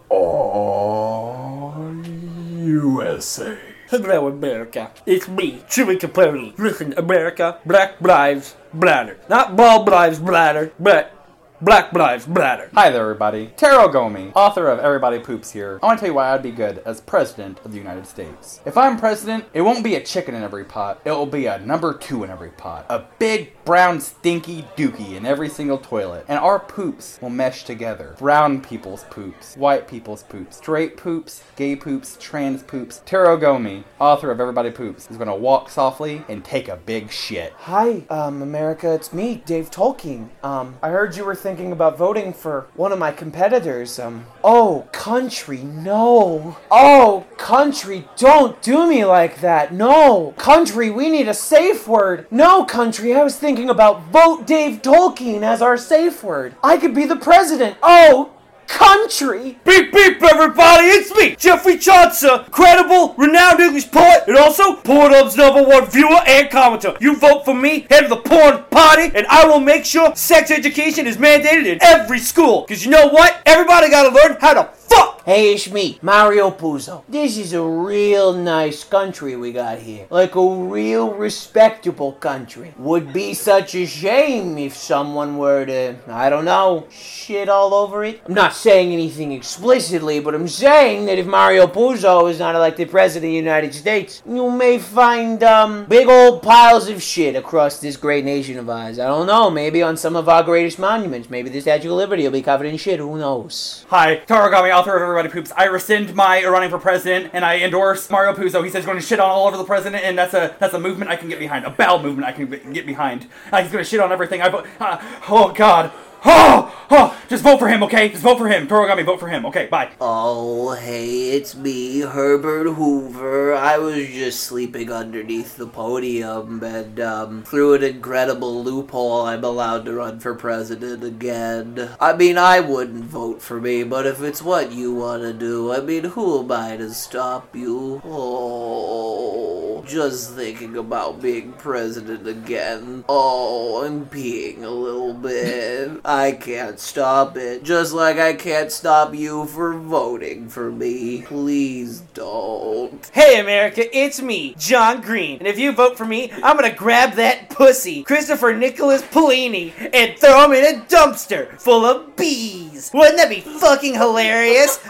Or 0.10 1.74
USA? 2.04 3.58
Hello, 3.90 4.28
America. 4.28 4.92
It's 5.06 5.28
me, 5.28 5.64
Chewy 5.70 5.98
Capone. 5.98 6.58
Listen, 6.58 6.94
America, 6.98 7.60
Black 7.66 8.00
Lives 8.02 8.56
Matter. 8.74 9.18
Not 9.30 9.56
Bald 9.56 9.88
Lives 9.88 10.20
Matter, 10.20 10.72
but 10.80 11.17
Black 11.60 11.92
Lives 11.92 12.28
Matter. 12.28 12.70
Hi 12.76 12.92
there, 12.92 13.02
everybody. 13.02 13.48
Taro 13.58 13.88
Gomi, 13.92 14.32
author 14.36 14.68
of 14.68 14.78
Everybody 14.78 15.18
Poops 15.18 15.50
here. 15.50 15.80
I 15.82 15.88
want 15.88 15.98
to 15.98 16.02
tell 16.02 16.12
you 16.12 16.14
why 16.14 16.32
I'd 16.32 16.44
be 16.44 16.52
good 16.52 16.84
as 16.86 17.02
president 17.02 17.60
of 17.66 17.72
the 17.72 17.80
United 17.80 18.06
States. 18.06 18.62
If 18.64 18.78
I'm 18.78 19.00
president, 19.00 19.46
it 19.56 19.64
won't 19.64 19.84
be 19.84 19.96
a 19.96 20.04
chicken 20.04 20.36
in 20.36 20.44
every 20.44 20.64
pot. 20.64 21.02
It 21.04 21.10
will 21.10 21.26
be 21.26 21.48
a 21.48 21.58
number 21.58 21.96
two 21.96 22.24
in 22.24 22.30
every 22.30 22.52
pot. 22.52 22.86
A 22.90 23.06
big, 23.18 23.54
brown, 23.66 24.00
stinky 24.00 24.68
dookie 24.76 25.16
in 25.16 25.26
every 25.26 25.50
single 25.50 25.80
toilet. 25.80 26.26
And 26.28 26.38
our 26.38 26.60
poops 26.60 27.18
will 27.24 27.32
mesh 27.32 27.64
together. 27.64 28.16
Brown 28.20 28.62
people's 28.62 29.06
poops, 29.06 29.58
white 29.58 29.88
people's 29.88 30.22
poops, 30.22 30.58
straight 30.58 30.96
poops, 30.96 31.42
gay 31.56 31.76
poops, 31.76 32.20
trans 32.22 32.62
poops. 32.62 33.02
Taro 33.04 33.36
Gomi, 33.36 33.84
author 34.00 34.30
of 34.30 34.40
Everybody 34.40 34.70
Poops, 34.70 35.10
is 35.10 35.18
going 35.18 35.28
to 35.28 35.34
walk 35.34 35.72
softly 35.72 36.24
and 36.30 36.46
take 36.46 36.68
a 36.68 36.78
big 36.78 37.10
shit. 37.10 37.52
Hi, 37.54 38.04
um, 38.12 38.44
America, 38.44 38.94
it's 38.94 39.12
me, 39.12 39.42
Dave 39.48 39.72
Tolkien. 39.72 40.30
Um, 40.44 40.78
I 40.84 40.90
heard 40.90 41.16
you 41.16 41.26
were 41.26 41.34
thinking 41.34 41.47
about 41.48 41.98
voting 41.98 42.34
for 42.34 42.68
one 42.76 42.92
of 42.92 43.00
my 43.00 43.10
competitors. 43.10 43.98
Um, 44.00 44.26
oh, 44.44 44.86
country, 44.92 45.60
no. 45.60 46.58
Oh, 46.70 47.26
country, 47.38 48.06
don't 48.18 48.62
do 48.62 48.86
me 48.86 49.06
like 49.06 49.40
that. 49.40 49.74
No. 49.74 50.34
Country, 50.38 50.90
we 50.90 51.10
need 51.10 51.30
a 51.30 51.34
safe 51.34 51.88
word. 51.88 52.28
No, 52.30 52.66
country, 52.66 53.16
I 53.16 53.24
was 53.24 53.38
thinking 53.38 53.70
about 53.70 54.12
vote 54.12 54.46
Dave 54.46 54.82
Tolkien 54.82 55.42
as 55.42 55.62
our 55.62 55.78
safe 55.78 56.22
word. 56.22 56.56
I 56.62 56.76
could 56.76 56.94
be 56.94 57.06
the 57.06 57.16
president. 57.16 57.78
Oh, 57.82 58.34
country. 58.68 59.58
Beep 59.64 59.92
beep, 59.92 60.22
everybody! 60.22 60.88
It's 60.88 61.16
me, 61.16 61.36
Geoffrey 61.36 61.78
Chaucer, 61.78 62.46
credible, 62.52 63.16
renowned 63.18 63.60
English 63.60 63.90
poet, 63.92 64.24
and 64.28 64.38
also 64.38 64.76
Pornhub's 64.76 65.36
number 65.36 65.64
one 65.64 65.86
viewer 65.88 66.22
and 66.28 66.50
commenter. 66.50 67.00
You 67.02 67.16
vote 67.16 67.46
for 67.46 67.56
me, 67.56 67.88
head 67.90 68.04
of 68.04 68.10
the 68.10 68.18
porn 68.18 68.64
party, 68.70 69.12
and 69.16 69.26
I 69.28 69.46
will 69.46 69.60
make 69.60 69.86
sure 69.86 70.16
sex 70.16 70.52
education 70.52 71.08
is 71.08 71.18
mandated 71.18 71.66
in 71.66 71.80
every 71.82 72.20
school. 72.20 72.66
Cause 72.68 72.84
you 72.84 72.92
know 72.92 73.08
what? 73.08 73.42
Everybody 73.46 73.90
gotta 73.90 74.14
learn 74.14 74.38
how 74.40 74.54
to 74.54 74.77
fuck. 74.90 75.22
Hey, 75.28 75.54
it's 75.54 75.70
me, 75.70 76.00
Mario 76.02 76.52
Puzo. 76.52 77.04
This 77.10 77.38
is 77.38 77.52
a 77.52 77.62
real 77.62 78.32
nice 78.32 78.86
country 78.86 79.36
we 79.36 79.52
got 79.52 79.80
here. 79.80 80.08
Like 80.10 80.36
a 80.36 80.56
real 80.56 81.14
respectable 81.14 82.14
country. 82.14 82.74
Would 82.78 83.12
be 83.12 83.34
such 83.34 83.76
a 83.76 83.86
shame 83.86 84.58
if 84.58 84.78
someone 84.78 85.38
were 85.38 85.66
to, 85.66 85.98
I 86.08 86.30
don't 86.30 86.46
know, 86.46 86.88
shit 86.90 87.50
all 87.50 87.74
over 87.74 88.06
it. 88.06 88.22
I'm 88.26 88.36
not 88.36 88.54
saying 88.54 88.94
anything 88.94 89.34
explicitly, 89.34 90.22
but 90.22 90.34
I'm 90.34 90.48
saying 90.48 91.08
that 91.08 91.20
if 91.20 91.26
Mario 91.26 91.68
Puzo 91.68 92.32
is 92.32 92.40
not 92.40 92.56
elected 92.56 92.90
president 92.90 93.26
of 93.26 93.32
the 93.32 93.36
United 93.36 93.74
States, 93.74 94.24
you 94.26 94.50
may 94.50 94.80
find, 94.80 95.44
um, 95.44 95.84
big 95.90 96.08
old 96.08 96.42
piles 96.42 96.88
of 96.88 97.04
shit 97.04 97.36
across 97.36 97.82
this 97.82 97.98
great 97.98 98.24
nation 98.24 98.58
of 98.58 98.70
ours. 98.70 98.98
I 98.98 99.08
don't 99.08 99.28
know, 99.28 99.50
maybe 99.50 99.84
on 99.84 99.98
some 99.98 100.16
of 100.16 100.30
our 100.30 100.42
greatest 100.42 100.80
monuments. 100.80 101.30
Maybe 101.30 101.50
the 101.50 101.60
Statue 101.60 101.90
of 101.90 101.98
Liberty 101.98 102.24
will 102.24 102.32
be 102.32 102.42
covered 102.42 102.68
in 102.68 102.78
shit, 102.78 103.02
who 103.02 103.18
knows? 103.18 103.84
Hi, 103.90 104.22
Taragami, 104.26 104.72
author 104.78 104.96
of 104.96 105.02
Everybody 105.02 105.30
Poops. 105.30 105.52
I 105.58 105.66
rescind 105.66 106.14
my 106.14 106.46
running 106.46 106.70
for 106.70 106.78
president, 106.78 107.32
and 107.34 107.44
I 107.44 107.58
endorse 107.58 108.10
Mario 108.12 108.34
Puzo. 108.34 108.64
He 108.64 108.70
says 108.70 108.84
he's 108.84 108.86
going 108.86 109.00
to 109.00 109.04
shit 109.04 109.20
on 109.20 109.28
all 109.28 109.48
over 109.48 109.58
the 109.58 109.64
president, 109.64 110.04
and 110.04 110.16
that's 110.16 110.36
a 110.36 110.56
that's 110.60 110.76
a 110.76 110.80
movement 110.80 111.10
I 111.10 111.16
can 111.16 111.30
get 111.30 111.40
behind. 111.40 111.66
A 111.66 111.72
bowel 111.72 112.00
movement 112.00 112.28
I 112.28 112.32
can 112.32 112.74
get 112.74 112.86
behind. 112.86 113.28
Uh, 113.52 113.64
he's 113.64 113.72
going 113.72 113.84
to 113.84 113.90
shit 113.90 114.00
on 114.00 114.12
everything. 114.12 114.42
I. 114.42 114.48
Uh, 114.48 115.20
oh 115.30 115.52
God. 115.52 115.92
Oh, 116.26 116.88
oh, 116.92 117.17
just 117.28 117.44
vote 117.44 117.60
for 117.60 117.68
him, 117.68 117.84
okay? 117.84 118.10
Just 118.10 118.24
vote 118.24 118.38
for 118.38 118.48
him. 118.48 118.68
Toragami, 118.68 119.06
vote 119.06 119.20
for 119.20 119.28
him. 119.28 119.46
Okay, 119.46 119.68
bye. 119.68 119.92
Oh, 120.00 120.72
hey, 120.74 121.32
it's 121.32 121.56
me, 121.56 122.02
Herbert 122.02 122.74
Hoover. 122.74 123.54
I 123.54 123.78
was 123.78 124.08
just 124.08 124.44
sleeping 124.44 124.92
underneath 124.92 125.58
the 125.58 125.68
podium, 125.68 126.64
and 126.64 127.00
um, 127.00 127.44
through 127.44 127.74
an 127.76 127.84
incredible 127.84 128.64
loophole, 128.64 129.24
I'm 129.24 129.44
allowed 129.44 129.86
to 129.86 129.94
run 129.94 130.20
for 130.20 130.36
president 130.36 131.04
again. 131.04 131.90
I 132.00 132.14
mean, 132.14 132.38
I 132.38 132.60
wouldn't 132.62 133.06
vote 133.06 133.42
for 133.42 133.60
me, 133.60 133.84
but 133.84 134.06
if 134.06 134.22
it's 134.22 134.42
what 134.42 134.72
you 134.72 134.94
want 134.94 135.24
to 135.24 135.34
do, 135.34 135.74
I 135.74 135.82
mean, 135.82 136.06
who 136.06 136.40
am 136.40 136.52
I 136.52 136.78
to 136.78 136.94
stop 136.94 137.56
you? 137.56 138.02
Oh, 138.06 139.84
just 139.86 140.34
thinking 140.34 140.78
about 140.78 141.22
being 141.22 141.54
president 141.54 142.28
again. 142.28 143.04
Oh, 143.10 143.84
I'm 143.84 144.06
peeing 144.06 144.64
a 144.64 144.70
little 144.70 145.14
bit. 145.14 146.02
I 146.06 146.32
can't 146.34 146.80
stop 146.80 147.17
it. 147.18 147.64
Just 147.64 147.94
like 147.94 148.18
I 148.18 148.34
can't 148.34 148.72
stop 148.72 149.16
you 149.16 149.46
for 149.48 149.74
voting 149.74 150.50
for 150.50 150.72
me. 150.72 151.24
Please 151.24 152.02
don't. 152.14 153.10
Hey 153.14 153.40
America, 153.40 153.86
it's 153.98 154.22
me, 154.22 154.54
John 154.60 155.02
Green. 155.02 155.40
And 155.40 155.48
if 155.48 155.58
you 155.58 155.72
vote 155.72 155.98
for 155.98 156.06
me, 156.06 156.32
I'm 156.32 156.56
gonna 156.56 156.72
grab 156.72 157.14
that 157.14 157.47
pussy, 157.58 158.04
Christopher 158.04 158.54
Nicholas 158.54 159.02
Polini, 159.02 159.74
and 159.92 160.18
throw 160.20 160.46
him 160.46 160.54
in 160.54 160.76
a 160.76 160.86
dumpster 160.86 161.60
full 161.60 161.86
of 161.86 162.16
bees. 162.16 162.92
Wouldn't 162.94 163.18
that 163.18 163.30
be 163.30 163.42
fucking 163.42 163.96
hilarious? 163.96 164.78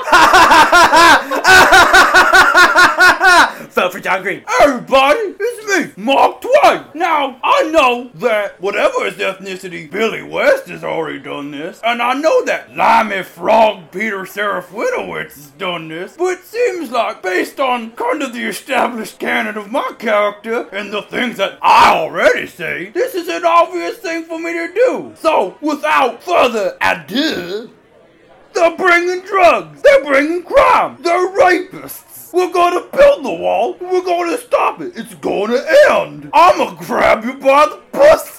Vote 3.74 3.93
for 3.93 3.99
John 3.99 4.22
Green. 4.22 4.43
Everybody, 4.61 5.36
it's 5.39 5.95
me, 5.97 6.03
Mark 6.03 6.41
Twain. 6.41 6.86
Now, 6.93 7.39
I 7.43 7.70
know 7.70 8.09
that 8.15 8.59
whatever 8.59 9.05
his 9.05 9.15
ethnicity, 9.15 9.89
Billy 9.89 10.24
West 10.24 10.68
has 10.68 10.84
already 10.84 11.20
done 11.20 11.51
this, 11.51 11.80
and 11.86 12.01
I 12.01 12.13
know 12.13 12.43
that 12.45 12.76
Limey 12.76 13.24
Frog 13.24 13.91
Peter 13.91 14.24
Serafinowicz 14.24 15.36
has 15.36 15.51
done 15.51 15.88
this, 15.88 16.18
but 16.18 16.39
it 16.39 16.43
seems 16.43 16.91
like, 16.91 17.22
based 17.22 17.59
on 17.59 17.91
kind 17.91 18.22
of 18.22 18.34
the 18.34 18.43
established 18.43 19.20
canon 19.20 19.57
of 19.57 19.72
my 19.72 19.93
character 19.97 20.68
and 20.74 20.91
the 20.91 21.03
things 21.03 21.38
that 21.38 21.57
I 21.61 21.95
already 21.95 22.47
this 22.58 23.14
is 23.14 23.28
an 23.28 23.45
obvious 23.45 23.97
thing 23.97 24.24
for 24.24 24.39
me 24.39 24.53
to 24.53 24.74
do. 24.74 25.14
So, 25.16 25.58
without 25.62 26.24
further 26.24 26.76
ado, 26.82 27.70
they're 28.53 28.76
bringing 28.76 29.22
drugs. 29.22 29.82
They're 29.82 30.03
bringing 30.03 30.43
crime. 30.43 30.97
They're 31.01 31.30
rapists. 31.30 32.34
We're 32.34 32.51
gonna 32.51 32.82
build 32.91 33.24
the 33.24 33.34
wall. 33.34 33.78
We're 33.80 34.03
gonna 34.03 34.38
stop 34.38 34.82
it. 34.82 34.93
It's 34.95 35.14
gonna 35.16 35.64
end. 35.89 36.30
I'ma 36.34 36.74
grab 36.76 37.24
you 37.24 37.34
by 37.36 37.68
the 37.68 37.82
pussy. 37.91 38.37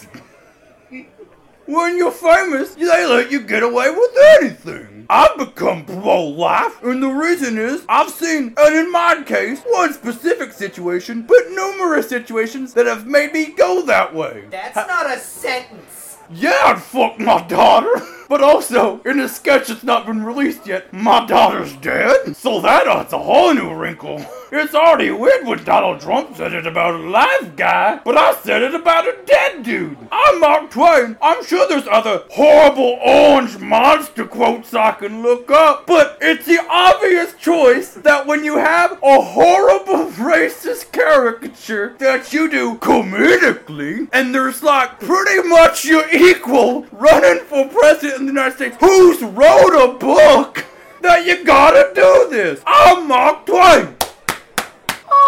When 1.69 1.99
you're 1.99 2.11
famous, 2.11 2.75
they 2.75 3.07
let 3.07 3.31
you 3.31 3.41
get 3.41 3.63
away 3.63 3.91
with 3.91 4.11
anything. 4.41 5.07
I've 5.11 5.37
become 5.37 5.85
pro-life, 5.85 6.83
and 6.83 7.03
the 7.03 7.09
reason 7.09 7.59
is 7.59 7.85
I've 7.89 8.11
seen, 8.11 8.55
and 8.57 8.75
in 8.75 8.91
my 8.91 9.23
case, 9.25 9.61
one 9.67 9.93
specific 9.93 10.53
situation, 10.53 11.23
but 11.23 11.51
numerous 11.51 12.09
situations 12.09 12.73
that 12.75 12.87
have 12.87 13.07
made 13.07 13.33
me 13.33 13.53
go 13.53 13.83
that 13.83 14.15
way. 14.15 14.45
That's 14.51 14.77
not 14.77 15.11
a 15.11 15.19
sentence. 15.19 16.17
Yeah, 16.31 16.59
I'd 16.65 16.83
fuck 16.83 17.19
my 17.19 17.47
daughter. 17.47 17.91
But 18.29 18.43
also, 18.43 19.01
in 19.05 19.21
a 19.21 19.27
sketch 19.27 19.69
that's 19.69 19.83
not 19.83 20.05
been 20.05 20.23
released 20.23 20.67
yet, 20.67 20.93
my 20.93 21.25
daughter's 21.25 21.73
dead. 21.77 22.37
So 22.37 22.61
that 22.61 22.87
adds 22.87 23.15
a 23.15 23.19
whole 23.19 23.55
new 23.55 23.73
wrinkle. 23.73 24.23
It's 24.51 24.75
already 24.75 25.11
weird 25.11 25.47
when 25.47 25.63
Donald 25.63 26.01
Trump 26.01 26.35
said 26.35 26.55
it 26.55 26.67
about 26.67 26.95
a 26.95 26.99
live 26.99 27.55
guy, 27.55 28.01
but 28.03 28.17
I 28.17 28.35
said 28.37 28.63
it 28.63 28.75
about 28.75 29.07
a 29.07 29.15
dead 29.27 29.63
dude. 29.63 29.99
I'm 30.11 30.41
Mark 30.41 30.71
Twain. 30.71 31.19
I'm 31.21 31.45
sure 31.45 31.69
there's 31.69 31.87
other 31.87 32.25
horrible 32.31 32.99
orange 33.05 33.59
monster 33.59 34.25
quotes 34.25 34.73
I 34.73 34.93
can 34.93 35.21
look 35.21 35.51
up, 35.51 35.87
but 35.87 36.17
it's 36.23 36.47
the 36.47 36.65
obvious 36.67 37.35
choice 37.35 37.93
that 37.93 38.27
when 38.27 38.43
you 38.43 38.57
have 38.57 38.93
a 39.03 39.21
horrible 39.21 40.11
racist 40.13 40.93
caricature 40.93 41.95
that 41.99 42.33
you 42.33 42.51
do 42.51 42.77
comedically, 42.77 44.09
and 44.15 44.35
there's 44.35 44.63
like 44.63 44.99
pretty 44.99 45.47
much 45.47 45.85
your 45.85 46.09
equal 46.11 46.87
running 46.91 47.45
for 47.45 47.69
president 47.69 48.21
in 48.21 48.27
the 48.27 48.33
United 48.33 48.57
States 48.57 48.77
who's 48.81 49.21
wrote 49.21 49.77
a 49.77 49.93
book 49.99 50.65
that 51.03 51.27
you 51.27 51.45
gotta 51.45 51.91
do 51.95 52.29
this. 52.31 52.63
I'm 52.67 53.07
Mark 53.07 53.45
Twain. 53.45 53.98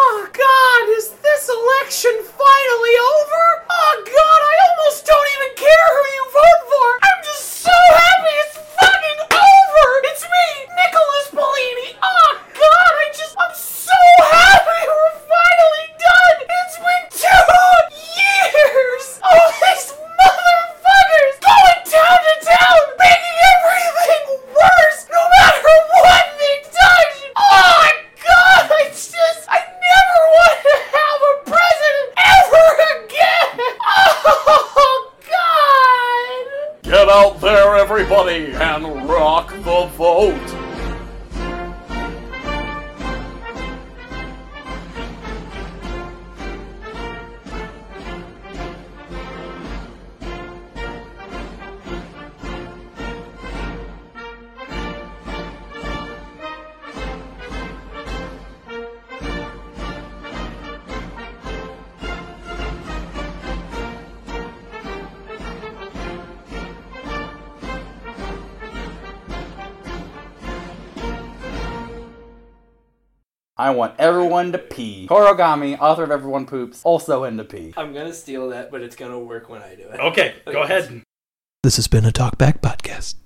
Oh 0.03 0.25
God, 0.33 0.83
is 0.97 1.13
this 1.21 1.45
election 1.53 2.25
finally 2.25 2.97
over? 3.13 3.45
Oh 3.69 3.97
God, 4.01 4.41
I 4.49 4.55
almost 4.65 5.05
don't 5.05 5.29
even 5.37 5.53
care 5.61 5.89
who 5.93 6.05
you 6.17 6.25
vote 6.33 6.63
for. 6.73 6.89
I'm 7.05 7.21
just 7.21 7.45
so 7.61 7.77
happy 7.93 8.35
it's 8.49 8.60
everyone 74.01 74.53
to 74.53 74.59
pee. 74.59 75.07
Korogami, 75.09 75.79
author 75.79 76.03
of 76.05 76.11
Everyone 76.11 76.47
Poops, 76.47 76.81
also 76.85 77.25
into 77.25 77.45
pee. 77.45 77.75
I'm 77.77 77.93
gonna 77.93 78.13
steal 78.15 78.49
that, 78.49 78.71
but 78.71 78.81
it's 78.81 78.97
gonna 78.97 79.19
work 79.19 79.49
when 79.49 79.63
I 79.63 79.75
do 79.75 79.83
it. 79.83 80.01
Okay, 80.01 80.35
go 80.47 80.63
ahead. 80.63 81.03
This 81.63 81.77
has 81.77 81.87
been 81.87 82.07
a 82.07 82.11
Talkback 82.11 82.61
Podcast. 82.61 83.20